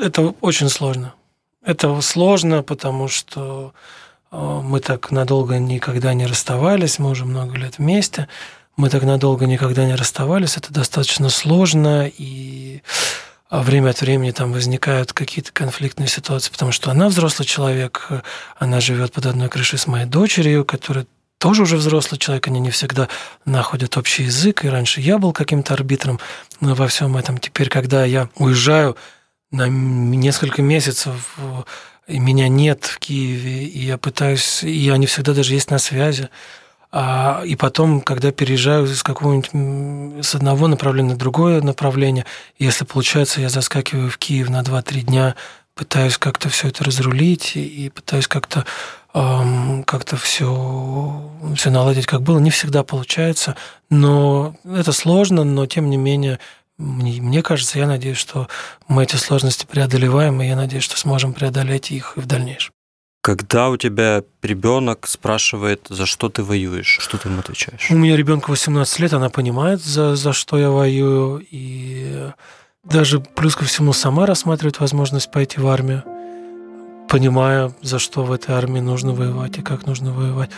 Это 0.00 0.34
очень 0.40 0.70
сложно. 0.70 1.14
Это 1.62 2.00
сложно, 2.00 2.62
потому 2.62 3.08
что 3.08 3.74
э, 4.32 4.60
мы 4.62 4.80
так 4.80 5.10
надолго 5.10 5.58
никогда 5.58 6.14
не 6.14 6.26
расставались, 6.26 6.98
мы 6.98 7.10
уже 7.10 7.24
много 7.26 7.56
лет 7.56 7.78
вместе, 7.78 8.28
мы 8.76 8.88
так 8.88 9.02
надолго 9.02 9.46
никогда 9.46 9.84
не 9.84 9.94
расставались, 9.94 10.56
это 10.56 10.72
достаточно 10.72 11.28
сложно, 11.28 12.06
и 12.06 12.82
а 13.48 13.62
время 13.62 13.90
от 13.90 14.00
времени 14.00 14.32
там 14.32 14.52
возникают 14.52 15.12
какие-то 15.12 15.52
конфликтные 15.52 16.08
ситуации, 16.08 16.50
потому 16.50 16.72
что 16.72 16.90
она 16.90 17.08
взрослый 17.08 17.46
человек, 17.46 18.08
она 18.58 18.80
живет 18.80 19.12
под 19.12 19.26
одной 19.26 19.48
крышей 19.48 19.78
с 19.78 19.86
моей 19.86 20.06
дочерью, 20.06 20.64
которая 20.64 21.06
тоже 21.46 21.62
уже 21.62 21.76
взрослый 21.76 22.18
человек, 22.18 22.48
они 22.48 22.58
не 22.58 22.70
всегда 22.70 23.08
находят 23.44 23.96
общий 23.96 24.24
язык. 24.24 24.64
И 24.64 24.68
раньше 24.68 25.00
я 25.00 25.16
был 25.16 25.32
каким-то 25.32 25.74
арбитром 25.74 26.18
во 26.60 26.88
всем 26.88 27.16
этом. 27.16 27.38
Теперь, 27.38 27.68
когда 27.68 28.04
я 28.04 28.28
уезжаю 28.34 28.96
на 29.52 29.68
несколько 29.68 30.60
месяцев, 30.60 31.38
и 32.08 32.18
меня 32.18 32.48
нет 32.48 32.82
в 32.82 32.98
Киеве, 32.98 33.62
и 33.62 33.78
я 33.78 33.96
пытаюсь, 33.96 34.64
и 34.64 34.90
они 34.90 35.06
всегда 35.06 35.34
даже 35.34 35.54
есть 35.54 35.70
на 35.70 35.78
связи. 35.78 36.30
А, 36.90 37.42
и 37.44 37.54
потом, 37.54 38.00
когда 38.00 38.32
переезжаю 38.32 38.88
с 38.88 39.04
какого-нибудь 39.04 40.24
с 40.26 40.34
одного 40.34 40.66
направления 40.66 41.10
на 41.10 41.16
другое 41.16 41.62
направление, 41.62 42.26
если 42.58 42.84
получается, 42.84 43.40
я 43.40 43.50
заскакиваю 43.50 44.10
в 44.10 44.18
Киев 44.18 44.48
на 44.48 44.62
2-3 44.62 45.00
дня, 45.02 45.36
пытаюсь 45.76 46.18
как-то 46.18 46.48
все 46.48 46.68
это 46.68 46.82
разрулить 46.82 47.52
и 47.54 47.88
пытаюсь 47.94 48.26
как-то 48.26 48.66
как-то 49.86 50.16
все, 50.16 51.30
все 51.56 51.70
наладить, 51.70 52.06
как 52.06 52.20
было. 52.20 52.38
Не 52.38 52.50
всегда 52.50 52.84
получается, 52.84 53.56
но 53.88 54.56
это 54.64 54.92
сложно, 54.92 55.44
но 55.44 55.64
тем 55.64 55.88
не 55.88 55.96
менее, 55.96 56.38
мне, 56.76 57.22
мне 57.22 57.42
кажется, 57.42 57.78
я 57.78 57.86
надеюсь, 57.86 58.18
что 58.18 58.48
мы 58.88 59.04
эти 59.04 59.16
сложности 59.16 59.64
преодолеваем, 59.64 60.42
и 60.42 60.46
я 60.46 60.54
надеюсь, 60.54 60.84
что 60.84 60.98
сможем 60.98 61.32
преодолеть 61.32 61.90
их 61.90 62.12
и 62.16 62.20
в 62.20 62.26
дальнейшем. 62.26 62.72
Когда 63.22 63.70
у 63.70 63.78
тебя 63.78 64.22
ребенок 64.42 65.06
спрашивает, 65.06 65.86
за 65.88 66.04
что 66.04 66.28
ты 66.28 66.42
воюешь, 66.42 66.98
что 67.00 67.16
ты 67.16 67.28
ему 67.28 67.40
отвечаешь? 67.40 67.90
У 67.90 67.94
меня 67.94 68.16
ребенку 68.16 68.50
18 68.50 68.98
лет, 68.98 69.14
она 69.14 69.30
понимает, 69.30 69.82
за, 69.82 70.14
за 70.14 70.34
что 70.34 70.58
я 70.58 70.70
воюю, 70.70 71.44
и 71.50 72.30
даже 72.84 73.20
плюс 73.20 73.56
ко 73.56 73.64
всему 73.64 73.94
сама 73.94 74.26
рассматривает 74.26 74.78
возможность 74.78 75.30
пойти 75.30 75.58
в 75.58 75.66
армию 75.66 76.04
понимая, 77.08 77.72
за 77.82 77.98
что 77.98 78.24
в 78.24 78.32
этой 78.32 78.54
армии 78.54 78.80
нужно 78.80 79.12
воевать 79.12 79.58
и 79.58 79.62
как 79.62 79.86
нужно 79.86 80.12
воевать. 80.12 80.50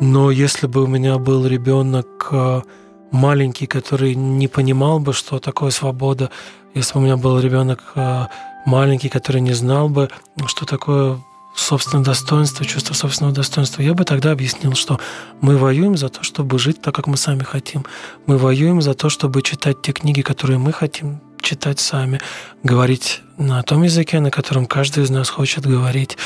Но 0.00 0.30
если 0.30 0.66
бы 0.66 0.84
у 0.84 0.86
меня 0.86 1.18
был 1.18 1.46
ребенок 1.46 2.28
э, 2.32 2.62
маленький, 3.10 3.66
который 3.66 4.14
не 4.14 4.48
понимал 4.48 4.98
бы, 4.98 5.12
что 5.12 5.38
такое 5.38 5.70
свобода, 5.70 6.30
если 6.74 6.94
бы 6.94 7.00
у 7.00 7.02
меня 7.04 7.16
был 7.16 7.38
ребенок 7.38 7.92
э, 7.94 8.26
маленький, 8.66 9.08
который 9.08 9.40
не 9.40 9.52
знал 9.52 9.88
бы, 9.88 10.08
что 10.46 10.64
такое 10.64 11.18
собственное 11.54 12.04
достоинство, 12.04 12.64
чувство 12.64 12.94
собственного 12.94 13.34
достоинства, 13.34 13.82
я 13.82 13.92
бы 13.92 14.04
тогда 14.04 14.32
объяснил, 14.32 14.74
что 14.74 15.00
мы 15.40 15.56
воюем 15.56 15.96
за 15.96 16.08
то, 16.08 16.22
чтобы 16.22 16.58
жить 16.58 16.80
так, 16.80 16.94
как 16.94 17.06
мы 17.06 17.16
сами 17.16 17.42
хотим. 17.42 17.84
Мы 18.26 18.38
воюем 18.38 18.80
за 18.80 18.94
то, 18.94 19.10
чтобы 19.10 19.42
читать 19.42 19.82
те 19.82 19.92
книги, 19.92 20.22
которые 20.22 20.58
мы 20.58 20.72
хотим 20.72 21.20
читать 21.42 21.80
сами, 21.80 22.20
говорить 22.62 23.22
на 23.38 23.62
том 23.62 23.82
языке, 23.82 24.20
на 24.20 24.30
котором 24.30 24.66
каждый 24.66 25.04
из 25.04 25.10
нас 25.10 25.28
хочет 25.28 25.66
говорить, 25.66 26.16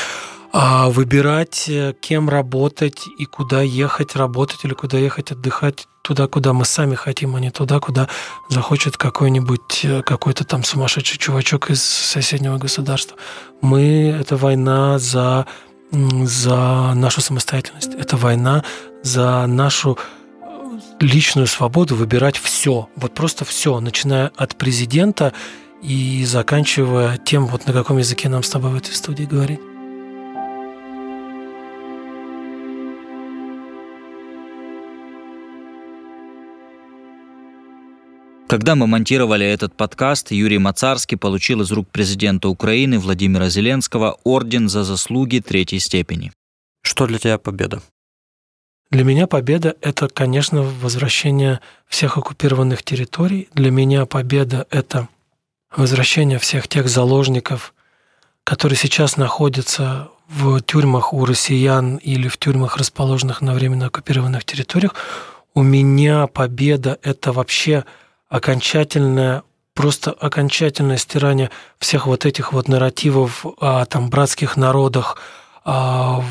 а 0.56 0.88
выбирать, 0.88 1.64
э, 1.68 1.94
кем 2.00 2.28
работать 2.28 3.08
и 3.18 3.24
куда 3.24 3.60
ехать 3.60 4.14
работать 4.14 4.64
или 4.64 4.72
куда 4.72 4.98
ехать 4.98 5.32
отдыхать, 5.32 5.88
туда, 6.02 6.28
куда 6.28 6.52
мы 6.52 6.64
сами 6.64 6.94
хотим, 6.94 7.34
а 7.34 7.40
не 7.40 7.50
туда, 7.50 7.80
куда 7.80 8.08
захочет 8.48 8.96
какой-нибудь 8.96 9.80
э, 9.84 10.02
какой-то 10.02 10.44
там 10.44 10.62
сумасшедший 10.62 11.18
чувачок 11.18 11.70
из 11.70 11.82
соседнего 11.82 12.58
государства. 12.58 13.16
Мы— 13.62 14.16
это 14.20 14.36
война 14.36 15.00
за, 15.00 15.46
за 15.90 16.92
нашу 16.94 17.20
самостоятельность, 17.20 17.92
это 17.94 18.16
война 18.16 18.62
за 19.02 19.46
нашу 19.48 19.98
личную 21.00 21.46
свободу 21.46 21.96
выбирать 21.96 22.36
все, 22.36 22.88
вот 22.96 23.14
просто 23.14 23.44
все, 23.44 23.78
начиная 23.80 24.28
от 24.36 24.56
президента 24.56 25.32
и 25.82 26.24
заканчивая 26.24 27.18
тем, 27.18 27.46
вот 27.46 27.66
на 27.66 27.72
каком 27.72 27.98
языке 27.98 28.28
нам 28.28 28.42
с 28.42 28.50
тобой 28.50 28.70
в 28.70 28.76
этой 28.76 28.94
студии 28.94 29.24
говорить. 29.24 29.60
Когда 38.46 38.76
мы 38.76 38.86
монтировали 38.86 39.44
этот 39.44 39.76
подкаст, 39.76 40.30
Юрий 40.30 40.58
Мацарский 40.58 41.16
получил 41.16 41.62
из 41.62 41.72
рук 41.72 41.88
президента 41.90 42.48
Украины 42.48 43.00
Владимира 43.00 43.48
Зеленского 43.48 44.18
орден 44.22 44.68
за 44.68 44.84
заслуги 44.84 45.40
третьей 45.40 45.80
степени. 45.80 46.30
Что 46.82 47.06
для 47.06 47.18
тебя 47.18 47.38
победа? 47.38 47.82
Для 48.94 49.02
меня 49.02 49.26
победа– 49.26 49.74
это, 49.80 50.06
конечно, 50.06 50.62
возвращение 50.62 51.58
всех 51.88 52.16
оккупированных 52.16 52.84
территорий. 52.84 53.48
Для 53.52 53.72
меня 53.72 54.06
победа– 54.06 54.68
это 54.70 55.08
возвращение 55.74 56.38
всех 56.38 56.68
тех 56.68 56.88
заложников, 56.88 57.74
которые 58.44 58.78
сейчас 58.78 59.16
находятся 59.16 60.10
в 60.28 60.60
тюрьмах 60.60 61.12
у 61.12 61.24
россиян 61.24 61.96
или 61.96 62.28
в 62.28 62.38
тюрьмах, 62.38 62.76
расположенных 62.76 63.40
на 63.40 63.54
временно 63.54 63.86
оккупированных 63.86 64.44
территориях. 64.44 64.94
У 65.54 65.62
меня 65.62 66.28
победа– 66.28 66.96
это 67.02 67.32
вообще 67.32 67.84
окончательное 68.28 69.42
просто 69.74 70.12
окончательное 70.12 70.98
стирание 70.98 71.50
всех 71.80 72.06
вот 72.06 72.26
этих 72.26 72.52
вот 72.52 72.68
нарративов 72.68 73.44
о 73.58 73.86
там 73.86 74.08
братских 74.08 74.56
народах 74.56 75.18
а, 75.64 76.22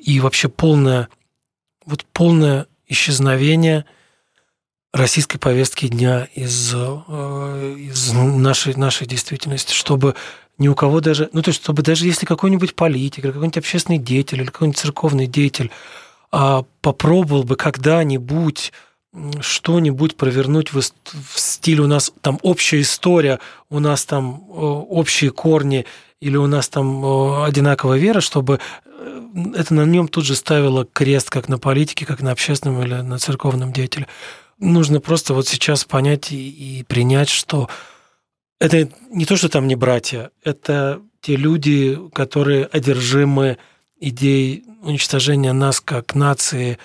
и 0.00 0.20
вообще 0.20 0.48
полное 0.48 1.08
вот 1.86 2.04
полное 2.12 2.66
исчезновение 2.86 3.84
российской 4.92 5.38
повестки 5.38 5.88
дня 5.88 6.28
из, 6.34 6.72
э, 6.74 7.74
из 7.78 8.12
нашей, 8.12 8.74
нашей 8.74 9.06
действительности, 9.06 9.72
чтобы 9.72 10.14
ни 10.58 10.68
у 10.68 10.74
кого 10.74 11.00
даже, 11.00 11.28
ну 11.32 11.42
то 11.42 11.50
есть, 11.50 11.62
чтобы 11.62 11.82
даже 11.82 12.06
если 12.06 12.26
какой-нибудь 12.26 12.74
политик, 12.74 13.24
или 13.24 13.32
какой-нибудь 13.32 13.58
общественный 13.58 13.98
деятель, 13.98 14.40
или 14.40 14.46
какой-нибудь 14.46 14.78
церковный 14.78 15.26
деятель 15.26 15.70
а, 16.32 16.64
попробовал 16.80 17.44
бы 17.44 17.56
когда-нибудь 17.56 18.72
что-нибудь 19.40 20.16
провернуть 20.16 20.72
в, 20.72 20.80
в 20.80 21.38
стиле 21.38 21.82
у 21.82 21.86
нас 21.86 22.12
там 22.20 22.38
общая 22.42 22.80
история, 22.80 23.38
у 23.70 23.78
нас 23.78 24.04
там 24.04 24.44
общие 24.48 25.30
корни, 25.30 25.86
или 26.20 26.36
у 26.36 26.46
нас 26.46 26.68
там 26.68 27.04
одинаковая 27.44 27.98
вера, 27.98 28.20
чтобы 28.20 28.58
э, 28.84 29.20
это 29.54 29.74
на 29.74 29.84
нем 29.84 30.08
тут 30.08 30.24
же 30.24 30.34
ставило 30.34 30.84
крест 30.84 31.30
как 31.30 31.48
на 31.48 31.58
политике, 31.58 32.06
как 32.06 32.20
на 32.20 32.32
общественном 32.32 32.82
или 32.82 32.94
на 32.94 33.18
церковном 33.18 33.72
деятеле. 33.72 34.06
Нужно 34.58 35.00
просто 35.00 35.34
вот 35.34 35.46
сейчас 35.46 35.84
понять 35.84 36.32
и, 36.32 36.48
и 36.80 36.82
принять, 36.84 37.28
что 37.28 37.68
это 38.58 38.88
не 39.10 39.26
то, 39.26 39.36
что 39.36 39.48
там 39.48 39.66
не 39.66 39.76
братья, 39.76 40.30
это 40.42 41.02
те 41.20 41.36
люди, 41.36 41.98
которые 42.14 42.64
одержимы 42.64 43.58
идеей 44.00 44.64
уничтожения 44.82 45.52
нас 45.52 45.80
как 45.80 46.14
нации 46.14 46.78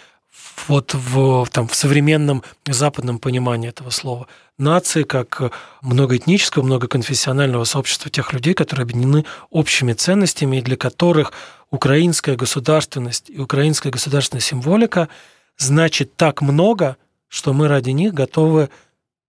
вот 0.67 0.93
в, 0.93 1.47
там, 1.51 1.67
в 1.67 1.75
современном 1.75 2.43
западном 2.65 3.19
понимании 3.19 3.69
этого 3.69 3.89
слова. 3.89 4.27
Нации 4.61 5.03
как 5.03 5.51
многоэтнического, 5.81 6.63
многоконфессионального 6.63 7.63
сообщества 7.65 8.09
тех 8.09 8.31
людей, 8.31 8.53
которые 8.53 8.83
объединены 8.83 9.25
общими 9.49 9.93
ценностями, 9.93 10.57
и 10.57 10.61
для 10.61 10.77
которых 10.77 11.33
украинская 11.71 12.35
государственность 12.35 13.29
и 13.29 13.39
украинская 13.39 13.91
государственная 13.91 14.41
символика 14.41 15.09
значит 15.57 16.15
так 16.15 16.41
много, 16.41 16.97
что 17.27 17.53
мы 17.53 17.67
ради 17.67 17.89
них 17.89 18.13
готовы 18.13 18.69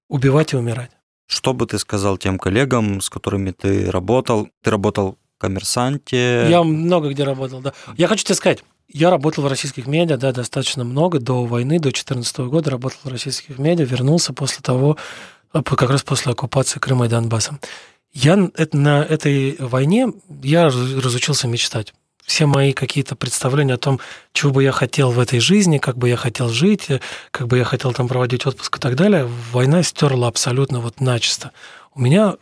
убивать 0.09 0.53
и 0.53 0.57
умирать. 0.57 0.91
Что 1.26 1.55
бы 1.55 1.66
ты 1.66 1.78
сказал 1.78 2.18
тем 2.18 2.39
коллегам, 2.39 3.01
с 3.01 3.09
которыми 3.09 3.53
ты 3.53 3.91
работал? 3.91 4.49
Ты 4.62 4.70
работал 4.70 5.16
в 5.37 5.41
коммерсанте? 5.41 6.47
Я 6.51 6.62
много 6.62 7.09
где 7.09 7.24
работал, 7.24 7.61
да. 7.61 7.72
Я 7.97 8.07
хочу 8.09 8.24
тебе 8.24 8.35
сказать, 8.35 8.62
я 8.89 9.11
работал 9.11 9.45
в 9.45 9.47
российских 9.47 9.87
медиа, 9.87 10.16
да, 10.16 10.33
достаточно 10.33 10.85
много, 10.85 11.18
до 11.18 11.45
войны, 11.45 11.78
до 11.78 11.85
2014 11.85 12.39
года 12.41 12.70
работал 12.70 12.99
в 13.05 13.09
российских 13.09 13.59
медиа, 13.59 13.85
вернулся 13.85 14.33
после 14.33 14.62
того, 14.62 14.97
а, 15.53 15.62
как 15.62 15.91
раз 15.91 16.03
после 16.03 16.33
оккупации 16.33 16.78
Крыма 16.78 17.07
и 17.07 17.09
Донбасса. 17.09 17.59
Я 18.12 18.37
на 18.72 19.03
этой 19.03 19.57
войне 19.59 20.09
я 20.43 20.66
разучился 20.66 21.49
мечтать. 21.49 21.95
Все 22.24 22.47
мои 22.47 22.72
какие-то 22.72 23.16
представления 23.16 23.74
о 23.74 23.78
том, 23.78 23.99
чего 24.33 24.53
бы 24.53 24.62
я 24.62 24.70
хотел 24.70 25.11
в 25.11 25.18
этой 25.18 25.41
жизни, 25.41 25.78
как 25.78 25.97
бы 25.97 26.09
я 26.09 26.16
хотел 26.16 26.49
жить, 26.49 26.89
как 27.30 27.49
бы 27.49 27.59
я 27.59 27.64
хотел 27.64 27.93
там 27.93 28.09
проводить 28.09 28.47
отпуск 28.47 28.76
и 28.76 28.80
так 28.80 28.95
далее, 28.95 29.28
война 29.51 29.83
стерла 29.83 30.28
абсолютно 30.28 30.80
вот 30.80 31.01
начисто. 31.01 31.53
У 31.95 32.01
меня 32.01 32.37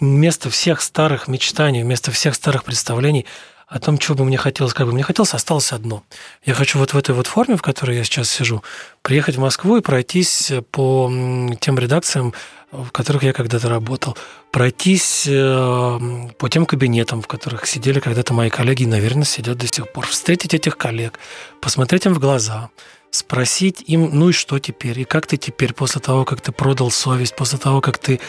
вместо 0.00 0.50
всех 0.50 0.80
старых 0.80 1.28
мечтаний, 1.28 1.82
вместо 1.82 2.10
всех 2.10 2.34
старых 2.34 2.64
представлений– 2.64 3.24
о 3.72 3.78
том, 3.78 3.98
что 3.98 4.14
бы 4.14 4.24
мне 4.24 4.36
хотелось, 4.36 4.74
как 4.74 4.86
бы. 4.86 4.92
Мне 4.92 5.02
хотелось, 5.02 5.32
осталось 5.32 5.72
одно. 5.72 6.02
Я 6.44 6.52
хочу 6.52 6.78
вот 6.78 6.92
в 6.92 6.98
этой 6.98 7.14
вот 7.14 7.26
форме, 7.26 7.56
в 7.56 7.62
которой 7.62 7.96
я 7.96 8.04
сейчас 8.04 8.30
сижу, 8.30 8.62
приехать 9.00 9.36
в 9.36 9.40
Москву 9.40 9.78
и 9.78 9.80
пройтись 9.80 10.52
по 10.70 11.10
тем 11.58 11.78
редакциям, 11.78 12.34
в 12.70 12.90
которых 12.90 13.22
я 13.22 13.32
когда-то 13.32 13.70
работал, 13.70 14.16
пройтись 14.50 15.26
э, 15.26 15.98
по 16.38 16.48
тем 16.48 16.66
кабинетам, 16.66 17.22
в 17.22 17.26
которых 17.26 17.66
сидели 17.66 18.00
когда-то 18.00 18.34
мои 18.34 18.50
коллеги, 18.50 18.82
и, 18.82 18.86
наверное, 18.86 19.24
сидят 19.24 19.58
до 19.58 19.66
сих 19.66 19.90
пор, 19.90 20.06
встретить 20.06 20.54
этих 20.54 20.76
коллег, 20.76 21.18
посмотреть 21.60 22.06
им 22.06 22.14
в 22.14 22.18
глаза, 22.18 22.70
спросить 23.10 23.82
им, 23.86 24.10
ну 24.12 24.30
и 24.30 24.32
что 24.32 24.58
теперь, 24.58 25.00
и 25.00 25.04
как 25.04 25.26
ты 25.26 25.36
теперь, 25.38 25.72
после 25.72 26.00
того, 26.00 26.24
как 26.24 26.40
ты 26.40 26.52
продал 26.52 26.90
совесть, 26.90 27.36
после 27.36 27.58
того, 27.58 27.80
как 27.80 27.98
ты 27.98 28.20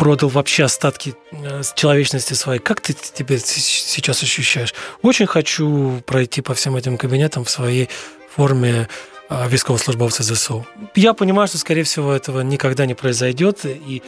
продал 0.00 0.30
вообще 0.30 0.64
остатки 0.64 1.14
э, 1.30 1.60
человечности 1.74 2.32
своей. 2.32 2.58
Как 2.58 2.80
ты 2.80 2.94
тебя 2.94 3.36
сейчас 3.38 4.22
ощущаешь? 4.22 4.72
Очень 5.02 5.26
хочу 5.26 6.00
пройти 6.06 6.40
по 6.40 6.54
всем 6.54 6.74
этим 6.76 6.96
кабинетам 6.96 7.44
в 7.44 7.50
своей 7.50 7.90
форме 8.34 8.88
а, 9.28 9.46
військовослужбовца 9.48 10.22
ЗСУ. 10.22 10.66
Я 10.94 11.12
понимаю, 11.12 11.48
что, 11.48 11.58
скорее 11.58 11.82
всего, 11.82 12.14
этого 12.14 12.40
никогда 12.40 12.86
не 12.86 12.94
произойдет, 12.94 13.66
и, 13.66 14.02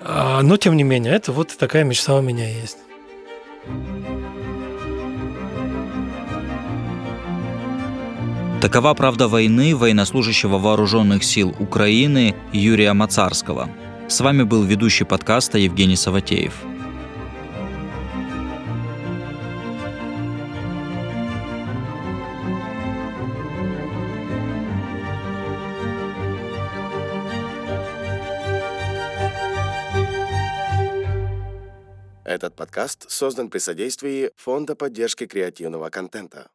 а, 0.00 0.42
но, 0.42 0.56
тем 0.56 0.76
не 0.76 0.82
менее, 0.82 1.14
это 1.14 1.30
вот 1.30 1.56
такая 1.56 1.84
мечта 1.84 2.16
у 2.16 2.20
меня 2.20 2.48
есть. 2.50 2.78
Такова 8.60 8.94
правда 8.94 9.28
войны 9.28 9.76
военнослужащего 9.76 10.58
вооруженных 10.58 11.22
сил 11.22 11.54
Украины 11.60 12.34
Юрия 12.52 12.94
Мацарского– 12.94 13.68
с 14.08 14.20
вами 14.20 14.42
был 14.42 14.62
ведущий 14.62 15.04
подкаста 15.04 15.58
Евгений 15.58 15.96
Саватеев. 15.96 16.54
Этот 32.24 32.56
подкаст 32.56 33.10
создан 33.10 33.48
при 33.48 33.58
содействии 33.58 34.30
Фонда 34.36 34.74
поддержки 34.74 35.26
креативного 35.26 35.88
контента. 35.90 36.50